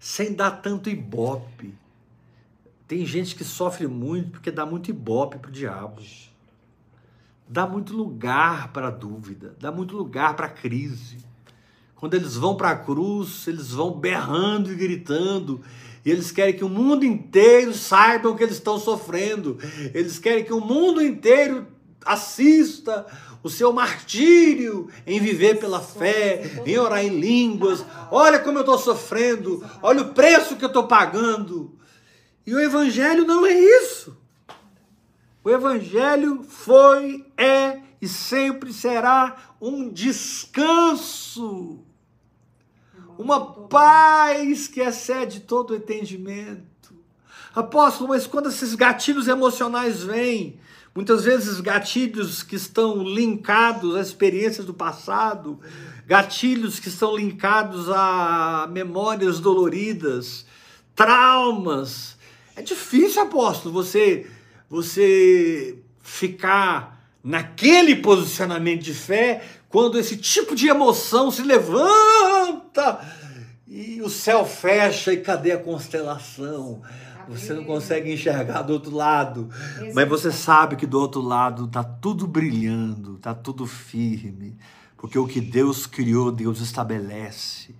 sem 0.00 0.34
dar 0.34 0.50
tanto 0.50 0.90
ibope, 0.90 1.72
Tem 2.88 3.06
gente 3.06 3.36
que 3.36 3.44
sofre 3.44 3.86
muito 3.86 4.32
porque 4.32 4.50
dá 4.50 4.66
muito 4.66 4.90
ibope 4.90 5.38
pro 5.38 5.48
diabo. 5.48 6.02
Dá 7.48 7.68
muito 7.68 7.96
lugar 7.96 8.72
para 8.72 8.90
dúvida, 8.90 9.54
dá 9.60 9.70
muito 9.70 9.96
lugar 9.96 10.34
para 10.34 10.48
crise. 10.48 11.18
Quando 11.94 12.14
eles 12.14 12.34
vão 12.34 12.56
para 12.56 12.70
a 12.70 12.76
cruz, 12.76 13.46
eles 13.46 13.70
vão 13.70 13.92
berrando 13.92 14.72
e 14.72 14.74
gritando, 14.74 15.60
e 16.04 16.10
eles 16.10 16.32
querem 16.32 16.56
que 16.56 16.64
o 16.64 16.68
mundo 16.68 17.04
inteiro 17.04 17.72
saiba 17.74 18.28
o 18.28 18.34
que 18.34 18.42
eles 18.42 18.56
estão 18.56 18.76
sofrendo. 18.76 19.56
Eles 19.94 20.18
querem 20.18 20.44
que 20.44 20.52
o 20.52 20.60
mundo 20.60 21.00
inteiro 21.00 21.68
assista 22.04 23.06
o 23.42 23.48
seu 23.48 23.72
martírio 23.72 24.88
em 25.06 25.20
viver 25.20 25.58
pela 25.58 25.80
fé, 25.80 26.62
em 26.66 26.78
orar 26.78 27.04
em 27.04 27.20
línguas. 27.20 27.84
Olha 28.10 28.38
como 28.38 28.58
eu 28.58 28.62
estou 28.62 28.78
sofrendo, 28.78 29.64
olha 29.82 30.02
o 30.02 30.12
preço 30.14 30.56
que 30.56 30.64
eu 30.64 30.68
estou 30.68 30.86
pagando. 30.86 31.78
E 32.46 32.54
o 32.54 32.60
Evangelho 32.60 33.24
não 33.24 33.46
é 33.46 33.52
isso. 33.52 34.16
O 35.42 35.50
Evangelho 35.50 36.42
foi, 36.42 37.24
é 37.36 37.80
e 38.00 38.08
sempre 38.08 38.72
será 38.72 39.54
um 39.60 39.90
descanso, 39.90 41.80
uma 43.18 43.68
paz 43.68 44.66
que 44.66 44.80
excede 44.80 45.40
todo 45.40 45.72
o 45.72 45.76
entendimento. 45.76 46.94
Apóstolo, 47.54 48.08
mas 48.08 48.26
quando 48.26 48.48
esses 48.48 48.74
gatilhos 48.74 49.28
emocionais 49.28 50.02
vêm, 50.02 50.58
Muitas 50.94 51.24
vezes 51.24 51.60
gatilhos 51.60 52.42
que 52.42 52.56
estão 52.56 53.02
linkados 53.02 53.94
a 53.94 54.00
experiências 54.00 54.66
do 54.66 54.74
passado, 54.74 55.60
gatilhos 56.06 56.80
que 56.80 56.88
estão 56.88 57.16
linkados 57.16 57.88
a 57.88 58.68
memórias 58.70 59.38
doloridas, 59.38 60.44
traumas. 60.94 62.16
É 62.56 62.62
difícil, 62.62 63.22
apóstolo, 63.22 63.72
você 63.72 64.26
você 64.68 65.78
ficar 66.00 67.00
naquele 67.22 67.96
posicionamento 67.96 68.82
de 68.82 68.94
fé 68.94 69.42
quando 69.68 69.98
esse 69.98 70.16
tipo 70.16 70.54
de 70.54 70.68
emoção 70.68 71.30
se 71.30 71.42
levanta 71.42 73.00
e 73.66 74.00
o 74.02 74.08
céu 74.08 74.44
fecha 74.44 75.12
e 75.12 75.18
cadê 75.18 75.52
a 75.52 75.58
constelação? 75.58 76.82
Você 77.28 77.52
não 77.52 77.64
consegue 77.64 78.12
enxergar 78.12 78.62
do 78.62 78.72
outro 78.72 78.94
lado, 78.94 79.48
mas 79.94 80.08
você 80.08 80.30
sabe 80.32 80.76
que 80.76 80.86
do 80.86 80.98
outro 80.98 81.20
lado 81.20 81.64
está 81.64 81.82
tudo 81.82 82.26
brilhando, 82.26 83.16
está 83.16 83.34
tudo 83.34 83.66
firme, 83.66 84.56
porque 84.96 85.18
o 85.18 85.26
que 85.26 85.40
Deus 85.40 85.86
criou, 85.86 86.30
Deus 86.30 86.60
estabelece. 86.60 87.74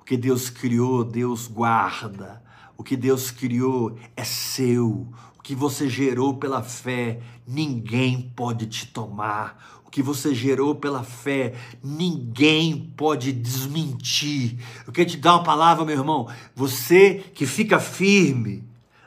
O 0.00 0.04
que 0.04 0.16
Deus 0.16 0.50
criou, 0.50 1.04
Deus 1.04 1.46
guarda. 1.46 2.42
O 2.76 2.82
que 2.82 2.96
Deus 2.96 3.30
criou 3.30 3.96
é 4.16 4.24
seu. 4.24 5.08
O 5.38 5.42
que 5.42 5.54
você 5.54 5.88
gerou 5.88 6.36
pela 6.36 6.62
fé, 6.62 7.20
ninguém 7.46 8.32
pode 8.34 8.66
te 8.66 8.86
tomar 8.86 9.80
o 9.84 9.92
que 9.92 10.04
você 10.04 10.32
gerou 10.32 10.76
pela 10.76 11.02
fé, 11.02 11.52
ninguém 11.82 12.92
pode 12.96 13.32
desmentir. 13.32 14.56
Eu 14.86 14.92
quero 14.92 15.10
te 15.10 15.16
dar 15.16 15.34
uma 15.34 15.42
palavra, 15.42 15.84
meu 15.84 15.96
irmão. 15.96 16.28
Você 16.54 17.24
que 17.34 17.44
fica 17.44 17.80
firme, 17.80 18.62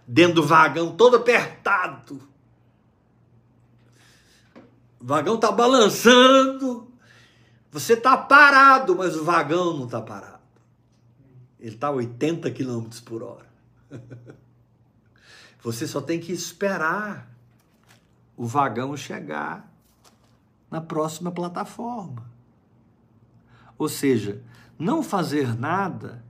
dentro 0.07 0.35
do 0.35 0.43
vagão, 0.43 0.95
todo 0.95 1.17
apertado. 1.17 2.21
O 4.99 5.05
vagão 5.05 5.35
está 5.35 5.51
balançando. 5.51 6.87
Você 7.71 7.93
está 7.93 8.15
parado, 8.15 8.95
mas 8.95 9.15
o 9.15 9.23
vagão 9.23 9.77
não 9.77 9.85
está 9.85 10.01
parado. 10.01 10.43
Ele 11.59 11.77
a 11.81 11.89
80 11.89 12.51
km 12.51 12.87
por 13.03 13.23
hora. 13.23 13.47
Você 15.63 15.87
só 15.87 16.01
tem 16.01 16.19
que 16.19 16.31
esperar 16.31 17.33
o 18.35 18.45
vagão 18.45 18.95
chegar 18.97 19.71
na 20.69 20.81
próxima 20.81 21.31
plataforma. 21.31 22.29
Ou 23.77 23.87
seja, 23.87 24.41
não 24.77 25.01
fazer 25.01 25.57
nada 25.57 26.23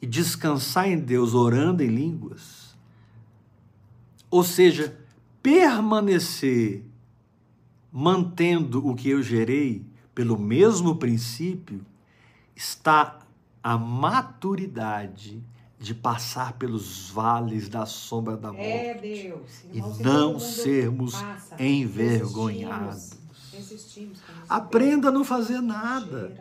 e 0.00 0.06
descansar 0.06 0.88
em 0.88 0.98
Deus 0.98 1.34
orando 1.34 1.82
em 1.82 1.88
línguas, 1.88 2.76
ou 4.30 4.44
seja, 4.44 4.98
permanecer 5.42 6.84
mantendo 7.98 8.86
o 8.86 8.94
que 8.94 9.08
eu 9.08 9.22
gerei 9.22 9.82
pelo 10.14 10.38
mesmo 10.38 10.96
princípio, 10.96 11.80
está 12.54 13.20
a 13.62 13.78
maturidade 13.78 15.42
de 15.78 15.94
passar 15.94 16.52
pelos 16.54 17.08
vales 17.08 17.70
da 17.70 17.86
sombra 17.86 18.36
da 18.36 18.48
é, 18.48 18.52
morte 18.52 18.60
é, 18.60 18.94
Deus. 19.00 19.50
e 19.72 19.80
não 20.02 20.38
sermos 20.38 21.14
passa, 21.14 21.62
envergonhados. 21.62 23.14
Resistimos, 23.50 24.18
Aprenda 24.46 25.08
a 25.08 25.12
não 25.12 25.24
fazer 25.24 25.62
nada. 25.62 26.36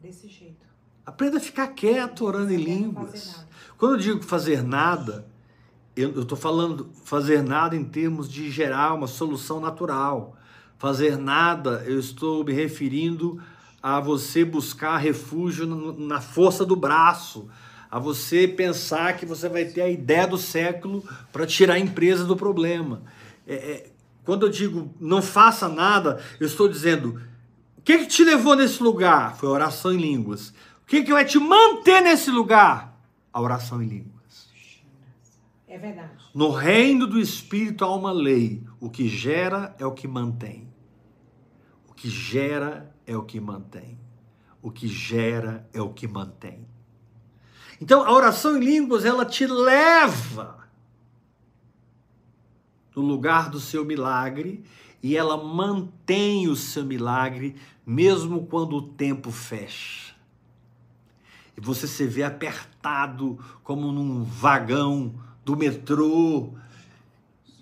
Desse 0.00 0.28
jeito. 0.28 0.61
Aprenda 1.04 1.38
a 1.38 1.40
ficar 1.40 1.66
quieto 1.68 2.24
orando 2.24 2.52
em 2.52 2.56
línguas. 2.56 3.44
Quando 3.76 3.94
eu 3.94 3.98
digo 3.98 4.22
fazer 4.22 4.62
nada, 4.62 5.26
eu 5.96 6.22
estou 6.22 6.38
falando 6.38 6.90
fazer 7.04 7.42
nada 7.42 7.74
em 7.74 7.84
termos 7.84 8.30
de 8.30 8.48
gerar 8.50 8.94
uma 8.94 9.08
solução 9.08 9.60
natural. 9.60 10.36
Fazer 10.78 11.18
nada, 11.18 11.82
eu 11.86 11.98
estou 11.98 12.44
me 12.44 12.52
referindo 12.52 13.42
a 13.82 13.98
você 13.98 14.44
buscar 14.44 14.96
refúgio 14.96 15.66
na 15.66 16.20
força 16.20 16.64
do 16.64 16.76
braço, 16.76 17.48
a 17.90 17.98
você 17.98 18.46
pensar 18.46 19.16
que 19.16 19.26
você 19.26 19.48
vai 19.48 19.64
ter 19.64 19.80
a 19.80 19.90
ideia 19.90 20.26
do 20.26 20.38
século 20.38 21.04
para 21.32 21.44
tirar 21.44 21.74
a 21.74 21.78
empresa 21.80 22.24
do 22.24 22.36
problema. 22.36 23.02
É, 23.44 23.54
é, 23.54 23.90
quando 24.24 24.46
eu 24.46 24.50
digo 24.50 24.94
não 25.00 25.20
faça 25.20 25.68
nada, 25.68 26.22
eu 26.38 26.46
estou 26.46 26.68
dizendo 26.68 27.20
o 27.76 27.82
que, 27.82 27.98
que 27.98 28.06
te 28.06 28.22
levou 28.22 28.54
nesse 28.54 28.80
lugar? 28.80 29.36
Foi 29.36 29.48
oração 29.48 29.92
em 29.92 29.96
línguas 29.96 30.54
que, 30.92 31.04
que 31.04 31.12
vai 31.12 31.24
te 31.24 31.38
manter 31.38 32.02
nesse 32.02 32.30
lugar? 32.30 32.94
A 33.32 33.40
oração 33.40 33.82
em 33.82 33.86
línguas. 33.86 34.52
É 35.66 35.78
verdade. 35.78 36.12
No 36.34 36.50
reino 36.50 37.06
do 37.06 37.18
Espírito 37.18 37.82
há 37.82 37.96
uma 37.96 38.12
lei. 38.12 38.62
O 38.78 38.90
que 38.90 39.08
gera 39.08 39.74
é 39.78 39.86
o 39.86 39.92
que 39.92 40.06
mantém. 40.06 40.68
O 41.88 41.94
que 41.94 42.10
gera 42.10 42.94
é 43.06 43.16
o 43.16 43.22
que 43.22 43.40
mantém. 43.40 43.98
O 44.60 44.70
que 44.70 44.86
gera 44.86 45.66
é 45.72 45.80
o 45.80 45.94
que 45.94 46.06
mantém. 46.06 46.68
Então, 47.80 48.04
a 48.04 48.12
oração 48.12 48.58
em 48.58 48.60
línguas, 48.60 49.06
ela 49.06 49.24
te 49.24 49.46
leva 49.46 50.68
no 52.94 53.00
lugar 53.00 53.48
do 53.48 53.58
seu 53.58 53.82
milagre 53.82 54.62
e 55.02 55.16
ela 55.16 55.42
mantém 55.42 56.48
o 56.48 56.54
seu 56.54 56.84
milagre 56.84 57.56
mesmo 57.86 58.46
quando 58.46 58.76
o 58.76 58.82
tempo 58.82 59.30
fecha 59.30 60.11
e 61.56 61.60
você 61.60 61.86
se 61.86 62.06
vê 62.06 62.22
apertado 62.22 63.38
como 63.62 63.92
num 63.92 64.24
vagão 64.24 65.14
do 65.44 65.56
metrô 65.56 66.50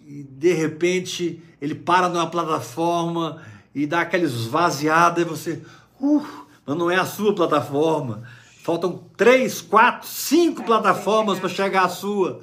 e 0.07 0.23
de 0.25 0.53
repente 0.53 1.43
ele 1.61 1.75
para 1.75 2.09
numa 2.09 2.29
plataforma 2.29 3.43
e 3.75 3.87
dá 3.87 4.01
aquela 4.01 4.25
esvaziada 4.25 5.21
e 5.21 5.25
você, 5.25 5.63
uh, 6.01 6.27
mas 6.67 6.77
não 6.77 6.91
é 6.91 6.97
a 6.97 7.05
sua 7.05 7.35
plataforma. 7.35 8.23
Faltam 8.63 9.05
três, 9.17 9.61
quatro, 9.63 10.07
cinco 10.07 10.63
plataformas 10.65 11.39
para 11.39 11.49
chegar 11.49 11.85
à 11.85 11.89
sua. 11.89 12.41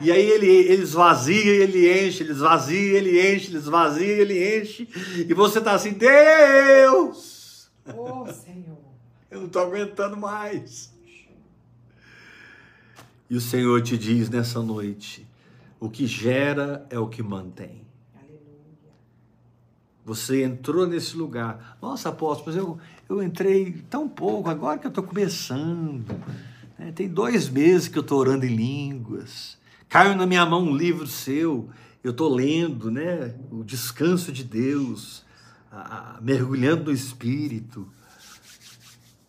E 0.00 0.10
aí 0.10 0.30
ele, 0.30 0.46
ele 0.46 0.82
esvazia, 0.82 1.52
ele 1.52 2.06
enche, 2.06 2.22
ele 2.22 2.32
esvazia, 2.32 2.98
ele 2.98 3.34
enche, 3.34 3.48
ele 3.48 3.58
esvazia, 3.58 4.06
ele 4.06 4.60
enche. 4.60 4.88
E 5.28 5.34
você 5.34 5.58
está 5.58 5.72
assim, 5.72 5.92
Deus! 5.92 7.68
Oh, 7.86 8.26
Senhor. 8.32 8.87
Eu 9.30 9.40
não 9.40 9.46
estou 9.46 9.62
aguentando 9.62 10.16
mais. 10.16 10.92
E 13.28 13.36
o 13.36 13.40
Senhor 13.40 13.82
te 13.82 13.98
diz 13.98 14.30
nessa 14.30 14.60
noite: 14.62 15.26
o 15.78 15.90
que 15.90 16.06
gera 16.06 16.86
é 16.88 16.98
o 16.98 17.08
que 17.08 17.22
mantém. 17.22 17.86
Você 20.04 20.42
entrou 20.42 20.86
nesse 20.86 21.14
lugar. 21.16 21.76
Nossa, 21.82 22.08
apóstolo, 22.08 22.46
mas 22.46 22.56
eu, 22.56 22.78
eu 23.10 23.22
entrei 23.22 23.84
tão 23.90 24.08
pouco, 24.08 24.48
agora 24.48 24.78
que 24.78 24.86
eu 24.86 24.90
estou 24.90 25.04
começando. 25.04 26.06
Né? 26.78 26.92
Tem 26.92 27.06
dois 27.06 27.50
meses 27.50 27.88
que 27.88 27.98
eu 27.98 28.02
estou 28.02 28.18
orando 28.18 28.46
em 28.46 28.56
línguas. 28.56 29.58
Caiu 29.86 30.16
na 30.16 30.26
minha 30.26 30.46
mão 30.46 30.62
um 30.62 30.74
livro 30.74 31.06
seu, 31.06 31.68
eu 32.02 32.12
estou 32.12 32.34
lendo, 32.34 32.90
né? 32.90 33.34
O 33.50 33.62
descanso 33.62 34.32
de 34.32 34.44
Deus, 34.44 35.24
a, 35.70 36.16
a, 36.16 36.20
mergulhando 36.22 36.84
no 36.84 36.92
Espírito 36.92 37.86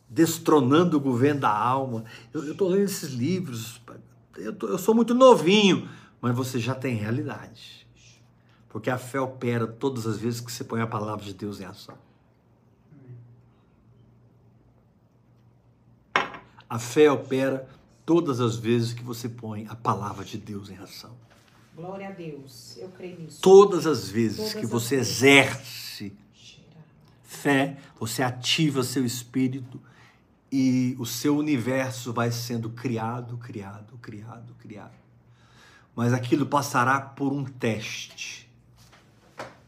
destronando 0.10 0.98
o 0.98 1.00
governo 1.00 1.42
da 1.42 1.56
alma. 1.56 2.04
Eu 2.34 2.52
estou 2.52 2.68
lendo 2.68 2.86
esses 2.86 3.12
livros, 3.12 3.80
eu, 4.38 4.54
tô, 4.54 4.68
eu 4.68 4.78
sou 4.78 4.96
muito 4.96 5.14
novinho, 5.14 5.88
mas 6.20 6.36
você 6.36 6.60
já 6.60 6.74
tem 6.74 6.96
realidade. 6.96 7.88
Porque 8.68 8.90
a 8.90 8.98
fé 8.98 9.20
opera 9.20 9.68
todas 9.68 10.06
as 10.06 10.18
vezes 10.18 10.42
que 10.42 10.52
você 10.52 10.64
põe 10.64 10.82
a 10.82 10.88
palavra 10.88 11.24
de 11.24 11.34
Deus 11.34 11.60
em 11.60 11.66
ação. 11.66 11.98
A 16.70 16.78
fé 16.78 17.12
opera 17.12 17.68
todas 18.06 18.40
as 18.40 18.56
vezes 18.56 18.94
que 18.94 19.04
você 19.04 19.28
põe 19.28 19.66
a 19.68 19.76
palavra 19.76 20.24
de 20.24 20.38
Deus 20.38 20.70
em 20.70 20.78
ação. 20.78 21.16
Glória 21.76 22.10
a 22.10 22.12
Deus. 22.12 22.78
Eu 22.78 22.90
creio 22.90 23.20
nisso. 23.20 23.42
Todas 23.42 23.88
as 23.88 24.10
vezes 24.10 24.38
Todas 24.38 24.54
que 24.54 24.66
você 24.66 24.98
vezes. 24.98 25.18
exerce 25.18 26.14
fé, 27.24 27.78
você 28.00 28.22
ativa 28.22 28.84
seu 28.84 29.06
espírito 29.06 29.82
e 30.52 30.96
o 31.00 31.06
seu 31.06 31.38
universo 31.38 32.12
vai 32.12 32.32
sendo 32.32 32.70
criado, 32.70 33.38
criado, 33.38 33.98
criado, 34.02 34.56
criado. 34.60 34.98
Mas 35.96 36.14
aquilo 36.14 36.46
passará 36.46 37.00
por 37.00 37.32
um 37.32 37.44
teste. 37.44 38.50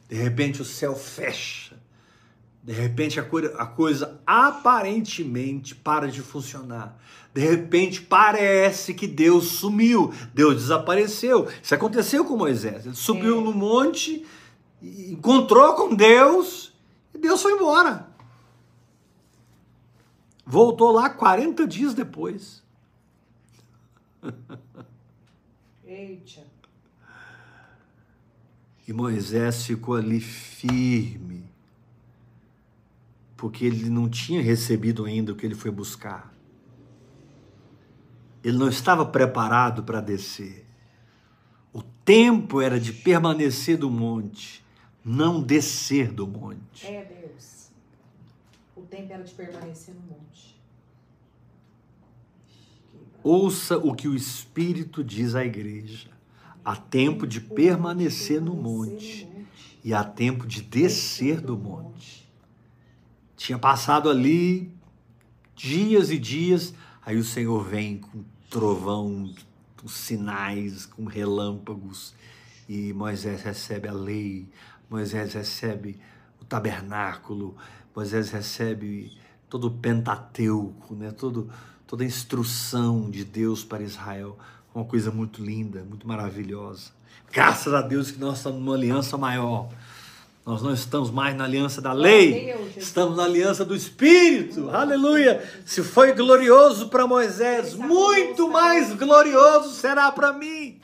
De 0.10 0.16
repente 0.16 0.62
o 0.62 0.66
céu 0.66 0.96
fecha. 0.96 1.80
De 2.64 2.74
repente 2.74 3.20
a 3.20 3.24
coisa, 3.24 3.56
a 3.58 3.66
coisa 3.66 4.20
aparentemente 4.26 5.74
para 5.74 6.08
de 6.08 6.22
funcionar. 6.22 6.98
De 7.34 7.42
repente 7.42 8.02
parece 8.02 8.94
que 8.94 9.08
Deus 9.08 9.46
sumiu, 9.46 10.14
Deus 10.34 10.56
desapareceu. 10.56 11.48
Isso 11.62 11.74
aconteceu 11.74 12.26
com 12.26 12.38
Moisés. 12.38 12.86
Ele 12.86 12.96
subiu 12.96 13.40
É. 13.40 13.44
no 13.44 13.54
monte, 13.54 14.26
encontrou 14.82 15.74
com 15.76 15.96
Deus 15.96 16.74
e 17.14 17.18
Deus 17.18 17.42
foi 17.42 17.54
embora. 17.54 18.11
Voltou 20.46 20.92
lá 20.92 21.10
40 21.10 21.68
dias 21.68 21.94
depois. 21.94 22.64
Eita. 25.86 26.46
E 28.88 28.94
Moisés 28.94 29.66
ficou 29.66 29.96
ali 29.96 30.20
firme, 30.20 31.50
porque 33.38 33.66
ele 33.66 33.90
não 33.90 34.10
tinha 34.10 34.42
recebido 34.42 35.06
ainda 35.06 35.32
o 35.32 35.36
que 35.36 35.46
ele 35.46 35.56
foi 35.56 35.72
buscar. 35.72 36.34
Ele 38.44 38.58
não 38.58 38.68
estava 38.68 39.06
preparado 39.06 39.84
para 39.84 40.02
descer. 40.02 40.66
O 41.72 41.82
tempo 41.82 42.60
era 42.60 42.80
de 42.80 42.92
permanecer 42.92 43.78
do 43.78 43.90
monte, 43.90 44.66
não 45.06 45.42
descer 45.42 46.12
do 46.12 46.28
monte. 46.28 46.88
É 46.88 47.21
tempo 48.92 49.14
era 49.14 49.24
de 49.24 49.34
permanecer 49.34 49.96
no 49.96 50.02
monte. 50.02 50.62
Ouça 53.24 53.78
o 53.78 53.96
que 53.96 54.08
o 54.08 54.16
Espírito 54.16 55.04
diz 55.04 55.34
à 55.34 55.46
igreja. 55.46 56.10
Há 56.64 56.76
tempo 56.76 57.26
de 57.26 57.40
permanecer 57.40 58.42
no 58.42 58.54
monte 58.54 59.28
e 59.84 59.94
há 59.94 60.04
tempo 60.04 60.46
de 60.46 60.62
descer 60.62 61.40
do 61.40 61.58
monte. 61.58 62.30
Tinha 63.38 63.58
passado 63.58 64.10
ali 64.10 64.72
dias 65.56 66.12
e 66.12 66.20
dias, 66.20 66.74
aí 67.04 67.18
o 67.18 67.24
Senhor 67.24 67.64
vem 67.64 67.98
com 67.98 68.24
trovão, 68.50 69.34
com 69.78 69.88
sinais, 69.88 70.86
com 70.86 71.06
relâmpagos, 71.06 72.14
e 72.68 72.94
Moisés 72.94 73.42
recebe 73.42 73.88
a 73.88 73.94
lei, 73.94 74.48
Moisés 74.90 75.34
recebe 75.34 76.00
o 76.40 76.46
tabernáculo, 76.46 77.56
Moisés 77.96 78.30
recebe 78.30 79.12
todo 79.50 79.68
o 79.68 79.72
Pentateuco, 79.72 80.96
né? 80.96 81.12
todo, 81.12 81.50
toda 81.86 82.04
a 82.04 82.08
instrução 82.08 83.10
de 83.10 83.24
Deus 83.24 83.64
para 83.64 83.84
Israel. 83.84 84.38
Uma 84.74 84.86
coisa 84.86 85.12
muito 85.12 85.44
linda, 85.44 85.84
muito 85.84 86.08
maravilhosa. 86.08 86.92
Graças 87.32 87.74
a 87.74 87.82
Deus 87.82 88.12
que 88.12 88.20
nós 88.20 88.38
estamos 88.38 88.60
numa 88.60 88.76
aliança 88.76 89.18
maior. 89.18 89.70
Nós 90.46 90.62
não 90.64 90.74
estamos 90.74 91.12
mais 91.12 91.36
na 91.36 91.44
aliança 91.44 91.80
da 91.82 91.94
lei, 91.94 92.52
estamos 92.76 93.16
na 93.16 93.26
aliança 93.26 93.64
do 93.64 93.76
Espírito. 93.76 94.72
Aleluia! 94.72 95.48
Se 95.64 95.84
foi 95.84 96.14
glorioso 96.14 96.90
para 96.90 97.06
Moisés, 97.06 97.76
muito 97.76 98.50
mais 98.50 98.92
glorioso 98.96 99.70
será 99.76 100.12
para 100.12 100.34
mim. 100.34 100.80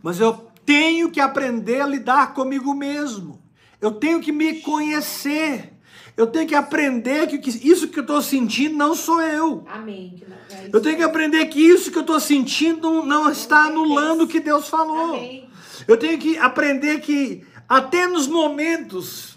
Mas 0.00 0.20
eu 0.20 0.34
tenho 0.64 1.10
que 1.10 1.18
aprender 1.18 1.80
a 1.80 1.86
lidar 1.86 2.34
comigo 2.34 2.72
mesmo. 2.72 3.42
Eu 3.80 3.90
tenho 3.90 4.20
que 4.20 4.30
me 4.30 4.60
conhecer. 4.60 5.73
Eu 6.16 6.28
tenho 6.28 6.46
que 6.46 6.54
aprender 6.54 7.26
que 7.26 7.50
isso 7.68 7.88
que 7.88 7.98
eu 7.98 8.02
estou 8.02 8.22
sentindo 8.22 8.76
não 8.76 8.94
sou 8.94 9.20
eu. 9.20 9.64
Amém. 9.68 10.22
É 10.50 10.70
Eu 10.72 10.80
tenho 10.80 10.96
que 10.96 11.02
aprender 11.02 11.46
que 11.46 11.60
isso 11.60 11.90
que 11.90 11.98
eu 11.98 12.02
estou 12.02 12.20
sentindo 12.20 13.02
não 13.02 13.28
está 13.30 13.64
anulando 13.64 14.22
o 14.22 14.28
que 14.28 14.38
Deus 14.38 14.68
falou. 14.68 15.14
Amém. 15.14 15.48
Eu 15.88 15.96
tenho 15.96 16.16
que 16.18 16.38
aprender 16.38 17.00
que 17.00 17.44
até 17.68 18.06
nos 18.06 18.28
momentos 18.28 19.36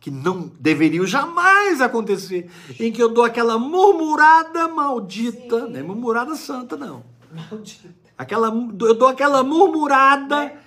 que 0.00 0.10
não 0.10 0.52
deveriam 0.60 1.06
jamais 1.06 1.80
acontecer, 1.80 2.50
em 2.78 2.92
que 2.92 3.02
eu 3.02 3.08
dou 3.08 3.24
aquela 3.24 3.58
murmurada 3.58 4.68
maldita, 4.68 5.60
Sim. 5.66 5.72
não 5.72 5.80
é 5.80 5.82
murmurada 5.82 6.34
santa 6.34 6.76
não. 6.76 7.04
Maldita. 7.32 7.94
Aquela 8.18 8.48
eu 8.48 8.94
dou 8.94 9.08
aquela 9.08 9.42
murmurada, 9.42 10.44
Né? 10.44 10.58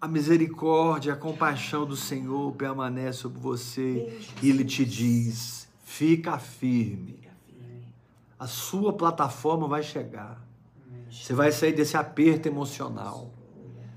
A 0.00 0.06
misericórdia, 0.06 1.12
a 1.12 1.16
compaixão 1.16 1.84
do 1.84 1.96
Senhor 1.96 2.54
permanece 2.54 3.18
sobre 3.18 3.40
você 3.40 4.20
e 4.42 4.48
ele 4.48 4.64
te 4.64 4.84
diz: 4.84 5.68
fica 5.84 6.38
firme. 6.38 7.18
A 8.38 8.46
sua 8.46 8.92
plataforma 8.92 9.66
vai 9.66 9.82
chegar. 9.82 10.40
Você 11.10 11.32
vai 11.34 11.50
sair 11.50 11.72
desse 11.72 11.96
aperto 11.96 12.46
emocional. 12.46 13.32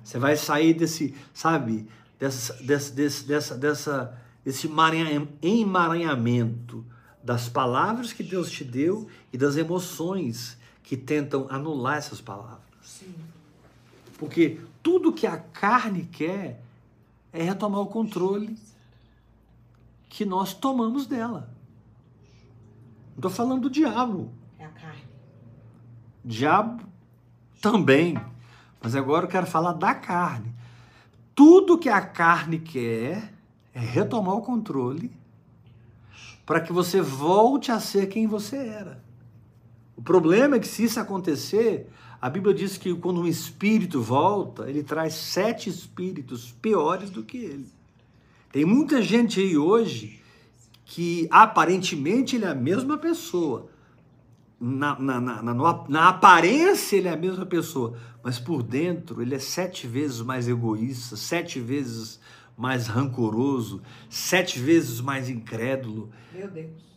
Você 0.04 0.18
vai 0.18 0.36
sair 0.36 0.74
desse, 0.74 1.14
sabe, 1.34 1.88
dessa, 2.20 2.54
desse, 2.56 2.91
desse, 2.93 3.24
dessa, 3.26 3.56
dessa, 3.56 4.22
desse 4.43 4.66
emaranha- 4.66 5.28
emaranhamento 5.41 6.84
das 7.24 7.47
palavras 7.47 8.12
que 8.12 8.24
Deus 8.24 8.49
te 8.49 8.64
deu 8.64 9.08
e 9.32 9.38
das 9.38 9.58
emoções 9.58 10.58
que 10.82 10.97
tentam 10.97 11.45
anular 11.49 11.97
essas 11.97 12.20
palavras. 12.20 13.04
Porque 14.18 14.60
tudo 14.84 15.13
que 15.13 15.27
a 15.27 15.38
carne 15.38 16.05
quer 16.05 16.61
é 17.32 17.43
retomar 17.43 17.82
o 17.82 17.88
controle 17.88 18.57
que 20.09 20.25
nós 20.25 20.53
tomamos 20.53 21.05
dela. 21.05 21.49
Não 23.11 23.17
estou 23.17 23.32
falando 23.32 23.63
do 23.63 23.69
diabo. 23.69 24.32
É 24.59 24.65
a 24.65 24.69
carne. 24.69 25.03
Diabo 26.23 26.84
também. 27.61 28.17
Mas 28.82 28.95
agora 28.95 29.25
eu 29.25 29.29
quero 29.29 29.45
falar 29.45 29.73
da 29.73 29.93
carne. 29.93 30.53
Tudo 31.34 31.77
que 31.77 31.89
a 31.89 32.01
carne 32.01 32.59
quer 32.59 33.32
é 33.73 33.79
retomar 33.79 34.36
o 34.36 34.41
controle 34.41 35.11
para 36.45 36.59
que 36.59 36.73
você 36.73 37.01
volte 37.01 37.71
a 37.71 37.79
ser 37.79 38.07
quem 38.07 38.27
você 38.27 38.57
era. 38.57 39.01
O 39.95 40.01
problema 40.01 40.55
é 40.55 40.59
que 40.59 40.67
se 40.67 40.84
isso 40.84 40.99
acontecer, 40.99 41.89
a 42.22 42.30
Bíblia 42.30 42.53
diz 42.53 42.78
que 42.78 42.93
quando 42.93 43.22
um 43.22 43.28
espírito 43.28 44.01
volta, 44.01 44.69
ele 44.69 44.84
traz 44.84 45.15
sete 45.15 45.69
espíritos 45.69 46.51
piores 46.51 47.09
do 47.09 47.24
que 47.24 47.38
ele. 47.38 47.67
Tem 48.51 48.63
muita 48.63 49.01
gente 49.01 49.39
aí 49.39 49.57
hoje 49.57 50.22
que 50.86 51.28
aparentemente 51.32 52.36
ele 52.36 52.45
é 52.45 52.49
a 52.49 52.55
mesma 52.55 52.97
pessoa, 52.97 53.69
na, 54.59 54.99
na, 54.99 55.19
na, 55.19 55.41
na, 55.41 55.86
na 55.89 56.09
aparência 56.09 56.95
ele 56.95 57.07
é 57.07 57.13
a 57.13 57.17
mesma 57.17 57.47
pessoa, 57.47 57.97
mas 58.22 58.38
por 58.38 58.61
dentro 58.61 59.19
ele 59.19 59.34
é 59.34 59.39
sete 59.39 59.88
vezes 59.88 60.22
mais 60.22 60.47
egoísta, 60.47 61.15
sete 61.15 61.59
vezes 61.59 62.19
mais 62.55 62.86
rancoroso, 62.86 63.82
sete 64.07 64.59
vezes 64.59 65.01
mais 65.01 65.30
incrédulo. 65.30 66.11
Meu 66.32 66.47
Deus. 66.47 66.91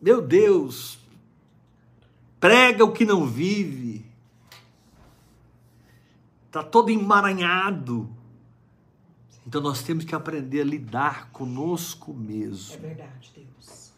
Meu 0.00 0.22
Deus, 0.22 0.98
prega 2.38 2.84
o 2.84 2.92
que 2.92 3.04
não 3.04 3.26
vive, 3.26 4.03
está 6.54 6.62
todo 6.62 6.88
emaranhado. 6.90 8.08
Então 9.44 9.60
nós 9.60 9.82
temos 9.82 10.04
que 10.04 10.14
aprender 10.14 10.60
a 10.60 10.64
lidar 10.64 11.30
conosco 11.30 12.12
É 12.12 12.14
mesmo. 12.14 12.80
verdade, 12.80 13.32
Deus. 13.34 13.92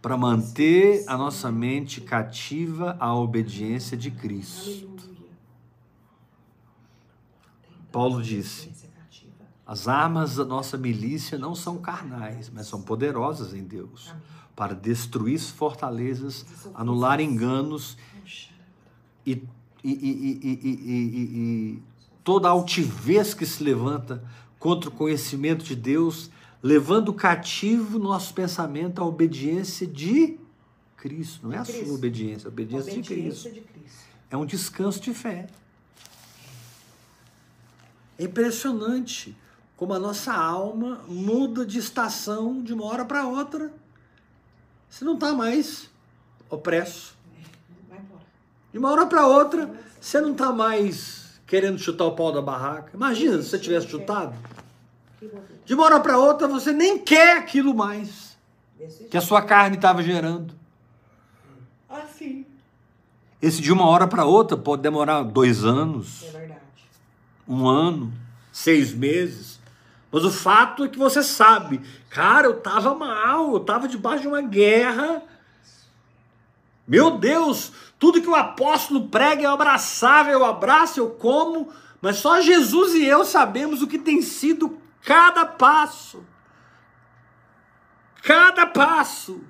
para 0.00 0.16
manter 0.16 1.04
a 1.06 1.16
nossa 1.16 1.52
mente 1.52 2.00
cativa 2.00 2.96
à 2.98 3.14
obediência 3.14 3.96
de 3.96 4.10
Cristo. 4.10 4.68
Aleluia. 4.68 5.30
Paulo 7.92 8.22
disse. 8.22 8.72
As 9.66 9.88
armas 9.88 10.36
da 10.36 10.44
nossa 10.44 10.76
milícia 10.76 11.38
não 11.38 11.54
são 11.54 11.78
carnais, 11.78 12.50
mas 12.50 12.66
são 12.66 12.82
poderosas 12.82 13.54
em 13.54 13.64
Deus 13.64 14.12
para 14.54 14.74
destruir 14.74 15.38
fortalezas, 15.40 16.44
anular 16.74 17.18
enganos 17.18 17.96
e, 19.24 19.42
e, 19.84 19.90
e, 19.92 20.58
e, 20.64 20.70
e, 21.76 21.82
toda 22.24 22.48
altivez 22.48 23.34
que 23.34 23.44
se 23.44 23.62
levanta 23.62 24.24
contra 24.58 24.88
o 24.88 24.92
conhecimento 24.92 25.62
de 25.62 25.76
Deus, 25.76 26.30
levando 26.62 27.12
cativo 27.12 27.98
nosso 27.98 28.32
pensamento 28.32 29.02
à 29.02 29.04
obediência 29.04 29.86
de 29.86 30.38
Cristo. 30.96 31.46
Não 31.46 31.52
é 31.52 31.58
a 31.58 31.64
sua 31.64 31.92
obediência, 31.92 32.46
é 32.46 32.48
a 32.48 32.52
obediência 32.52 32.92
de 32.92 33.02
Cristo. 33.02 33.12
Obediência 33.12 33.52
de 33.52 33.60
Cristo. 33.60 33.98
É 34.30 34.36
um 34.38 34.46
descanso 34.46 35.00
de 35.00 35.12
fé. 35.12 35.46
É 38.18 38.24
impressionante 38.24 39.36
como 39.76 39.92
a 39.92 39.98
nossa 39.98 40.32
alma 40.32 41.04
muda 41.06 41.66
de 41.66 41.78
estação 41.78 42.62
de 42.62 42.72
uma 42.72 42.84
hora 42.86 43.04
para 43.04 43.26
outra. 43.26 43.70
Você 44.88 45.04
não 45.04 45.14
está 45.14 45.32
mais 45.34 45.90
opresso. 46.48 47.13
De 48.74 48.78
uma 48.78 48.90
hora 48.90 49.06
para 49.06 49.24
outra, 49.24 49.70
você 50.00 50.20
não 50.20 50.32
está 50.32 50.52
mais 50.52 51.40
querendo 51.46 51.78
chutar 51.78 52.06
o 52.06 52.16
pau 52.16 52.32
da 52.32 52.42
barraca. 52.42 52.90
Imagina 52.92 53.40
se 53.40 53.48
você 53.48 53.56
tivesse 53.56 53.86
chutado. 53.86 54.34
De 55.64 55.74
uma 55.74 55.84
hora 55.84 56.00
para 56.00 56.18
outra, 56.18 56.48
você 56.48 56.72
nem 56.72 56.98
quer 56.98 57.36
aquilo 57.36 57.72
mais 57.72 58.36
que 59.08 59.16
a 59.16 59.20
sua 59.20 59.42
carne 59.42 59.76
estava 59.76 60.02
gerando. 60.02 60.52
Assim. 61.88 62.44
Esse 63.40 63.62
de 63.62 63.70
uma 63.70 63.86
hora 63.86 64.08
para 64.08 64.24
outra 64.24 64.56
pode 64.56 64.82
demorar 64.82 65.22
dois 65.22 65.64
anos, 65.64 66.24
É 66.34 66.58
um 67.46 67.68
ano, 67.68 68.12
seis 68.50 68.92
meses. 68.92 69.60
Mas 70.10 70.24
o 70.24 70.32
fato 70.32 70.82
é 70.82 70.88
que 70.88 70.98
você 70.98 71.22
sabe, 71.22 71.80
cara, 72.10 72.48
eu 72.48 72.58
estava 72.58 72.92
mal, 72.92 73.52
eu 73.52 73.58
estava 73.58 73.86
debaixo 73.86 74.22
de 74.22 74.28
uma 74.28 74.42
guerra. 74.42 75.22
Meu 76.86 77.12
Deus, 77.12 77.72
tudo 77.98 78.20
que 78.20 78.28
o 78.28 78.34
apóstolo 78.34 79.08
prega 79.08 79.42
eu 79.42 79.50
abraçava, 79.50 80.30
eu 80.30 80.44
abraço, 80.44 81.00
eu 81.00 81.10
como, 81.10 81.70
mas 82.00 82.16
só 82.16 82.40
Jesus 82.40 82.94
e 82.94 83.04
eu 83.04 83.24
sabemos 83.24 83.80
o 83.80 83.86
que 83.86 83.98
tem 83.98 84.20
sido 84.20 84.78
cada 85.02 85.46
passo. 85.46 86.24
Cada 88.22 88.66
passo. 88.66 89.42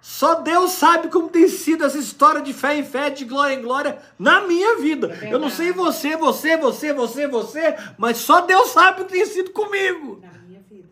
Só 0.00 0.36
Deus 0.36 0.72
sabe 0.72 1.08
como 1.08 1.28
tem 1.28 1.46
sido 1.46 1.84
essa 1.84 1.98
história 1.98 2.40
de 2.40 2.54
fé 2.54 2.76
em 2.76 2.84
fé, 2.84 3.10
de 3.10 3.24
glória 3.24 3.54
em 3.54 3.60
glória 3.60 3.98
na 4.18 4.40
minha 4.46 4.78
vida. 4.78 5.18
É 5.20 5.32
eu 5.32 5.38
não 5.38 5.50
sei 5.50 5.72
você, 5.72 6.16
você, 6.16 6.56
você, 6.56 6.92
você, 6.92 7.28
você, 7.28 7.76
mas 7.98 8.16
só 8.16 8.40
Deus 8.40 8.70
sabe 8.70 9.02
o 9.02 9.04
que 9.04 9.12
tem 9.12 9.26
sido 9.26 9.50
comigo. 9.50 10.20
Na 10.22 10.38
minha 10.38 10.62
vida. 10.62 10.88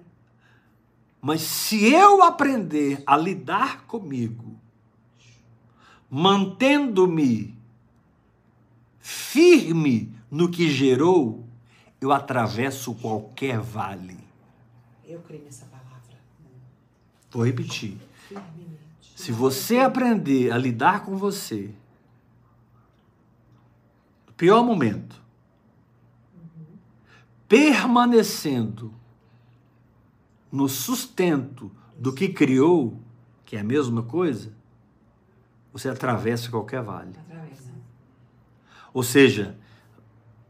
Mas 1.22 1.41
se 1.41 1.93
eu 1.93 2.22
aprender 2.22 3.03
a 3.07 3.16
lidar 3.16 3.86
comigo, 3.86 4.47
mantendo-me 6.11 7.56
firme 8.98 10.14
no 10.30 10.50
que 10.50 10.70
gerou, 10.70 11.46
eu 12.00 12.12
atravesso 12.12 12.94
qualquer 12.94 13.61
vale. 13.61 14.18
Eu 15.06 15.20
creio 15.20 15.44
nessa 15.44 15.66
palavra. 15.66 15.88
Vou 17.30 17.44
repetir. 17.44 17.96
Se 19.16 19.32
você 19.32 19.78
aprender 19.78 20.52
a 20.52 20.59
lidar 20.59 21.04
com 21.04 21.16
você, 21.16 21.74
no 24.26 24.32
pior 24.34 24.62
momento, 24.62 25.20
permanecendo 27.48 28.94
no 30.52 30.68
sustento 30.68 31.70
do 31.98 32.12
que 32.12 32.28
criou, 32.28 32.98
que 33.44 33.56
é 33.56 33.61
a 33.61 33.64
mesma 33.64 34.02
coisa, 34.02 34.52
você 35.79 35.89
atravessa 35.89 36.51
qualquer 36.51 36.83
vale. 36.83 37.11
Atravessa. 37.11 37.72
Ou 38.93 39.03
seja, 39.03 39.57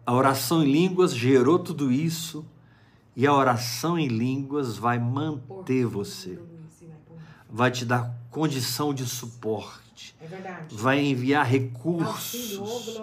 a 0.06 0.14
oração 0.14 0.62
em 0.62 0.72
línguas 0.72 1.14
gerou 1.14 1.58
tudo 1.58 1.92
isso 1.92 2.46
e 3.14 3.26
a 3.26 3.34
oração 3.34 3.98
em 3.98 4.08
línguas 4.08 4.78
vai 4.78 4.98
manter 4.98 5.84
você, 5.84 6.38
vai 7.50 7.70
te 7.70 7.84
dar 7.84 8.16
condição 8.30 8.94
de 8.94 9.04
suporte, 9.04 10.14
É 10.20 10.64
vai 10.70 11.04
enviar 11.04 11.44
recursos 11.44 12.96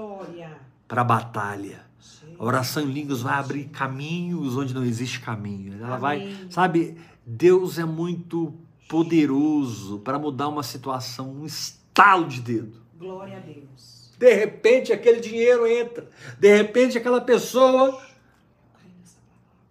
para 0.88 1.02
a 1.02 1.04
batalha. 1.04 1.86
A 2.40 2.44
oração 2.44 2.84
em 2.84 2.92
línguas 2.92 3.22
vai 3.22 3.36
abrir 3.36 3.66
caminhos 3.66 4.58
onde 4.58 4.74
não 4.74 4.84
existe 4.84 5.20
caminho. 5.20 5.82
Ela 5.84 5.98
vai, 5.98 6.36
sabe, 6.50 6.98
Deus 7.26 7.78
é 7.78 7.86
muito 7.86 8.54
poderoso 8.88 10.00
para 10.00 10.18
mudar 10.18 10.48
uma 10.48 10.64
situação, 10.64 11.30
um 11.32 11.46
estalo 11.96 12.28
de 12.28 12.42
dedo. 12.42 12.82
Glória 12.98 13.38
a 13.38 13.40
Deus. 13.40 14.12
De 14.20 14.34
repente 14.34 14.92
aquele 14.92 15.22
dinheiro 15.22 15.66
entra. 15.66 16.10
De 16.38 16.54
repente 16.54 16.98
aquela 16.98 17.22
pessoa 17.22 18.02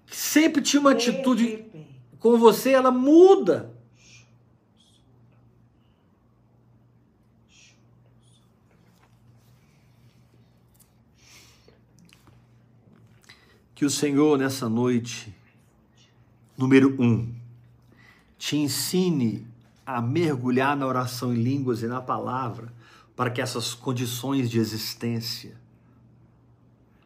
que 0.07 0.16
sempre 0.16 0.62
tinha 0.62 0.81
uma 0.81 0.93
De 0.95 1.11
atitude 1.11 1.66
com 2.18 2.39
você, 2.39 2.70
ela 2.70 2.91
muda. 2.91 3.75
Que 13.75 13.85
o 13.85 13.91
Senhor 13.91 14.39
nessa 14.39 14.66
noite, 14.66 15.35
número 16.57 16.97
um, 16.99 17.35
te 18.39 18.57
ensine 18.57 19.54
a 19.87 20.01
mergulhar 20.01 20.76
na 20.76 20.87
oração 20.87 21.32
em 21.35 21.43
línguas 21.43 21.82
e 21.82 21.87
na 21.87 22.01
palavra, 22.01 22.72
para 23.14 23.30
que 23.30 23.41
essas 23.41 23.74
condições 23.74 24.51
de 24.51 24.59
existência 24.59 25.57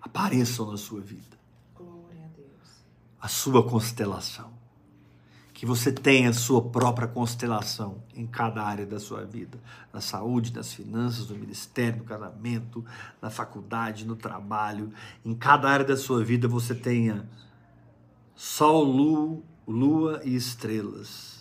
apareçam 0.01 0.70
na 0.70 0.76
sua 0.76 1.01
vida 1.01 1.37
Glória 1.76 2.24
a 2.24 2.29
Deus. 2.29 2.85
a 3.20 3.29
sua 3.29 3.62
constelação. 3.68 4.57
Que 5.53 5.66
você 5.66 5.91
tenha 5.91 6.31
a 6.31 6.33
sua 6.33 6.62
própria 6.62 7.09
constelação 7.09 8.01
em 8.14 8.24
cada 8.24 8.62
área 8.62 8.87
da 8.87 9.01
sua 9.01 9.24
vida. 9.24 9.59
Na 9.93 10.01
saúde, 10.01 10.55
nas 10.55 10.72
finanças, 10.72 11.29
no 11.29 11.37
ministério, 11.37 11.99
no 11.99 12.05
casamento, 12.05 12.85
na 13.20 13.29
faculdade, 13.29 14.07
no 14.07 14.14
trabalho. 14.14 14.93
Em 15.24 15.35
cada 15.35 15.68
área 15.68 15.85
da 15.85 15.97
sua 15.97 16.22
vida 16.22 16.47
você 16.47 16.76
tenha 16.76 17.29
sol, 18.37 18.85
lua, 18.85 19.43
lua 19.66 20.20
e 20.24 20.37
estrelas. 20.37 21.38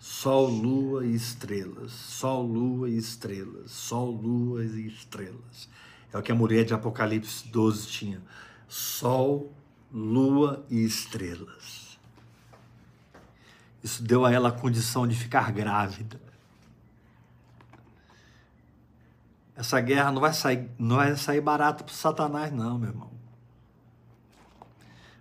Sol, 0.00 0.46
lua 0.46 1.04
e 1.04 1.14
estrelas. 1.14 1.92
Sol, 1.92 2.42
lua 2.42 2.88
e 2.88 2.96
estrelas. 2.96 3.70
Sol, 3.70 4.10
lua 4.10 4.64
e 4.64 4.86
estrelas. 4.86 5.68
É 6.10 6.16
o 6.16 6.22
que 6.22 6.32
a 6.32 6.34
mulher 6.34 6.64
de 6.64 6.72
Apocalipse 6.72 7.46
12 7.48 7.86
tinha. 7.86 8.22
Sol, 8.66 9.52
lua 9.92 10.64
e 10.70 10.82
estrelas. 10.82 11.98
Isso 13.84 14.02
deu 14.02 14.24
a 14.24 14.32
ela 14.32 14.48
a 14.48 14.52
condição 14.52 15.06
de 15.06 15.14
ficar 15.14 15.52
grávida. 15.52 16.18
Essa 19.54 19.78
guerra 19.82 20.10
não 20.10 20.22
vai 20.22 20.32
sair, 20.32 20.70
não 20.78 20.96
vai 20.96 21.14
sair 21.14 21.42
barata 21.42 21.84
para 21.84 21.92
Satanás, 21.92 22.50
não, 22.50 22.78
meu 22.78 22.88
irmão. 22.88 23.09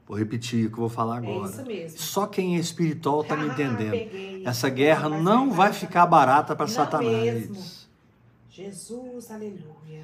Vou 0.09 0.17
repetir 0.17 0.65
o 0.65 0.69
que 0.69 0.73
eu 0.73 0.79
vou 0.79 0.89
falar 0.89 1.23
É 1.23 1.27
agora. 1.31 1.51
isso 1.51 1.63
mesmo. 1.63 1.99
Só 1.99 2.25
quem 2.25 2.55
é 2.57 2.59
espiritual 2.59 3.21
está 3.21 3.37
me 3.37 3.47
Ah, 3.47 3.53
entendendo. 3.53 3.91
peguei. 3.91 4.43
Essa 4.43 4.67
guerra 4.67 5.07
Não 5.07 5.45
sair 5.49 5.55
vai 5.55 5.71
ficar 5.71 6.07
barata 6.07 6.55
para 6.55 6.65
Satanás. 6.65 7.47
mesmo. 7.47 7.63
Jesus, 8.49 9.29
aleluia. 9.29 10.03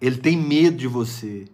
Ele 0.00 0.16
tem 0.16 0.36
medo 0.36 0.76
de 0.76 0.86
você. 0.86 1.48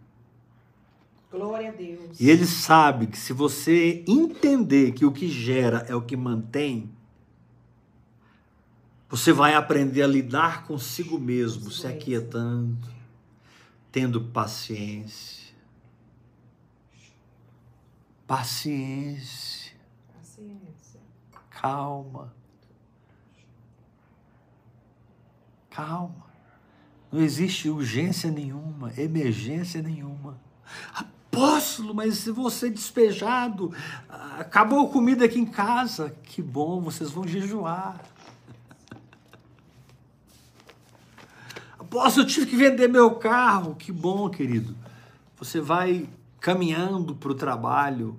Glória 1.33 1.71
a 1.71 1.73
Deus. 1.73 2.21
E 2.21 2.29
ele 2.29 2.45
sabe 2.45 3.07
que 3.07 3.17
se 3.19 3.33
você 3.33 4.05
entender 4.07 4.93
que 4.93 5.07
o 5.07 5.11
que 5.13 5.29
gera 5.29 5.87
é 5.89 5.95
o 5.95 6.03
que 6.03 6.15
mantém, 6.17 6.91
você 9.09 9.33
vai 9.33 9.55
aprender 9.55 10.03
a 10.03 10.07
lidar 10.07 10.67
consigo 10.67 11.19
mesmo, 11.19 11.71
se 11.71 11.87
aquietando, 11.87 12.77
tendo 13.91 14.21
paciência. 14.21 15.38
Paciência, 18.29 19.73
Paciência. 20.13 21.01
calma. 21.49 22.31
Calma. 25.71 26.27
Não 27.11 27.23
existe 27.23 27.71
urgência 27.71 28.31
nenhuma, 28.31 28.93
emergência 28.99 29.81
nenhuma. 29.81 30.39
Apóstolo, 30.95 31.95
mas 31.95 32.19
se 32.19 32.31
você 32.31 32.69
despejado, 32.69 33.75
ah, 34.11 34.41
acabou 34.41 34.87
a 34.87 34.93
comida 34.93 35.25
aqui 35.25 35.39
em 35.39 35.47
casa, 35.47 36.15
que 36.25 36.43
bom, 36.43 36.83
vocês 36.83 37.11
vão 37.11 37.27
jejuar. 37.27 37.99
Apóstolo, 41.79 42.27
eu 42.27 42.31
tive 42.31 42.45
que 42.45 42.57
vender 42.57 42.89
meu 42.89 43.13
carro, 43.13 43.75
que 43.75 43.91
bom, 43.91 44.29
querido. 44.29 44.77
Você 45.39 45.63
vai 45.63 46.07
caminhando 46.41 47.15
para 47.15 47.31
o 47.33 47.35
trabalho, 47.35 48.19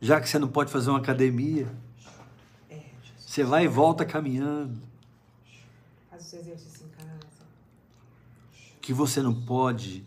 já 0.00 0.20
que 0.20 0.28
você 0.28 0.38
não 0.38 0.48
pode 0.48 0.70
fazer 0.70 0.90
uma 0.90 0.98
academia, 0.98 1.68
É, 2.70 2.80
você 3.16 3.42
vai 3.44 3.64
e 3.64 3.68
volta 3.68 4.04
caminhando. 4.04 4.80
Faz 6.10 6.26
o 6.26 6.30
seu 6.30 6.40
exercício 6.40 6.86
em 6.86 6.90
casa. 6.90 7.44
O 8.76 8.80
que 8.80 8.92
você 8.92 9.22
não 9.22 9.34
pode 9.34 10.06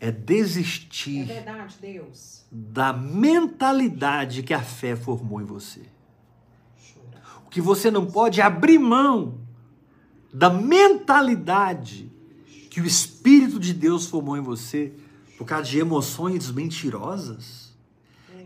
é 0.00 0.08
É 0.08 0.12
desistir 0.12 1.24
verdade, 1.24 1.76
Deus. 1.80 2.44
da 2.52 2.92
mentalidade 2.92 4.42
que 4.42 4.52
a 4.54 4.62
fé 4.62 4.94
formou 4.94 5.40
em 5.40 5.44
você. 5.44 5.82
O 7.46 7.48
que 7.50 7.60
você 7.60 7.90
não 7.90 8.04
pode 8.06 8.40
é 8.40 8.44
abrir 8.44 8.78
mão 8.78 9.38
da 10.32 10.50
mentalidade 10.50 12.12
que 12.70 12.80
o 12.80 12.84
Espírito 12.84 13.58
de 13.58 13.72
Deus 13.72 14.04
formou 14.06 14.36
em 14.36 14.42
você 14.42 14.92
por 15.36 15.46
causa 15.46 15.64
de 15.64 15.78
emoções 15.78 16.50
mentirosas, 16.50 17.74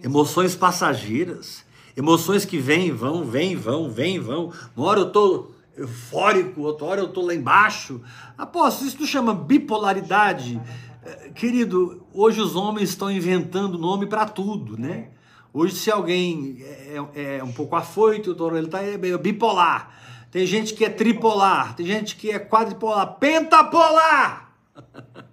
emoções 0.02 0.54
passageiras, 0.54 1.64
emoções 1.96 2.44
que 2.44 2.58
vêm 2.58 2.88
e 2.88 2.90
vão, 2.90 3.24
vêm 3.24 3.52
e 3.52 3.56
vão, 3.56 3.90
vêm 3.90 4.16
e 4.16 4.18
vão. 4.18 4.52
Uma 4.76 4.86
hora 4.86 5.00
eu 5.00 5.10
tô, 5.10 5.50
eufórico, 5.76 6.62
outra 6.62 6.86
hora 6.86 7.00
eu 7.00 7.06
estou 7.06 7.24
lá 7.24 7.34
embaixo. 7.34 8.00
Apóstolo, 8.36 8.88
isso 8.88 8.98
não 9.00 9.06
chama 9.06 9.34
bipolaridade. 9.34 10.60
É, 11.04 11.30
Querido, 11.30 12.06
hoje 12.12 12.40
os 12.40 12.56
homens 12.56 12.90
estão 12.90 13.10
inventando 13.10 13.78
nome 13.78 14.06
para 14.06 14.26
tudo, 14.26 14.78
né? 14.78 15.08
Hoje, 15.52 15.74
se 15.74 15.90
alguém 15.90 16.58
é, 16.62 17.38
é 17.38 17.44
um 17.44 17.50
pouco 17.50 17.74
afoito, 17.74 18.36
ele 18.56 18.66
está 18.66 18.82
é 18.82 18.96
bipolar. 18.96 19.90
Tem 20.30 20.46
gente 20.46 20.74
que 20.74 20.84
é 20.84 20.88
tripolar, 20.88 21.74
tem 21.74 21.84
gente 21.84 22.14
que 22.14 22.30
é 22.30 22.38
quadripolar, 22.38 23.18
pentapolar. 23.18 24.54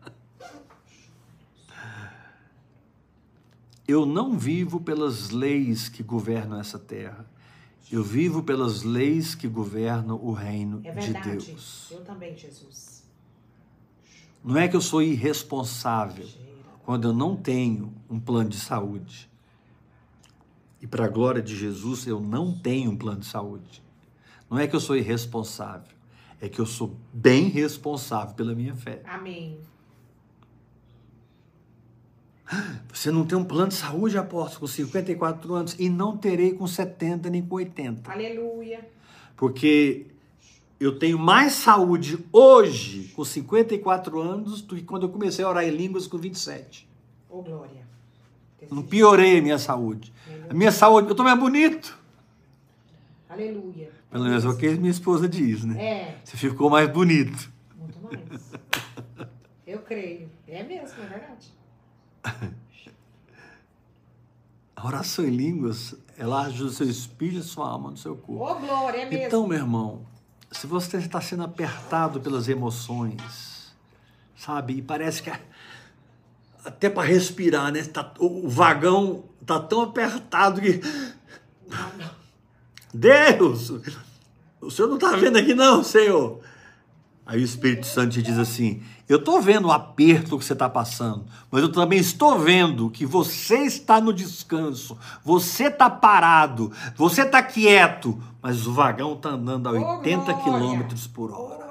Eu 3.88 4.05
não 4.05 4.38
vivo 4.38 4.81
pelas 4.81 5.29
leis 5.29 5.88
que 5.88 6.03
governam 6.03 6.59
essa 6.59 6.77
terra. 6.77 7.25
Eu 7.89 8.03
vivo 8.03 8.43
pelas 8.43 8.83
leis 8.83 9.33
que 9.33 9.47
governam 9.47 10.19
o 10.21 10.33
reino 10.33 10.81
É 10.83 10.91
de. 10.91 11.13
Deus. 11.13 11.88
Eu 11.89 12.03
também, 12.03 12.35
Jesus. 12.35 13.03
Não 14.43 14.57
é 14.57 14.67
que 14.67 14.75
eu 14.75 14.81
sou 14.81 15.01
irresponsável 15.01 16.27
quando 16.83 17.07
eu 17.07 17.13
não 17.13 17.35
tenho 17.35 17.93
um 18.09 18.19
plano 18.19 18.49
de 18.49 18.59
saúde. 18.59 19.29
E 20.81 20.88
para 20.88 21.05
a 21.05 21.07
glória 21.07 21.41
de 21.41 21.55
Jesus, 21.55 22.05
eu 22.05 22.19
não 22.19 22.57
tenho 22.57 22.91
um 22.91 22.97
plano 22.97 23.21
de 23.21 23.25
saúde. 23.25 23.81
Não 24.49 24.57
é 24.57 24.67
que 24.67 24.75
eu 24.75 24.79
sou 24.79 24.95
irresponsável, 24.95 25.95
é 26.39 26.47
que 26.47 26.59
eu 26.59 26.65
sou 26.65 26.95
bem 27.11 27.49
responsável 27.49 28.35
pela 28.35 28.53
minha 28.53 28.75
fé. 28.75 29.01
Amém. 29.05 29.59
Você 32.93 33.11
não 33.11 33.25
tem 33.25 33.37
um 33.37 33.43
plano 33.43 33.67
de 33.69 33.75
saúde, 33.75 34.17
apóstolo, 34.17 34.61
com 34.61 34.67
54 34.67 35.53
anos, 35.53 35.75
e 35.77 35.89
não 35.89 36.17
terei 36.17 36.53
com 36.53 36.65
70 36.65 37.29
nem 37.29 37.41
com 37.41 37.55
80. 37.55 38.09
Aleluia. 38.11 38.87
Porque 39.35 40.05
eu 40.79 40.97
tenho 40.97 41.19
mais 41.19 41.53
saúde 41.53 42.17
hoje, 42.31 43.11
com 43.15 43.23
54 43.25 44.19
anos, 44.21 44.61
do 44.61 44.75
que 44.75 44.83
quando 44.83 45.03
eu 45.03 45.09
comecei 45.09 45.43
a 45.43 45.49
orar 45.49 45.63
em 45.65 45.71
línguas 45.71 46.07
com 46.07 46.17
27. 46.17 46.87
Ô, 47.29 47.41
glória. 47.41 47.85
Não 48.71 48.81
piorei 48.81 49.39
a 49.39 49.41
minha 49.41 49.59
saúde. 49.59 50.13
A 50.49 50.53
minha 50.53 50.71
saúde, 50.71 51.09
eu 51.09 51.15
tô 51.15 51.23
mais 51.23 51.39
bonito. 51.39 51.97
Aleluia. 53.29 53.91
Pelo 54.09 54.23
menos 54.23 54.45
é 54.45 54.47
o 54.47 54.57
que 54.57 54.69
minha 54.71 54.89
esposa 54.91 55.27
diz, 55.27 55.63
né? 55.65 55.83
É, 55.83 56.17
Você 56.23 56.37
ficou 56.37 56.69
mais 56.69 56.89
bonito. 56.89 57.51
muito 57.77 57.99
mais. 58.01 58.51
Eu 59.65 59.79
creio. 59.79 60.29
É 60.47 60.63
mesmo, 60.63 60.97
é 61.03 61.07
verdade. 61.07 61.56
A 64.75 64.86
oração 64.86 65.25
em 65.25 65.32
línguas, 65.32 65.95
ela 66.17 66.43
ajuda 66.43 66.69
o 66.69 66.73
seu 66.73 66.88
espírito 66.88 67.39
e 67.39 67.43
sua 67.43 67.67
alma 67.67 67.89
no 67.91 67.97
seu 67.97 68.15
corpo. 68.15 68.43
Ô, 68.43 68.55
glória, 68.59 69.01
é 69.01 69.05
mesmo. 69.05 69.25
Então, 69.25 69.47
meu 69.47 69.57
irmão, 69.57 70.05
se 70.51 70.67
você 70.67 70.97
está 70.97 71.19
sendo 71.19 71.43
apertado 71.43 72.21
pelas 72.21 72.47
emoções, 72.47 73.73
sabe, 74.36 74.78
e 74.78 74.82
parece 74.82 75.23
que 75.23 75.32
até 76.63 76.89
para 76.89 77.07
respirar, 77.07 77.71
né? 77.71 77.84
Tá- 77.84 78.13
o 78.19 78.47
vagão 78.47 79.23
tá 79.45 79.59
tão 79.59 79.82
apertado 79.82 80.61
que 80.61 80.82
Deus, 82.93 83.71
o 84.61 84.69
senhor 84.69 84.88
não 84.88 84.95
está 84.95 85.15
vendo 85.15 85.38
aqui 85.38 85.53
não, 85.53 85.84
Senhor. 85.84 86.41
Aí 87.25 87.41
o 87.41 87.43
Espírito 87.43 87.86
Santo 87.86 88.13
te 88.13 88.21
diz 88.21 88.38
assim: 88.38 88.84
Eu 89.07 89.19
estou 89.19 89.41
vendo 89.41 89.69
o 89.69 89.71
aperto 89.71 90.37
que 90.37 90.43
você 90.43 90.51
está 90.53 90.67
passando, 90.67 91.25
mas 91.49 91.61
eu 91.61 91.71
também 91.71 91.97
estou 91.97 92.37
vendo 92.37 92.89
que 92.89 93.05
você 93.05 93.59
está 93.59 94.01
no 94.01 94.11
descanso, 94.11 94.97
você 95.23 95.67
está 95.67 95.89
parado, 95.89 96.73
você 96.95 97.21
está 97.21 97.41
quieto, 97.41 98.21
mas 98.41 98.67
o 98.67 98.73
vagão 98.73 99.13
está 99.13 99.29
andando 99.29 99.69
a 99.69 99.71
Ô, 99.71 99.97
80 99.99 100.23
glória! 100.23 100.43
quilômetros 100.43 101.07
por 101.07 101.31
hora. 101.31 101.67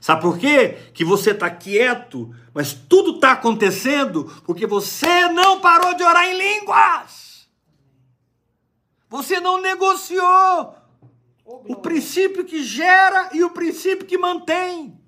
Sabe 0.00 0.22
por 0.22 0.38
quê? 0.38 0.90
Que 0.94 1.04
você 1.04 1.32
está 1.32 1.50
quieto, 1.50 2.34
mas 2.54 2.72
tudo 2.72 3.16
está 3.16 3.32
acontecendo 3.32 4.24
porque 4.46 4.66
você 4.66 5.28
não 5.28 5.60
parou 5.60 5.94
de 5.94 6.02
orar 6.02 6.24
em 6.24 6.38
línguas. 6.38 7.46
Você 9.10 9.38
não 9.38 9.60
negociou 9.60 10.74
o 11.48 11.76
princípio 11.76 12.44
que 12.44 12.62
gera 12.62 13.30
e 13.32 13.42
o 13.42 13.50
princípio 13.50 14.06
que 14.06 14.18
mantém. 14.18 15.00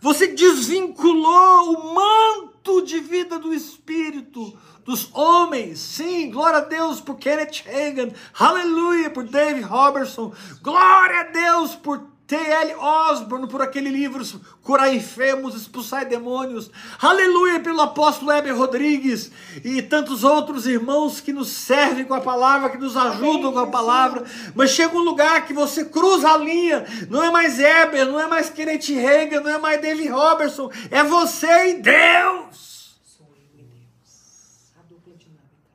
Você 0.00 0.26
desvinculou 0.26 1.72
o 1.72 1.94
manto 1.94 2.82
de 2.82 3.00
vida 3.00 3.38
do 3.38 3.54
Espírito 3.54 4.58
dos 4.84 5.10
homens. 5.14 5.78
Sim, 5.78 6.30
glória 6.30 6.58
a 6.58 6.64
Deus 6.64 7.00
por 7.00 7.16
Kenneth 7.16 7.64
Hagin. 7.66 8.12
Aleluia 8.38 9.10
por 9.10 9.24
Dave 9.24 9.62
Robertson. 9.62 10.32
Glória 10.62 11.20
a 11.20 11.24
Deus 11.24 11.74
por 11.74 12.06
T.L. 12.30 12.76
Osborne, 12.76 13.48
por 13.48 13.60
aquele 13.60 13.88
livro 13.88 14.24
Curar 14.62 14.94
enfermos, 14.94 15.56
expulsar 15.56 16.06
demônios. 16.06 16.70
Aleluia 17.02 17.58
pelo 17.58 17.80
apóstolo 17.80 18.30
Heber 18.30 18.56
Rodrigues 18.56 19.32
e 19.64 19.82
tantos 19.82 20.22
outros 20.22 20.64
irmãos 20.64 21.20
que 21.20 21.32
nos 21.32 21.48
servem 21.48 22.04
com 22.04 22.14
a 22.14 22.20
palavra, 22.20 22.70
que 22.70 22.78
nos 22.78 22.96
ajudam 22.96 23.52
com 23.52 23.58
a 23.58 23.66
palavra. 23.66 24.24
Mas 24.54 24.70
chega 24.70 24.96
um 24.96 25.02
lugar 25.02 25.44
que 25.44 25.52
você 25.52 25.86
cruza 25.86 26.30
a 26.30 26.36
linha. 26.36 26.86
Não 27.10 27.20
é 27.20 27.32
mais 27.32 27.58
Heber, 27.58 28.06
não 28.06 28.20
é 28.20 28.28
mais 28.28 28.48
Kenneth 28.48 28.96
Hagin, 28.96 29.40
não 29.42 29.50
é 29.50 29.58
mais 29.58 29.80
David 29.80 30.10
Robertson. 30.10 30.70
É 30.88 31.02
você 31.02 31.70
e 31.70 31.74
Deus. 31.82 32.96
Sou 33.02 33.26
eu 33.26 33.58
e 33.58 33.64
Deus. 33.64 34.72
A 34.78 34.82
dupla 34.88 35.14
dinâmica. 35.16 35.66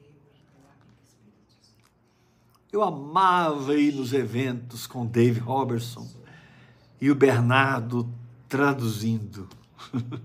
Eu 0.00 0.06
e 0.06 0.38
o 0.56 0.64
amigo 0.72 1.02
Espírito 1.04 1.52
Santo. 1.60 1.90
Eu 2.72 2.82
amava 2.82 3.74
ir 3.76 3.92
nos 3.94 4.12
eventos 4.12 4.86
com 4.86 5.04
Dave 5.06 5.38
Robertson 5.38 6.08
e 7.00 7.10
o 7.10 7.14
Bernardo 7.14 8.08
traduzindo. 8.48 9.48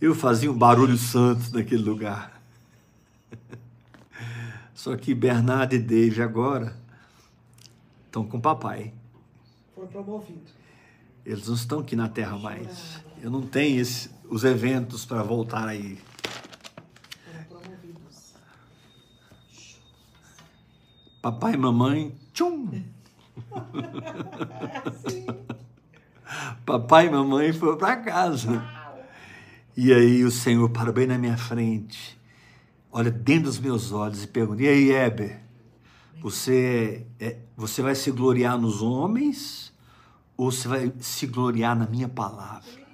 Eu 0.00 0.14
fazia 0.14 0.50
um 0.50 0.56
barulho 0.56 0.96
santo 0.96 1.52
naquele 1.52 1.82
lugar. 1.82 2.40
Só 4.72 4.96
que 4.96 5.12
Bernardo 5.14 5.74
e 5.74 5.78
Dave 5.78 6.22
agora 6.22 6.74
estão 8.06 8.24
com 8.24 8.38
o 8.38 8.40
papai. 8.40 8.94
Foi 9.74 9.86
promovido. 9.88 10.52
Eles 11.26 11.48
não 11.48 11.54
estão 11.56 11.80
aqui 11.80 11.94
na 11.96 12.08
terra 12.08 12.38
mais. 12.38 13.02
Eu 13.20 13.30
não 13.30 13.42
tenho 13.42 13.80
esse- 13.80 14.08
os 14.30 14.44
eventos 14.44 15.04
para 15.04 15.22
voltar 15.22 15.66
aí. 15.68 15.98
Foram 17.26 17.44
promovidos. 17.60 18.34
Papai 21.28 21.52
e 21.52 21.56
mamãe, 21.58 22.16
tchum! 22.32 22.70
Sim. 24.96 25.26
Papai 26.64 27.08
e 27.08 27.10
mamãe 27.10 27.52
foram 27.52 27.76
para 27.76 27.98
casa. 27.98 28.66
E 29.76 29.92
aí 29.92 30.24
o 30.24 30.30
Senhor 30.30 30.70
parou 30.70 30.94
bem 30.94 31.06
na 31.06 31.18
minha 31.18 31.36
frente, 31.36 32.18
olha 32.90 33.10
dentro 33.10 33.44
dos 33.44 33.58
meus 33.58 33.92
olhos 33.92 34.24
e 34.24 34.26
pergunta: 34.26 34.62
E 34.62 34.68
aí, 34.68 34.90
Heber, 34.90 35.38
você, 36.18 37.06
é, 37.20 37.36
você 37.54 37.82
vai 37.82 37.94
se 37.94 38.10
gloriar 38.10 38.58
nos 38.58 38.80
homens 38.80 39.70
ou 40.34 40.50
você 40.50 40.66
vai 40.66 40.90
se 40.98 41.26
gloriar 41.26 41.76
na 41.76 41.86
minha 41.86 42.08
palavra? 42.08 42.88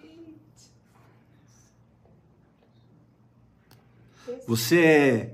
Você 4.44 5.34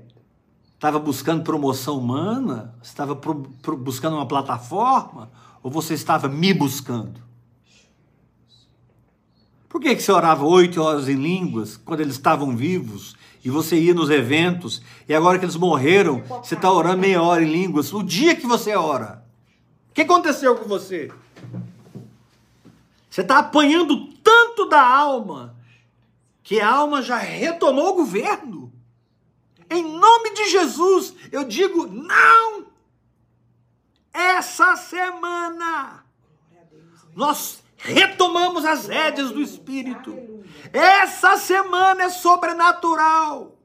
estava 0.81 0.97
buscando 0.97 1.43
promoção 1.43 1.99
humana? 1.99 2.73
Estava 2.81 3.15
pro- 3.15 3.47
pro- 3.61 3.77
buscando 3.77 4.15
uma 4.15 4.25
plataforma? 4.25 5.29
Ou 5.61 5.69
você 5.69 5.93
estava 5.93 6.27
me 6.27 6.51
buscando? 6.55 7.21
Por 9.69 9.79
que, 9.79 9.95
que 9.95 10.01
você 10.01 10.11
orava 10.11 10.43
oito 10.43 10.81
horas 10.81 11.07
em 11.07 11.13
línguas 11.13 11.77
quando 11.77 11.99
eles 11.99 12.15
estavam 12.15 12.57
vivos 12.57 13.15
e 13.45 13.49
você 13.51 13.79
ia 13.79 13.93
nos 13.93 14.09
eventos 14.09 14.81
e 15.07 15.13
agora 15.13 15.37
que 15.37 15.45
eles 15.45 15.55
morreram, 15.55 16.23
você 16.43 16.55
está 16.55 16.71
orando 16.71 16.97
meia 16.97 17.21
hora 17.21 17.43
em 17.43 17.51
línguas? 17.51 17.93
O 17.93 18.01
dia 18.01 18.35
que 18.35 18.47
você 18.47 18.75
ora, 18.75 19.23
o 19.91 19.93
que 19.93 20.01
aconteceu 20.01 20.55
com 20.55 20.67
você? 20.67 21.11
Você 23.07 23.21
está 23.21 23.37
apanhando 23.37 24.07
tanto 24.23 24.67
da 24.67 24.83
alma 24.83 25.55
que 26.41 26.59
a 26.59 26.67
alma 26.67 27.03
já 27.03 27.17
retomou 27.17 27.89
o 27.89 27.95
governo. 27.97 28.70
Em 29.71 29.83
nome 29.83 30.33
de 30.33 30.49
Jesus, 30.49 31.15
eu 31.31 31.45
digo 31.45 31.87
não! 31.87 32.65
Essa 34.13 34.75
semana 34.75 36.03
nós 37.15 37.63
retomamos 37.77 38.65
as 38.65 38.87
rédeas 38.87 39.31
do 39.31 39.41
Espírito. 39.41 40.13
Essa 40.73 41.37
semana 41.37 42.03
é 42.03 42.09
sobrenatural. 42.09 43.57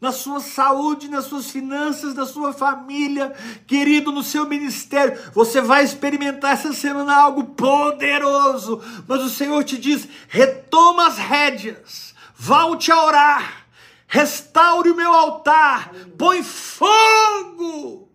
Na 0.00 0.12
sua 0.12 0.38
saúde, 0.38 1.08
nas 1.08 1.24
suas 1.24 1.50
finanças, 1.50 2.14
na 2.14 2.24
sua 2.24 2.52
família, 2.52 3.34
querido, 3.66 4.12
no 4.12 4.22
seu 4.22 4.46
ministério. 4.46 5.18
Você 5.32 5.60
vai 5.60 5.82
experimentar 5.82 6.52
essa 6.52 6.72
semana 6.72 7.16
algo 7.16 7.46
poderoso. 7.46 8.80
Mas 9.08 9.22
o 9.22 9.30
Senhor 9.30 9.64
te 9.64 9.76
diz: 9.76 10.06
retoma 10.28 11.08
as 11.08 11.18
rédeas, 11.18 12.14
volte 12.36 12.92
a 12.92 13.04
orar, 13.04 13.65
Restaure 14.06 14.90
o 14.90 14.96
meu 14.96 15.12
altar, 15.12 15.92
põe 16.16 16.42
fogo 16.42 18.08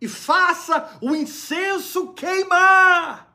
e 0.00 0.08
faça 0.08 0.98
o 1.00 1.14
incenso 1.14 2.08
queimar. 2.08 3.32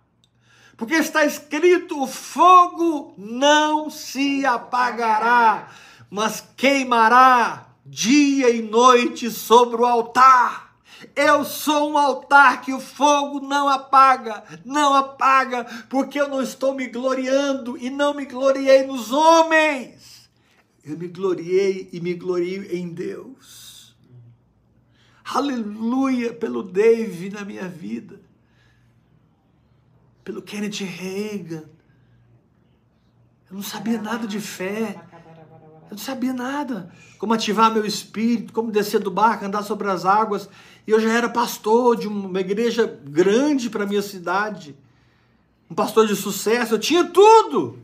Porque 0.75 0.95
está 0.95 1.25
escrito: 1.25 2.03
o 2.03 2.07
fogo 2.07 3.13
não 3.17 3.89
se 3.89 4.45
apagará, 4.45 5.69
mas 6.09 6.43
queimará 6.55 7.67
dia 7.85 8.49
e 8.49 8.61
noite 8.61 9.31
sobre 9.31 9.81
o 9.81 9.85
altar. 9.85 10.75
Eu 11.15 11.45
sou 11.45 11.91
um 11.91 11.97
altar 11.97 12.61
que 12.61 12.73
o 12.73 12.79
fogo 12.79 13.39
não 13.39 13.69
apaga, 13.69 14.43
não 14.65 14.93
apaga, 14.93 15.63
porque 15.89 16.19
eu 16.19 16.27
não 16.27 16.41
estou 16.41 16.73
me 16.73 16.87
gloriando 16.87 17.77
e 17.77 17.89
não 17.89 18.13
me 18.13 18.25
gloriei 18.25 18.85
nos 18.85 19.11
homens. 19.11 20.16
Eu 20.87 20.97
me 20.97 21.09
gloriei 21.09 21.89
e 21.91 21.99
me 21.99 22.13
glorio 22.13 22.73
em 22.73 22.87
Deus. 22.87 23.93
Aleluia 25.25 26.33
pelo 26.33 26.63
Dave 26.63 27.29
na 27.29 27.43
minha 27.43 27.67
vida, 27.67 28.21
pelo 30.23 30.41
Kenneth 30.41 30.85
Reagan. 30.85 31.65
Eu 33.49 33.57
não 33.57 33.61
sabia 33.61 34.01
nada 34.01 34.25
de 34.25 34.39
fé. 34.39 34.95
Eu 35.89 35.91
não 35.91 35.97
sabia 35.97 36.31
nada. 36.31 36.89
Como 37.17 37.33
ativar 37.33 37.73
meu 37.73 37.85
espírito, 37.85 38.53
como 38.53 38.71
descer 38.71 39.01
do 39.01 39.11
barco, 39.11 39.43
andar 39.43 39.63
sobre 39.63 39.89
as 39.89 40.05
águas. 40.05 40.47
E 40.87 40.91
eu 40.91 41.01
já 41.01 41.11
era 41.11 41.27
pastor 41.27 41.97
de 41.97 42.07
uma 42.07 42.39
igreja 42.39 42.87
grande 43.03 43.69
para 43.69 43.85
minha 43.85 44.01
cidade. 44.01 44.73
Um 45.69 45.75
pastor 45.75 46.07
de 46.07 46.15
sucesso, 46.15 46.75
eu 46.75 46.79
tinha 46.79 47.03
tudo. 47.03 47.77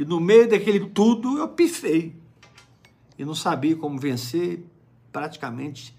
E 0.00 0.04
no 0.06 0.18
meio 0.18 0.48
daquele 0.48 0.80
tudo 0.80 1.36
eu 1.36 1.46
pifei. 1.46 2.16
E 3.18 3.24
não 3.24 3.34
sabia 3.34 3.76
como 3.76 3.98
vencer 3.98 4.64
praticamente 5.12 5.94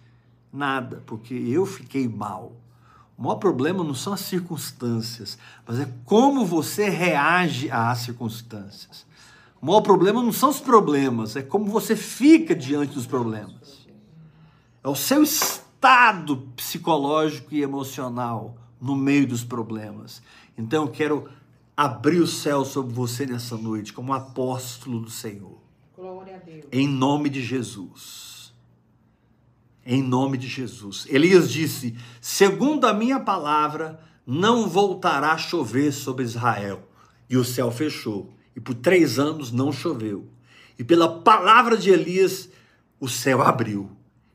nada, 0.51 1.03
porque 1.05 1.35
eu 1.35 1.67
fiquei 1.67 2.07
mal. 2.07 2.51
O 3.15 3.21
maior 3.21 3.35
problema 3.35 3.83
não 3.83 3.93
são 3.93 4.11
as 4.11 4.21
circunstâncias, 4.21 5.37
mas 5.67 5.79
é 5.79 5.87
como 6.03 6.43
você 6.43 6.89
reage 6.89 7.69
às 7.69 7.99
circunstâncias. 7.99 9.05
O 9.61 9.67
maior 9.67 9.81
problema 9.81 10.19
não 10.19 10.31
são 10.31 10.49
os 10.49 10.59
problemas, 10.59 11.35
é 11.35 11.43
como 11.43 11.65
você 11.65 11.95
fica 11.95 12.55
diante 12.55 12.95
dos 12.95 13.05
problemas. 13.05 13.87
É 14.83 14.89
o 14.89 14.95
seu 14.95 15.21
estado 15.21 16.37
psicológico 16.55 17.53
e 17.53 17.61
emocional 17.61 18.57
no 18.81 18.95
meio 18.95 19.27
dos 19.27 19.43
problemas. 19.43 20.23
Então 20.57 20.85
eu 20.85 20.89
quero 20.89 21.29
abrir 21.83 22.19
o 22.19 22.27
céu 22.27 22.63
sobre 22.63 22.93
você 22.93 23.25
nessa 23.25 23.57
noite 23.57 23.91
como 23.91 24.13
apóstolo 24.13 24.99
do 24.99 25.09
Senhor. 25.09 25.57
Glória 25.95 26.35
a 26.35 26.39
Deus. 26.39 26.65
Em 26.71 26.87
nome 26.87 27.27
de 27.27 27.41
Jesus. 27.41 28.53
Em 29.83 30.03
nome 30.03 30.37
de 30.37 30.47
Jesus. 30.47 31.07
Elias 31.09 31.49
disse: 31.49 31.97
Segundo 32.19 32.85
a 32.85 32.93
minha 32.93 33.19
palavra, 33.19 33.99
não 34.27 34.69
voltará 34.69 35.31
a 35.31 35.37
chover 35.39 35.91
sobre 35.91 36.23
Israel. 36.23 36.87
E 37.27 37.35
o 37.35 37.43
céu 37.43 37.71
fechou. 37.71 38.31
E 38.55 38.59
por 38.59 38.75
três 38.75 39.17
anos 39.17 39.51
não 39.51 39.71
choveu. 39.71 40.27
E 40.77 40.83
pela 40.83 41.21
palavra 41.21 41.75
de 41.75 41.89
Elias, 41.89 42.47
o 42.99 43.09
céu 43.09 43.41
abriu 43.41 43.89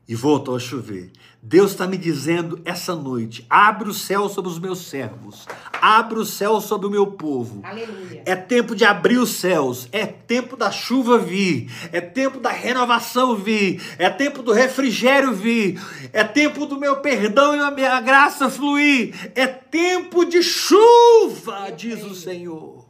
e 0.07 0.15
voltou 0.15 0.55
a 0.55 0.59
chover. 0.59 1.11
Deus 1.41 1.71
está 1.71 1.85
me 1.85 1.97
dizendo 1.97 2.59
essa 2.65 2.95
noite: 2.95 3.45
abre 3.49 3.89
o 3.89 3.93
céu 3.93 4.27
sobre 4.29 4.49
os 4.49 4.59
meus 4.59 4.79
servos, 4.79 5.45
abre 5.81 6.19
o 6.19 6.25
céu 6.25 6.59
sobre 6.59 6.87
o 6.87 6.89
meu 6.89 7.07
povo. 7.07 7.61
Aleluia. 7.63 8.23
É 8.25 8.35
tempo 8.35 8.75
de 8.75 8.85
abrir 8.85 9.17
os 9.17 9.29
céus, 9.29 9.87
é 9.91 10.05
tempo 10.05 10.55
da 10.55 10.71
chuva 10.71 11.17
vir, 11.17 11.71
é 11.91 12.01
tempo 12.01 12.39
da 12.39 12.49
renovação 12.49 13.35
vir, 13.35 13.81
é 13.97 14.09
tempo 14.09 14.41
do 14.41 14.51
refrigério 14.51 15.33
vir, 15.33 15.79
é 16.11 16.23
tempo 16.23 16.65
do 16.65 16.79
meu 16.79 16.97
perdão 16.97 17.55
e 17.55 17.59
a 17.59 17.71
minha 17.71 17.99
graça 18.01 18.49
fluir, 18.49 19.13
é 19.35 19.47
tempo 19.47 20.25
de 20.25 20.41
chuva, 20.41 21.71
diz 21.75 22.03
o 22.03 22.15
Senhor. 22.15 22.87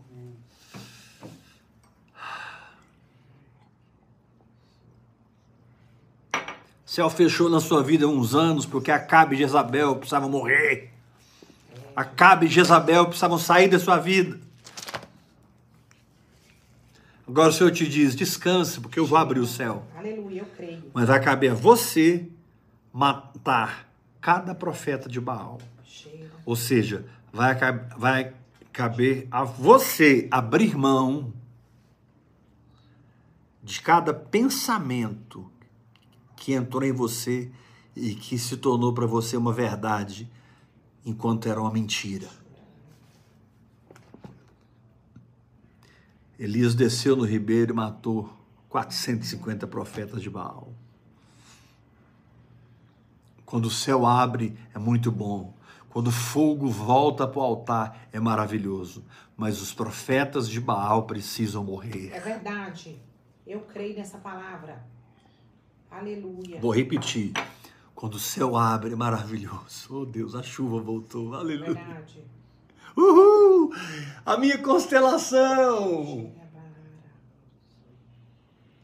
O 6.33 6.69
céu 6.87 7.09
fechou 7.09 7.49
na 7.49 7.59
sua 7.59 7.83
vida 7.83 8.07
uns 8.07 8.33
anos 8.33 8.65
porque 8.65 8.89
Acabe 8.89 9.35
e 9.35 9.39
Jezabel 9.39 9.97
precisavam 9.97 10.29
morrer. 10.29 10.89
Acabe 11.93 12.45
e 12.45 12.49
Jezabel 12.49 13.05
precisavam 13.05 13.37
sair 13.37 13.67
da 13.67 13.77
sua 13.77 13.97
vida. 13.97 14.39
Agora 17.27 17.49
o 17.49 17.51
Senhor 17.51 17.71
te 17.71 17.85
diz: 17.85 18.15
descanse, 18.15 18.79
porque 18.79 18.97
eu 18.97 19.05
vou 19.05 19.17
abrir 19.17 19.41
o 19.41 19.45
céu. 19.45 19.85
Aleluia, 19.97 20.41
eu 20.41 20.45
creio. 20.55 20.83
Mas 20.93 21.07
vai 21.07 21.21
caber 21.21 21.51
a 21.51 21.55
você 21.55 22.25
matar 22.93 23.89
cada 24.21 24.55
profeta 24.55 25.09
de 25.09 25.19
Baal. 25.19 25.59
Ou 26.45 26.55
seja, 26.55 27.05
vai, 27.33 27.53
vai 27.97 28.33
caber 28.71 29.27
a 29.29 29.43
você 29.43 30.25
abrir 30.31 30.77
mão 30.77 31.33
de 33.61 33.81
cada 33.81 34.13
pensamento 34.13 35.51
que 36.37 36.53
entrou 36.53 36.83
em 36.83 36.93
você 36.93 37.51
e 37.95 38.15
que 38.15 38.37
se 38.37 38.55
tornou 38.55 38.93
para 38.93 39.07
você 39.07 39.35
uma 39.35 39.51
verdade, 39.51 40.31
enquanto 41.03 41.49
era 41.49 41.59
uma 41.59 41.71
mentira. 41.71 42.29
Elias 46.39 46.75
desceu 46.75 47.15
no 47.15 47.25
ribeiro 47.25 47.73
e 47.73 47.75
matou 47.75 48.31
450 48.69 49.65
profetas 49.65 50.21
de 50.21 50.29
Baal. 50.29 50.71
Quando 53.43 53.65
o 53.65 53.71
céu 53.71 54.05
abre, 54.05 54.55
é 54.75 54.77
muito 54.77 55.11
bom. 55.11 55.55
Quando 55.89 56.09
o 56.09 56.11
fogo 56.11 56.69
volta 56.69 57.27
para 57.27 57.39
o 57.39 57.43
altar, 57.43 58.07
é 58.13 58.19
maravilhoso. 58.19 59.03
Mas 59.35 59.61
os 59.61 59.73
profetas 59.73 60.47
de 60.47 60.59
Baal 60.59 61.07
precisam 61.07 61.63
morrer. 61.63 62.11
É 62.13 62.19
verdade. 62.19 63.01
Eu 63.45 63.61
creio 63.61 63.95
nessa 63.95 64.19
palavra. 64.19 64.85
Aleluia. 65.97 66.59
Vou 66.61 66.71
repetir. 66.71 67.33
Quando 67.95 68.13
o 68.13 68.19
céu 68.19 68.55
abre, 68.55 68.93
é 68.93 68.95
maravilhoso. 68.95 69.87
Oh 69.89 70.05
Deus, 70.05 70.35
a 70.35 70.43
chuva 70.43 70.79
voltou. 70.79 71.33
Aleluia. 71.33 71.73
Verdade. 71.73 72.23
Uhul! 72.95 73.73
A 74.23 74.37
minha 74.37 74.59
constelação. 74.59 76.31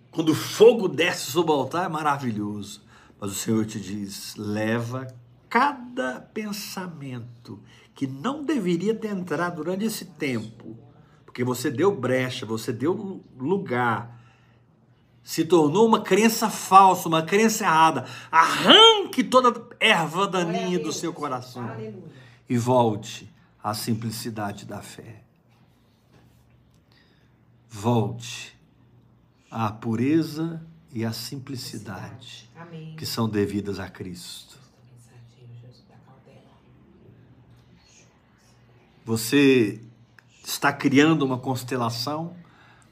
Quando 0.09 0.29
o 0.29 0.35
fogo 0.35 0.87
desce 0.87 1.31
sobre 1.31 1.51
o 1.51 1.55
altar, 1.55 1.85
é 1.85 1.89
maravilhoso. 1.89 2.81
Mas 3.19 3.31
o 3.31 3.35
Senhor 3.35 3.63
te 3.65 3.79
diz: 3.79 4.35
leva 4.35 5.07
cada 5.47 6.19
pensamento 6.19 7.59
que 7.93 8.07
não 8.07 8.43
deveria 8.43 8.95
ter 8.95 9.09
entrado 9.09 9.57
durante 9.57 9.85
esse 9.85 10.05
tempo, 10.05 10.75
porque 11.25 11.43
você 11.43 11.69
deu 11.69 11.95
brecha, 11.95 12.43
você 12.43 12.73
deu 12.73 13.23
lugar, 13.37 14.22
se 15.23 15.45
tornou 15.45 15.87
uma 15.87 16.01
crença 16.01 16.49
falsa, 16.49 17.07
uma 17.07 17.23
crença 17.23 17.63
errada. 17.63 18.05
Arranque 18.31 19.23
toda 19.23 19.67
erva 19.79 20.27
daninha 20.27 20.79
do 20.79 20.91
seu 20.91 21.13
coração 21.13 21.69
Aleluia. 21.69 22.03
e 22.49 22.57
volte 22.57 23.31
à 23.63 23.73
simplicidade 23.73 24.65
da 24.65 24.81
fé. 24.81 25.23
Volte 27.69 28.57
à 29.49 29.71
pureza 29.71 30.61
e 30.91 31.05
à 31.05 31.13
simplicidade 31.13 32.49
Amém. 32.55 32.95
que 32.95 33.05
são 33.05 33.27
devidas 33.27 33.79
a 33.79 33.89
Cristo. 33.89 34.57
Você 39.05 39.81
está 40.43 40.71
criando 40.71 41.23
uma 41.23 41.37
constelação, 41.37 42.35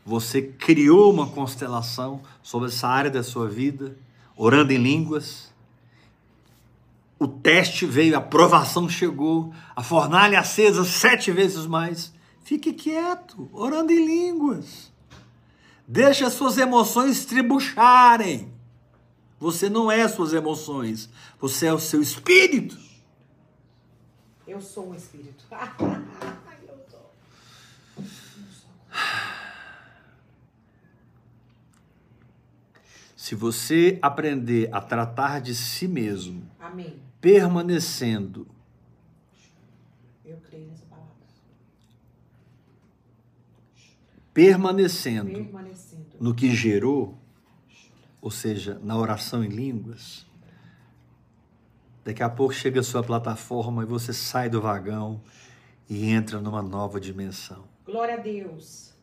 você 0.05 0.41
criou 0.41 1.11
uma 1.11 1.27
constelação 1.27 2.21
sobre 2.41 2.69
essa 2.69 2.87
área 2.87 3.11
da 3.11 3.23
sua 3.23 3.47
vida, 3.47 3.97
orando 4.35 4.73
em 4.73 4.77
línguas. 4.77 5.51
O 7.19 7.27
teste 7.27 7.85
veio, 7.85 8.15
a 8.15 8.17
aprovação 8.17 8.89
chegou, 8.89 9.53
a 9.75 9.83
fornalha 9.83 10.39
acesa 10.39 10.83
sete 10.83 11.31
vezes 11.31 11.67
mais. 11.67 12.11
Fique 12.43 12.73
quieto, 12.73 13.49
orando 13.53 13.91
em 13.91 14.05
línguas. 14.05 14.91
Deixe 15.87 16.23
as 16.23 16.33
suas 16.33 16.57
emoções 16.57 17.25
tribucharem. 17.25 18.51
Você 19.39 19.69
não 19.69 19.91
é 19.91 20.01
as 20.01 20.11
suas 20.11 20.33
emoções, 20.33 21.09
você 21.39 21.67
é 21.67 21.73
o 21.73 21.79
seu 21.79 22.01
espírito. 22.01 22.77
Eu 24.47 24.61
sou 24.61 24.89
um 24.89 24.95
espírito. 24.95 25.43
eu 26.67 26.79
sou. 26.89 27.11
Se 33.21 33.35
você 33.35 33.99
aprender 34.01 34.67
a 34.73 34.81
tratar 34.81 35.41
de 35.41 35.53
si 35.53 35.87
mesmo, 35.87 36.49
Amém. 36.59 36.99
permanecendo 37.21 38.47
Eu 40.25 40.37
creio 40.37 40.65
nessa 40.65 40.87
palavra. 40.87 41.13
permanecendo 44.33 45.29
permanecendo 45.29 46.05
no 46.19 46.33
que 46.33 46.49
gerou, 46.49 47.15
ou 48.19 48.31
seja, 48.31 48.79
na 48.81 48.97
oração 48.97 49.43
em 49.43 49.49
línguas, 49.49 50.25
daqui 52.03 52.23
a 52.23 52.29
pouco 52.29 52.55
chega 52.55 52.79
a 52.79 52.83
sua 52.83 53.03
plataforma 53.03 53.83
e 53.83 53.85
você 53.85 54.13
sai 54.13 54.49
do 54.49 54.59
vagão 54.59 55.21
e 55.87 56.09
entra 56.09 56.41
numa 56.41 56.63
nova 56.63 56.99
dimensão. 56.99 57.65
Glória 57.85 58.15
a 58.15 58.17
Deus. 58.17 58.95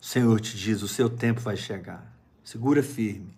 O 0.00 0.04
Senhor 0.06 0.40
te 0.40 0.56
diz: 0.56 0.80
o 0.80 0.88
seu 0.88 1.10
tempo 1.10 1.42
vai 1.42 1.58
chegar. 1.58 2.19
Segura 2.50 2.82
firme. 2.82 3.32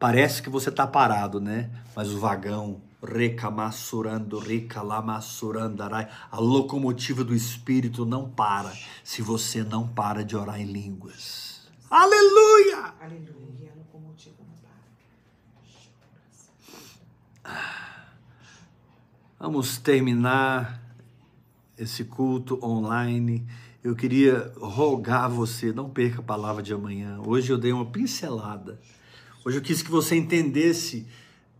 Parece 0.00 0.42
que 0.42 0.50
você 0.50 0.68
está 0.68 0.84
parado, 0.84 1.40
né? 1.40 1.70
Mas 1.94 2.08
o 2.08 2.18
vagão 2.18 2.82
recamassurando, 3.00 4.40
recalamassurandarai, 4.40 6.08
a 6.28 6.40
locomotiva 6.40 7.22
do 7.22 7.36
Espírito 7.36 8.04
não 8.04 8.28
para 8.28 8.72
se 9.04 9.22
você 9.22 9.62
não 9.62 9.86
para 9.86 10.24
de 10.24 10.36
orar 10.36 10.60
em 10.60 10.64
línguas. 10.64 11.70
Aleluia! 11.88 12.94
Aleluia. 13.00 13.72
A 13.72 13.78
locomotiva 13.78 14.38
não 14.40 14.56
para. 17.44 18.16
Vamos 19.38 19.78
terminar 19.78 20.82
esse 21.78 22.02
culto 22.02 22.58
online. 22.60 23.46
Eu 23.84 23.96
queria 23.96 24.52
rogar 24.60 25.24
a 25.24 25.28
você, 25.28 25.72
não 25.72 25.90
perca 25.90 26.20
a 26.20 26.22
palavra 26.22 26.62
de 26.62 26.72
amanhã. 26.72 27.20
Hoje 27.26 27.52
eu 27.52 27.58
dei 27.58 27.72
uma 27.72 27.84
pincelada. 27.84 28.80
Hoje 29.44 29.58
eu 29.58 29.62
quis 29.62 29.82
que 29.82 29.90
você 29.90 30.14
entendesse 30.14 31.04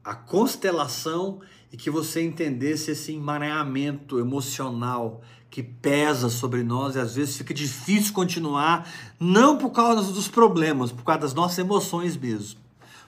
a 0.05 0.15
constelação 0.15 1.41
e 1.73 1.77
que 1.77 1.91
você 1.91 2.23
entendesse 2.23 2.93
esse 2.93 3.13
emaranhamento 3.13 4.21
emocional 4.21 5.21
que 5.51 5.65
pesa 5.65 6.29
sobre 6.29 6.63
nós 6.63 6.95
e 6.95 7.01
às 7.01 7.17
vezes 7.17 7.37
fica 7.37 7.53
difícil 7.53 8.13
continuar, 8.13 8.89
não 9.19 9.59
por 9.59 9.71
causa 9.71 10.13
dos 10.13 10.29
problemas, 10.29 10.93
por 10.93 11.03
causa 11.03 11.23
das 11.23 11.35
nossas 11.35 11.59
emoções 11.59 12.17
mesmo. 12.17 12.61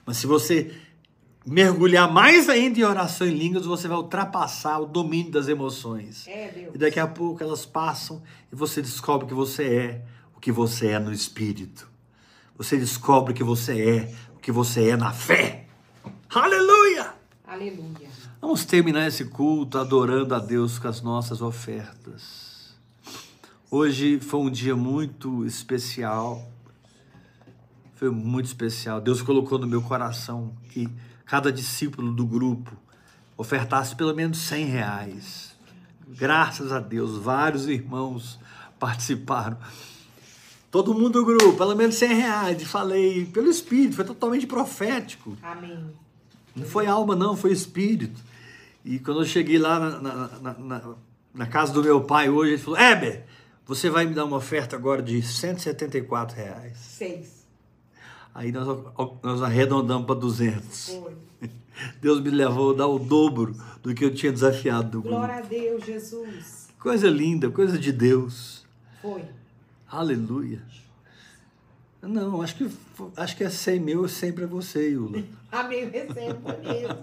Mas 0.05 0.17
se 0.17 0.27
você 0.27 0.75
mergulhar 1.47 2.11
mais 2.11 2.49
ainda 2.49 2.79
em 2.79 2.85
oração 2.85 3.27
em 3.27 3.35
línguas, 3.35 3.67
você 3.67 3.87
vai 3.87 3.97
ultrapassar 3.97 4.79
o 4.79 4.87
domínio 4.87 5.31
das 5.31 5.49
emoções. 5.49 6.27
É, 6.27 6.49
Deus. 6.49 6.75
E 6.75 6.79
daqui 6.79 6.99
a 6.99 7.07
pouco 7.07 7.43
elas 7.43 7.67
passam 7.67 8.23
e 8.53 8.57
você 8.57 8.81
descobre 8.81 9.27
que 9.27 9.35
você 9.35 9.65
é 9.65 10.03
o 10.35 10.41
que 10.41 10.51
você 10.51 10.89
é 10.89 10.99
no 10.99 11.13
espírito. 11.13 11.89
Você 12.57 12.77
descobre 12.77 13.35
que 13.35 13.45
você 13.45 13.83
é 13.83 14.15
o 14.35 14.39
que 14.39 14.53
você 14.53 14.91
é 14.91 14.97
na 14.97 15.13
fé. 15.13 15.67
Aleluia! 16.35 17.13
Aleluia. 17.47 18.09
Vamos 18.41 18.65
terminar 18.65 19.07
esse 19.07 19.27
culto 19.27 19.79
adorando 19.79 20.35
a 20.35 20.39
Deus 20.39 20.79
com 20.79 20.89
as 20.89 21.01
nossas 21.01 21.43
ofertas. 21.43 22.75
Hoje 23.71 24.19
foi 24.21 24.41
um 24.41 24.51
dia 24.51 24.75
muito 24.75 25.45
especial. 25.45 26.51
Foi 27.95 28.11
muito 28.11 28.47
especial. 28.47 29.01
Deus 29.01 29.21
colocou 29.23 29.59
no 29.59 29.67
meu 29.67 29.83
coração 29.83 30.55
que 30.71 30.89
cada 31.27 31.53
discípulo 31.53 32.13
do 32.13 32.27
grupo 32.27 32.73
ofertasse 33.37 33.97
pelo 33.97 34.15
menos 34.15 34.39
100 34.39 34.65
reais. 34.67 35.55
Graças 36.07 36.71
a 36.73 36.79
Deus, 36.81 37.17
vários 37.19 37.67
irmãos 37.67 38.39
participaram. 38.79 39.57
Todo 40.71 40.93
mundo 40.93 41.11
do 41.11 41.25
grupo, 41.25 41.57
pelo 41.57 41.75
menos 41.75 41.95
100 41.97 42.15
reais. 42.15 42.63
Falei 42.65 43.27
pelo 43.27 43.49
Espírito, 43.49 43.97
foi 43.97 44.05
totalmente 44.05 44.47
profético. 44.47 45.37
Amém. 45.43 45.91
Não 46.55 46.67
foi 46.67 46.87
alma, 46.87 47.17
não, 47.17 47.37
foi 47.37 47.51
espírito. 47.53 48.21
E 48.85 48.99
quando 49.01 49.21
eu 49.23 49.27
cheguei 49.27 49.59
lá 49.59 49.79
na, 49.81 50.01
na, 50.01 50.29
na, 50.41 50.55
na- 50.59 50.95
na 51.35 51.47
casa 51.47 51.73
do 51.73 51.83
meu 51.83 52.01
pai 52.03 52.29
hoje, 52.31 52.53
ele 52.53 52.63
falou: 52.63 52.79
Heber, 52.79 53.25
você 53.67 53.91
vai 53.91 54.05
me 54.05 54.15
dar 54.15 54.25
uma 54.25 54.37
oferta 54.37 54.77
agora 54.77 55.03
de 55.03 55.21
174 55.21 56.37
reais. 56.37 56.77
Seis. 56.79 57.44
Aí 58.35 58.51
nós, 58.51 58.67
nós 59.23 59.43
arredondamos 59.43 60.07
para 60.07 60.17
200. 60.17 60.89
Foi. 60.89 61.15
Deus 62.03 62.21
me 62.21 62.31
levou 62.31 62.73
a 62.73 62.77
dar 62.77 62.89
o 62.89 62.99
dobro 62.99 63.55
do 63.83 63.95
que 63.95 64.05
eu 64.05 64.13
tinha 64.13 64.33
desafiado. 64.33 65.03
Glória 65.03 65.37
a 65.37 65.41
Deus, 65.41 65.85
Jesus. 65.85 66.69
Coisa 66.79 67.09
linda, 67.09 67.49
coisa 67.51 67.79
de 67.79 67.93
Deus. 67.93 68.67
Foi. 69.01 69.25
Aleluia. 69.89 70.61
Não, 72.03 72.43
acho 72.43 72.57
que, 72.57 72.71
acho 73.17 73.37
que 73.37 73.45
é 73.45 73.49
100 73.49 73.81
meu, 73.81 74.09
100 74.09 74.33
para 74.33 74.47
você, 74.47 74.91
Yula. 74.91 75.23
Amém. 75.51 75.81
Eu 75.81 75.91
recebo 75.91 76.49
mesmo. 76.63 76.99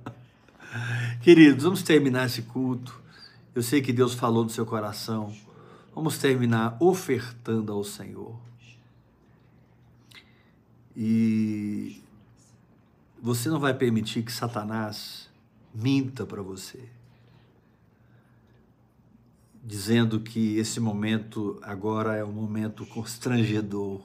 Queridos, 1.20 1.64
vamos 1.64 1.82
terminar 1.82 2.26
esse 2.26 2.42
culto. 2.42 2.98
Eu 3.54 3.62
sei 3.62 3.82
que 3.82 3.92
Deus 3.92 4.14
falou 4.14 4.44
no 4.44 4.50
seu 4.50 4.64
coração. 4.64 5.34
Vamos 5.94 6.16
terminar 6.16 6.76
ofertando 6.80 7.72
ao 7.72 7.84
Senhor. 7.84 8.49
E 10.96 12.02
você 13.22 13.48
não 13.48 13.60
vai 13.60 13.74
permitir 13.74 14.22
que 14.22 14.32
Satanás 14.32 15.28
minta 15.74 16.26
para 16.26 16.42
você, 16.42 16.88
dizendo 19.62 20.20
que 20.20 20.56
esse 20.56 20.80
momento 20.80 21.58
agora 21.62 22.16
é 22.16 22.24
um 22.24 22.32
momento 22.32 22.84
constrangedor, 22.86 24.00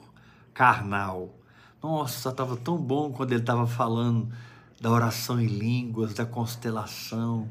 carnal. 0.54 1.34
Nossa, 1.82 2.30
estava 2.30 2.56
tão 2.58 2.78
bom 2.78 3.12
quando 3.12 3.32
ele 3.32 3.42
estava 3.42 3.66
falando 3.66 4.32
da 4.80 4.92
oração 4.92 5.40
em 5.40 5.48
línguas, 5.48 6.14
da 6.14 6.26
constelação, 6.26 7.50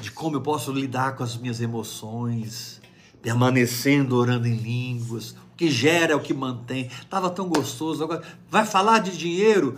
de 0.00 0.10
como 0.10 0.36
eu 0.36 0.40
posso 0.40 0.72
lidar 0.72 1.16
com 1.16 1.22
as 1.22 1.36
minhas 1.36 1.60
emoções, 1.60 2.80
permanecendo 3.22 4.16
orando 4.16 4.46
em 4.46 4.56
línguas. 4.56 5.34
Que 5.60 5.70
gera 5.70 6.14
é 6.14 6.16
o 6.16 6.22
que 6.22 6.32
mantém. 6.32 6.86
Estava 6.86 7.28
tão 7.28 7.46
gostoso. 7.46 8.02
Agora, 8.02 8.22
vai 8.48 8.64
falar 8.64 9.00
de 9.00 9.14
dinheiro? 9.14 9.76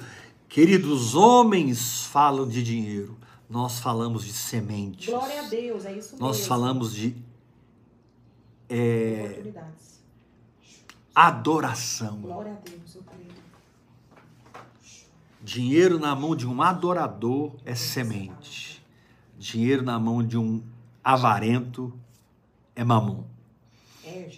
Queridos, 0.48 1.16
homens 1.16 2.04
falam 2.04 2.46
de 2.46 2.62
dinheiro. 2.62 3.18
Nós 3.50 3.80
falamos 3.80 4.24
de 4.24 4.32
sementes. 4.32 5.08
Glória 5.08 5.40
a 5.40 5.48
Deus, 5.48 5.84
é 5.84 5.98
isso 5.98 6.16
Nós 6.20 6.36
mesmo. 6.36 6.48
falamos 6.48 6.94
de 6.94 7.16
é, 8.68 9.24
Oportunidades. 9.24 10.04
adoração. 11.12 12.16
Glória 12.18 12.52
a 12.52 12.70
Deus, 12.70 12.94
eu 12.94 13.02
creio. 13.02 13.32
Dinheiro 15.42 15.98
na 15.98 16.14
mão 16.14 16.36
de 16.36 16.46
um 16.46 16.62
adorador 16.62 17.56
é 17.64 17.74
semente. 17.74 18.80
Dinheiro 19.36 19.82
na 19.82 19.98
mão 19.98 20.24
de 20.24 20.38
um 20.38 20.62
avarento 21.02 21.92
é 22.76 22.84
mamon. 22.84 23.24
É, 24.04 24.28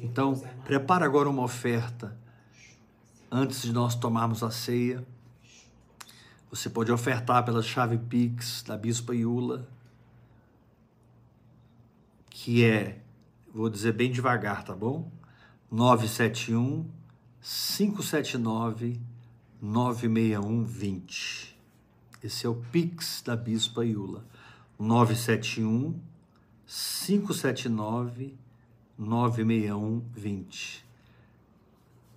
Então, 0.00 0.40
prepara 0.64 1.04
agora 1.04 1.28
uma 1.28 1.42
oferta 1.42 2.16
antes 3.30 3.62
de 3.62 3.72
nós 3.72 3.96
tomarmos 3.96 4.42
a 4.42 4.50
ceia. 4.50 5.04
Você 6.50 6.70
pode 6.70 6.92
ofertar 6.92 7.44
pela 7.44 7.62
chave 7.62 7.98
Pix 7.98 8.62
da 8.62 8.76
Bispa 8.76 9.14
Iula, 9.14 9.68
que 12.30 12.64
é, 12.64 13.02
vou 13.52 13.68
dizer 13.68 13.92
bem 13.92 14.10
devagar, 14.10 14.64
tá 14.64 14.74
bom? 14.74 15.10
971 15.70 16.88
579 17.40 19.00
96120. 19.60 21.58
Esse 22.22 22.46
é 22.46 22.48
o 22.48 22.54
Pix 22.54 23.20
da 23.22 23.36
Bispa 23.36 23.84
Iula. 23.84 24.24
971 24.78 26.00
579 26.64 28.38
96120. 28.38 28.47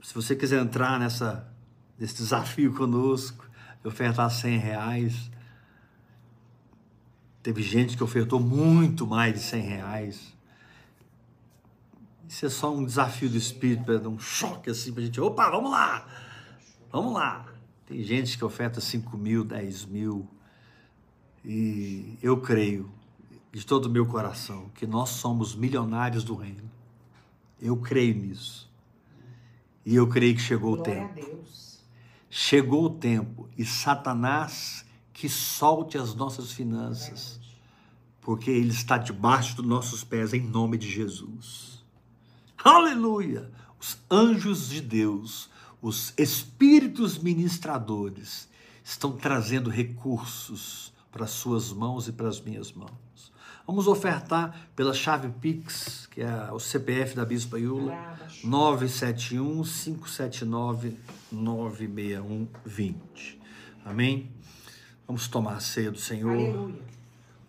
Se 0.02 0.16
você 0.16 0.36
quiser 0.36 0.60
entrar 0.60 1.00
nessa, 1.00 1.48
nesse 1.98 2.16
desafio 2.16 2.74
conosco, 2.74 3.48
de 3.82 3.88
ofertar 3.88 4.30
100 4.32 4.58
reais, 4.58 5.32
teve 7.44 7.62
gente 7.62 7.96
que 7.96 8.04
ofertou 8.04 8.40
muito 8.40 9.06
mais 9.06 9.34
de 9.36 9.40
100 9.42 9.62
reais. 9.62 10.34
Isso 12.28 12.46
é 12.46 12.50
só 12.50 12.74
um 12.74 12.84
desafio 12.84 13.30
do 13.30 13.38
Espírito, 13.38 13.84
para 13.84 14.00
dar 14.00 14.10
um 14.10 14.18
choque 14.18 14.70
assim 14.70 14.92
para 14.92 15.04
a 15.04 15.06
gente. 15.06 15.22
Opa, 15.22 15.50
vamos 15.50 15.70
lá! 15.70 16.08
Vamos 16.92 17.14
lá! 17.14 17.46
Tem 17.86 18.02
gente 18.04 18.38
que 18.38 18.46
oferta 18.46 18.82
5 18.82 19.18
mil, 19.18 19.44
10 19.44 19.86
mil. 19.86 20.28
E 21.44 22.18
eu 22.22 22.40
creio, 22.40 22.90
de 23.52 23.66
todo 23.66 23.86
o 23.86 23.90
meu 23.90 24.06
coração, 24.06 24.70
que 24.76 24.88
nós 24.88 25.10
somos 25.10 25.54
milionários 25.56 26.24
do 26.24 26.36
reino. 26.36 26.70
Eu 27.60 27.78
creio 27.78 28.16
nisso. 28.16 28.70
E 29.86 29.96
eu 29.96 30.08
creio 30.08 30.36
que 30.36 30.42
chegou 30.42 30.74
o 30.74 30.76
Glória 30.78 31.06
a 31.06 31.08
tempo. 31.08 31.26
Deus. 31.26 31.80
Chegou 32.30 32.86
o 32.86 32.90
tempo 32.90 33.50
e 33.58 33.66
Satanás 33.66 34.86
que 35.12 35.28
solte 35.28 35.98
as 35.98 36.16
nossas 36.16 36.52
finanças, 36.52 37.40
porque 38.22 38.50
ele 38.50 38.72
está 38.72 38.98
debaixo 38.98 39.56
dos 39.58 39.66
nossos 39.66 40.04
pés 40.04 40.34
em 40.34 40.42
nome 40.42 40.78
de 40.78 40.90
Jesus. 40.90 41.84
Aleluia! 42.64 43.52
Os 43.80 43.98
anjos 44.10 44.70
de 44.70 44.80
Deus, 44.80 45.50
os 45.82 46.14
espíritos 46.18 47.18
ministradores 47.18 48.48
estão 48.84 49.12
trazendo 49.12 49.70
recursos 49.70 50.94
para 51.12 51.26
as 51.26 51.32
suas 51.32 51.74
mãos 51.74 52.08
e 52.08 52.12
para 52.12 52.30
as 52.30 52.40
minhas 52.40 52.72
mãos. 52.72 53.01
Vamos 53.72 53.88
ofertar 53.88 54.68
pela 54.76 54.94
chave 54.94 55.30
Pix, 55.40 56.06
que 56.12 56.20
é 56.20 56.52
o 56.52 56.60
CPF 56.60 57.16
da 57.16 57.24
Bispa 57.24 57.58
Iula, 57.58 58.18
971 58.44 59.64
579 59.64 60.98
96120. 61.32 63.40
Amém? 63.86 64.30
Vamos 65.08 65.30
tomar 65.30 65.54
a 65.54 65.62
ceia 65.62 65.90
do 65.90 65.98
Senhor. 65.98 66.34
Aleluia. 66.34 66.82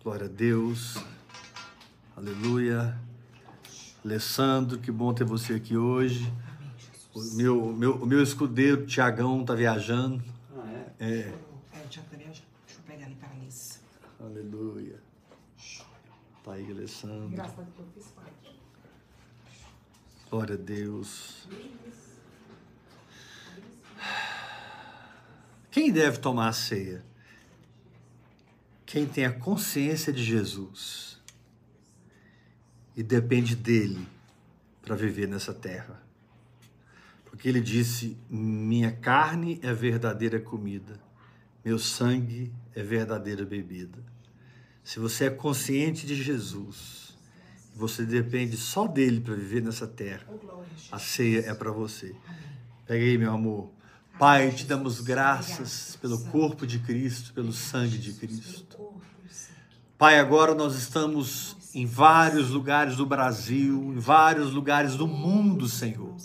Glória 0.01 0.25
a 0.27 0.29
Deus. 0.29 0.97
Aleluia. 2.15 2.97
Alessandro, 4.05 4.79
que 4.79 4.93
bom 4.93 5.13
ter 5.13 5.25
você 5.25 5.55
aqui 5.55 5.75
hoje. 5.75 6.31
O 7.13 7.21
meu, 7.35 7.73
meu, 7.73 7.95
o 7.95 8.05
meu 8.05 8.23
escudeiro, 8.23 8.85
Tiagão, 8.85 9.43
tá 9.43 9.53
viajando. 9.53 10.23
Ah, 10.55 10.85
é? 11.01 11.05
É. 11.05 11.19
É, 11.19 11.33
o 11.85 11.89
Tiago 11.89 12.07
tá 12.09 12.15
viajando. 12.15 12.47
Deixa 12.65 12.79
eu 12.79 12.83
pegar 12.87 13.07
ali 13.07 13.15
para 13.15 13.27
a. 13.27 13.33
Aleluia. 14.25 14.92
Tá 16.43 16.53
aí, 16.53 16.69
Alessandro. 16.69 17.27
Engraçado 17.27 17.71
que 17.71 17.79
eu 17.79 17.87
fiz 17.93 18.07
parte. 18.07 18.59
Glória 20.29 20.55
a 20.55 20.57
Deus. 20.57 21.47
Quem 25.71 25.91
deve 25.91 26.17
tomar 26.17 26.49
a 26.49 26.53
ceia? 26.53 27.03
Quem 28.85 29.07
tem 29.07 29.25
a 29.25 29.31
consciência 29.31 30.11
de 30.11 30.21
Jesus 30.21 31.19
e 32.95 33.01
depende 33.01 33.55
dele 33.55 34.05
para 34.81 34.95
viver 34.95 35.27
nessa 35.27 35.53
terra. 35.53 36.03
Porque 37.25 37.47
ele 37.47 37.61
disse: 37.61 38.17
Minha 38.29 38.91
carne 38.91 39.59
é 39.63 39.73
verdadeira 39.73 40.39
comida, 40.39 40.99
meu 41.63 41.79
sangue 41.79 42.53
é 42.75 42.83
verdadeira 42.83 43.45
bebida. 43.45 44.12
Se 44.83 44.99
você 44.99 45.25
é 45.25 45.29
consciente 45.29 46.05
de 46.05 46.21
Jesus, 46.21 47.15
você 47.75 48.05
depende 48.05 48.57
só 48.57 48.85
dele 48.85 49.21
para 49.21 49.33
viver 49.33 49.61
nessa 49.61 49.87
terra. 49.87 50.25
Jesus. 50.27 50.89
A 50.91 50.99
ceia 50.99 51.39
é 51.47 51.53
para 51.53 51.71
você. 51.71 52.15
Pega 52.85 53.03
aí, 53.03 53.17
meu 53.17 53.31
amor. 53.31 53.71
Pai, 54.19 54.51
te 54.51 54.65
damos 54.65 55.01
graças 55.01 55.97
pelo 56.01 56.19
corpo 56.25 56.67
de 56.67 56.79
Cristo, 56.79 57.33
pelo 57.33 57.51
sangue 57.51 57.97
de 57.97 58.13
Cristo. 58.13 58.77
Pai, 59.97 60.19
agora 60.19 60.53
nós 60.53 60.75
estamos 60.75 61.55
em 61.73 61.85
vários 61.85 62.49
lugares 62.49 62.97
do 62.97 63.05
Brasil, 63.05 63.93
em 63.95 63.99
vários 63.99 64.51
lugares 64.51 64.95
do 64.95 65.07
mundo, 65.07 65.67
Senhor. 65.67 66.15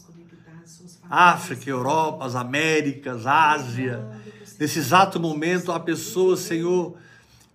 África, 1.09 1.71
Europa, 1.71 2.27
as 2.27 2.35
Américas, 2.35 3.27
Ásia. 3.27 4.07
Nesse 4.59 4.81
exato 4.81 5.19
momento, 5.19 5.73
há 5.73 5.81
pessoas, 5.81 6.41
Senhor, 6.41 6.99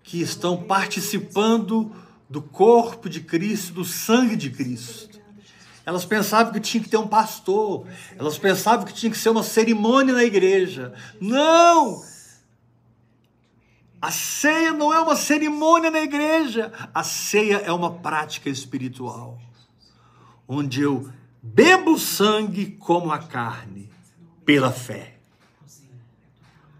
que 0.03 0.21
estão 0.21 0.61
participando 0.61 1.91
do 2.29 2.41
corpo 2.41 3.09
de 3.09 3.21
Cristo, 3.21 3.73
do 3.73 3.85
sangue 3.85 4.35
de 4.35 4.49
Cristo. 4.49 5.21
Elas 5.85 6.05
pensavam 6.05 6.53
que 6.53 6.59
tinha 6.59 6.83
que 6.83 6.89
ter 6.89 6.97
um 6.97 7.07
pastor, 7.07 7.87
elas 8.17 8.37
pensavam 8.37 8.85
que 8.85 8.93
tinha 8.93 9.11
que 9.11 9.17
ser 9.17 9.29
uma 9.29 9.43
cerimônia 9.43 10.13
na 10.13 10.23
igreja. 10.23 10.93
Não! 11.19 12.01
A 14.01 14.11
ceia 14.11 14.73
não 14.73 14.93
é 14.93 14.99
uma 14.99 15.15
cerimônia 15.15 15.89
na 15.89 16.01
igreja, 16.01 16.73
a 16.93 17.03
ceia 17.03 17.57
é 17.57 17.71
uma 17.71 17.89
prática 17.89 18.49
espiritual, 18.49 19.39
onde 20.45 20.81
eu 20.81 21.09
bebo 21.41 21.93
o 21.93 21.99
sangue 21.99 22.71
como 22.71 23.11
a 23.11 23.19
carne, 23.19 23.89
pela 24.45 24.71
fé. 24.71 25.12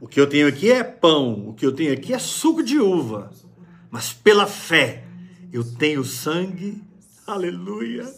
O 0.04 0.08
que 0.08 0.20
eu 0.20 0.28
tenho 0.28 0.50
aqui 0.50 0.70
é 0.70 0.84
pão, 0.84 1.48
o 1.48 1.54
que 1.54 1.66
eu 1.66 1.72
tenho 1.72 1.94
aqui 1.94 2.14
é 2.14 2.20
suco 2.20 2.62
de 2.62 2.78
uva, 2.78 3.32
mas 3.90 4.12
pela 4.12 4.46
fé 4.46 5.06
eu 5.50 5.64
tenho 5.64 6.04
sangue, 6.04 6.84
aleluia 7.26 8.14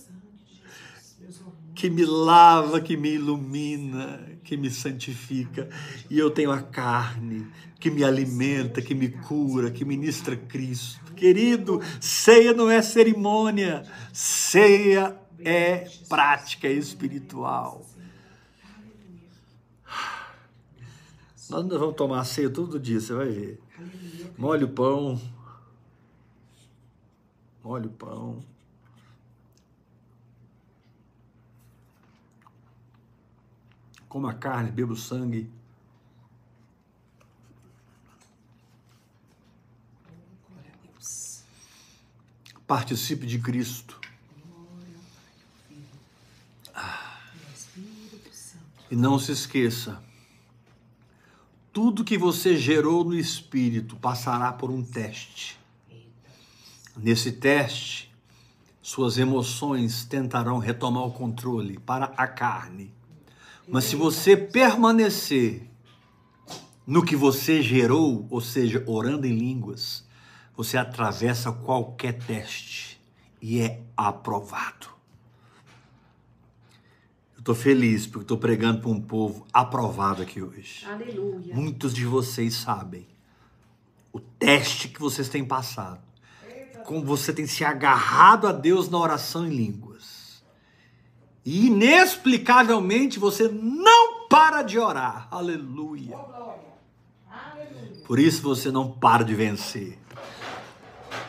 que 1.76 1.88
me 1.88 2.04
lava, 2.04 2.82
que 2.82 2.98
me 2.98 3.14
ilumina, 3.14 4.20
que 4.44 4.58
me 4.58 4.72
santifica. 4.72 5.70
E 6.10 6.18
eu 6.18 6.32
tenho 6.32 6.50
a 6.50 6.60
carne 6.60 7.46
que 7.80 7.92
me 7.92 8.04
alimenta, 8.04 8.82
que 8.82 8.96
me 8.96 9.10
cura, 9.10 9.70
que 9.70 9.86
ministra 9.86 10.36
Cristo. 10.36 11.14
Querido, 11.14 11.80
ceia 12.02 12.52
não 12.52 12.68
é 12.72 12.82
cerimônia, 12.82 13.84
ceia 14.12 15.16
é 15.38 15.88
prática 16.10 16.68
espiritual. 16.68 17.86
Nós 21.50 21.62
ainda 21.62 21.78
vamos 21.78 21.96
tomar 21.96 22.26
ceia 22.26 22.50
todo 22.50 22.80
dia, 22.80 23.00
você 23.00 23.14
vai 23.14 23.30
ver. 23.30 23.62
Molhe 24.38 24.64
o 24.64 24.70
pão. 24.70 25.22
Molhe 27.64 27.88
o 27.88 27.92
pão. 27.92 28.44
Coma 34.10 34.32
a 34.32 34.34
carne, 34.34 34.72
beba 34.72 34.94
o 34.94 34.96
sangue. 34.96 35.50
Participe 42.66 43.28
de 43.28 43.38
Cristo. 43.38 44.00
E 48.90 48.96
não 48.96 49.20
se 49.20 49.32
esqueça: 49.32 50.02
tudo 51.76 52.06
que 52.06 52.18
você 52.18 52.56
gerou 52.56 53.04
no 53.04 53.14
espírito 53.14 53.98
passará 53.98 54.54
por 54.54 54.72
um 54.72 54.82
teste. 54.82 55.60
Nesse 56.96 57.34
teste, 57.34 58.10
suas 58.82 59.18
emoções 59.18 60.06
tentarão 60.06 60.58
retomar 60.58 61.04
o 61.04 61.12
controle 61.12 61.78
para 61.78 62.06
a 62.16 62.28
carne. 62.28 62.94
Mas 63.68 63.84
se 63.84 63.98
você 63.98 64.38
permanecer 64.38 65.70
no 66.88 67.04
que 67.04 67.14
você 67.14 67.62
gerou, 67.62 68.26
ou 68.30 68.40
seja, 68.40 68.82
orando 68.88 69.28
em 69.28 69.38
línguas, 69.38 70.06
você 70.56 70.78
atravessa 70.78 71.52
qualquer 71.52 72.14
teste 72.14 73.02
e 73.42 73.60
é 73.60 73.82
aprovado. 73.98 74.95
Estou 77.46 77.54
feliz 77.54 78.08
porque 78.08 78.24
estou 78.24 78.40
pregando 78.40 78.82
para 78.82 78.90
um 78.90 79.00
povo 79.00 79.46
aprovado 79.54 80.24
aqui 80.24 80.42
hoje. 80.42 80.84
Aleluia. 80.84 81.54
Muitos 81.54 81.94
de 81.94 82.04
vocês 82.04 82.56
sabem 82.56 83.06
o 84.12 84.20
teste 84.20 84.88
que 84.88 85.00
vocês 85.00 85.30
têm 85.30 85.46
passado, 85.46 86.02
como 86.86 87.06
você 87.06 87.32
tem 87.32 87.46
se 87.46 87.64
agarrado 87.64 88.48
a 88.48 88.52
Deus 88.52 88.90
na 88.90 88.98
oração 88.98 89.46
em 89.46 89.52
línguas. 89.52 90.44
E 91.46 91.68
inexplicavelmente 91.68 93.20
você 93.20 93.48
não 93.48 94.28
para 94.28 94.64
de 94.64 94.80
orar. 94.80 95.28
Glória. 95.30 96.74
Aleluia. 97.30 98.04
Por 98.08 98.18
isso 98.18 98.42
você 98.42 98.72
não 98.72 98.92
para 98.92 99.24
de 99.24 99.36
vencer. 99.36 100.00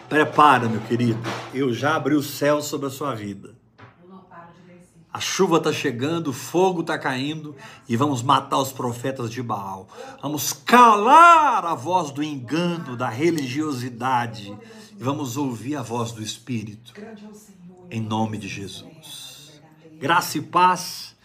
Prepara, 0.09 0.67
meu 0.67 0.81
querido. 0.81 1.21
Eu 1.53 1.75
já 1.75 1.95
abri 1.95 2.15
o 2.15 2.23
céu 2.23 2.63
sobre 2.63 2.87
a 2.87 2.91
sua 2.91 3.15
vida. 3.15 3.55
Eu 4.03 4.09
não 4.09 4.21
paro 4.21 4.49
de 4.55 4.73
vencer. 4.73 4.97
A 5.17 5.21
chuva 5.21 5.57
está 5.57 5.73
chegando, 5.73 6.29
o 6.29 6.33
fogo 6.35 6.83
está 6.83 6.99
caindo 6.99 7.57
e 7.89 7.97
vamos 7.97 8.21
matar 8.21 8.59
os 8.59 8.71
profetas 8.71 9.31
de 9.31 9.43
Baal. 9.43 9.89
Vamos 10.21 10.53
calar 10.53 11.65
a 11.65 11.75
voz 11.75 12.11
do 12.11 12.23
engano, 12.23 12.99
da 12.99 13.09
religiosidade 13.09 14.55
e 14.95 15.03
vamos 15.03 15.39
ouvir 15.39 15.77
a 15.77 15.83
voz 15.83 16.13
do 16.13 16.23
Espírito. 16.23 16.93
Grande 16.93 17.25
é 17.25 17.29
o 17.29 17.35
Senhor. 17.35 17.87
Em 17.91 17.99
nome 17.99 18.37
de 18.37 18.47
Jesus. 18.47 19.59
Graça 19.99 20.37
e 20.37 20.43
paz. 20.43 21.17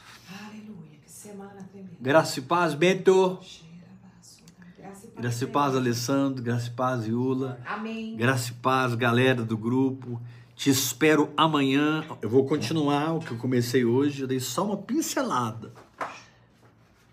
Graça 2.00 2.40
e 2.40 2.44
paz, 2.44 2.74
Bento. 2.74 3.40
Graça 3.42 5.04
e 5.04 5.08
paz. 5.08 5.18
Graça 5.18 5.44
e 5.44 5.48
paz, 5.48 5.76
Alessandro. 5.76 6.42
Graça 6.42 6.68
e 6.70 6.72
paz, 6.72 7.08
Iula. 7.08 7.60
Amém. 7.66 8.16
Graça 8.16 8.52
e 8.52 8.54
paz, 8.54 8.96
galera 8.96 9.44
do 9.44 9.58
grupo. 9.58 10.22
Te 10.62 10.70
espero 10.70 11.34
amanhã. 11.36 12.06
Eu 12.22 12.30
vou 12.30 12.46
continuar 12.46 13.16
o 13.16 13.20
que 13.20 13.32
eu 13.32 13.38
comecei 13.40 13.84
hoje. 13.84 14.22
Eu 14.22 14.28
dei 14.28 14.40
só 14.40 14.64
uma 14.64 14.78
pincelada. 14.78 15.74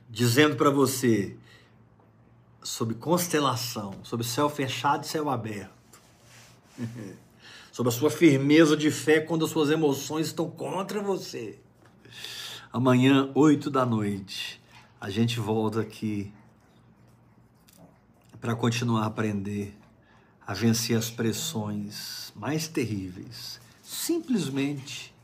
Dizendo 0.07 0.55
para 0.55 0.69
você 0.69 1.35
sobre 2.63 2.95
constelação, 2.95 3.95
sobre 4.03 4.27
céu 4.27 4.51
fechado 4.51 5.05
e 5.05 5.09
céu 5.09 5.31
aberto. 5.31 5.99
sobre 7.73 7.89
a 7.89 7.97
sua 7.97 8.11
firmeza 8.11 8.77
de 8.77 8.91
fé 8.91 9.19
quando 9.19 9.47
as 9.47 9.51
suas 9.51 9.71
emoções 9.71 10.27
estão 10.27 10.51
contra 10.51 11.01
você. 11.01 11.59
Amanhã, 12.71 13.31
8 13.35 13.71
da 13.71 13.87
noite, 13.87 14.63
a 15.01 15.09
gente 15.09 15.41
volta 15.41 15.81
aqui 15.81 16.31
para 18.39 18.55
continuar 18.55 19.05
a 19.05 19.07
aprender 19.07 19.78
a 20.49 20.55
vencer 20.55 20.97
as 20.97 21.11
pressões 21.11 22.33
mais 22.35 22.67
terríveis, 22.67 23.61
simplesmente 23.83 25.15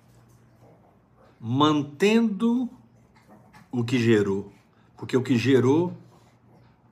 mantendo 1.41 2.69
o 3.73 3.83
que 3.83 3.99
gerou, 3.99 4.53
porque 4.99 5.17
o 5.17 5.23
que 5.23 5.39
gerou 5.39 5.97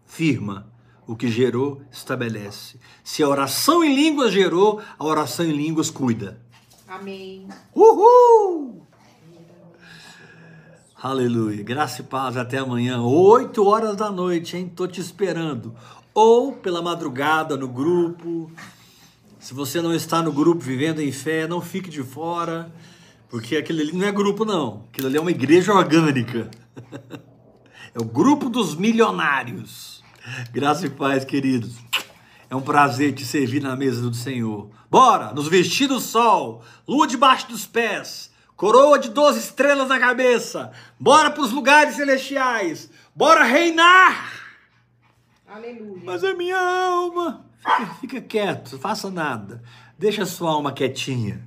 firma, 0.06 0.72
O 1.06 1.16
que 1.16 1.28
gerou, 1.28 1.82
estabelece. 1.90 2.78
Se 3.02 3.22
a 3.22 3.28
oração 3.28 3.82
em 3.82 3.94
línguas 3.94 4.32
gerou, 4.32 4.80
a 4.98 5.04
oração 5.04 5.44
em 5.44 5.52
línguas 5.52 5.90
cuida. 5.90 6.40
Amém. 6.86 7.48
Uhul! 7.74 8.86
Aleluia. 11.02 11.64
Graça 11.64 12.02
e 12.02 12.04
paz. 12.04 12.36
Até 12.36 12.58
amanhã, 12.58 13.02
8 13.02 13.66
horas 13.66 13.96
da 13.96 14.10
noite, 14.10 14.56
hein? 14.56 14.72
Tô 14.74 14.86
te 14.86 15.00
esperando. 15.00 15.74
Ou 16.14 16.52
pela 16.52 16.82
madrugada 16.82 17.56
no 17.56 17.68
grupo. 17.68 18.50
Se 19.38 19.54
você 19.54 19.80
não 19.80 19.94
está 19.94 20.22
no 20.22 20.32
grupo 20.32 20.60
Vivendo 20.60 21.00
em 21.00 21.10
Fé, 21.10 21.46
não 21.46 21.60
fique 21.60 21.90
de 21.90 22.02
fora. 22.02 22.72
Porque 23.28 23.56
aquilo 23.56 23.80
ali 23.80 23.92
não 23.92 24.06
é 24.06 24.12
grupo, 24.12 24.44
não. 24.44 24.84
Aquilo 24.92 25.08
ali 25.08 25.16
é 25.16 25.20
uma 25.20 25.30
igreja 25.30 25.72
orgânica. 25.72 26.50
É 27.94 28.00
o 28.00 28.04
grupo 28.06 28.48
dos 28.48 28.74
milionários. 28.74 30.02
Graça 30.50 30.86
e 30.86 30.88
paz, 30.88 31.26
queridos. 31.26 31.74
É 32.48 32.56
um 32.56 32.62
prazer 32.62 33.12
te 33.12 33.22
servir 33.22 33.60
na 33.60 33.76
mesa 33.76 34.00
do 34.00 34.14
Senhor. 34.14 34.70
Bora, 34.90 35.34
nos 35.34 35.46
vestir 35.46 35.88
do 35.88 36.00
sol, 36.00 36.62
lua 36.88 37.06
debaixo 37.06 37.48
dos 37.48 37.66
pés, 37.66 38.30
coroa 38.56 38.98
de 38.98 39.10
12 39.10 39.38
estrelas 39.40 39.88
na 39.88 39.98
cabeça. 39.98 40.72
Bora 40.98 41.30
para 41.30 41.42
os 41.42 41.52
lugares 41.52 41.96
celestiais. 41.96 42.88
Bora 43.14 43.44
reinar. 43.44 44.41
Aleluia. 45.52 46.02
Mas 46.02 46.24
a 46.24 46.34
minha 46.34 46.58
alma. 46.58 47.44
Fica, 47.58 47.94
fica 48.00 48.20
quieto, 48.22 48.78
faça 48.78 49.10
nada. 49.10 49.62
Deixa 49.98 50.22
a 50.22 50.26
sua 50.26 50.50
alma 50.50 50.72
quietinha. 50.72 51.46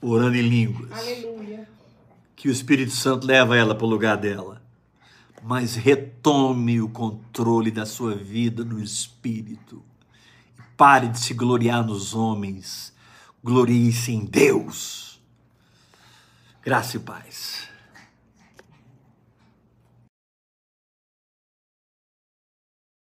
Orando 0.00 0.36
em 0.36 0.42
línguas. 0.42 0.90
Aleluia. 0.90 1.68
Que 2.34 2.48
o 2.48 2.52
Espírito 2.52 2.92
Santo 2.92 3.26
leva 3.26 3.56
ela 3.56 3.74
para 3.74 3.84
o 3.84 3.90
lugar 3.90 4.16
dela. 4.16 4.62
Mas 5.42 5.76
retome 5.76 6.80
o 6.80 6.88
controle 6.88 7.70
da 7.70 7.84
sua 7.84 8.14
vida 8.14 8.64
no 8.64 8.82
Espírito. 8.82 9.82
Pare 10.78 11.08
de 11.08 11.20
se 11.20 11.34
gloriar 11.34 11.84
nos 11.84 12.14
homens. 12.14 12.94
Glorie-se 13.44 14.12
em 14.12 14.24
Deus. 14.24 15.20
Graça 16.62 16.96
e 16.96 17.00
paz. 17.00 17.65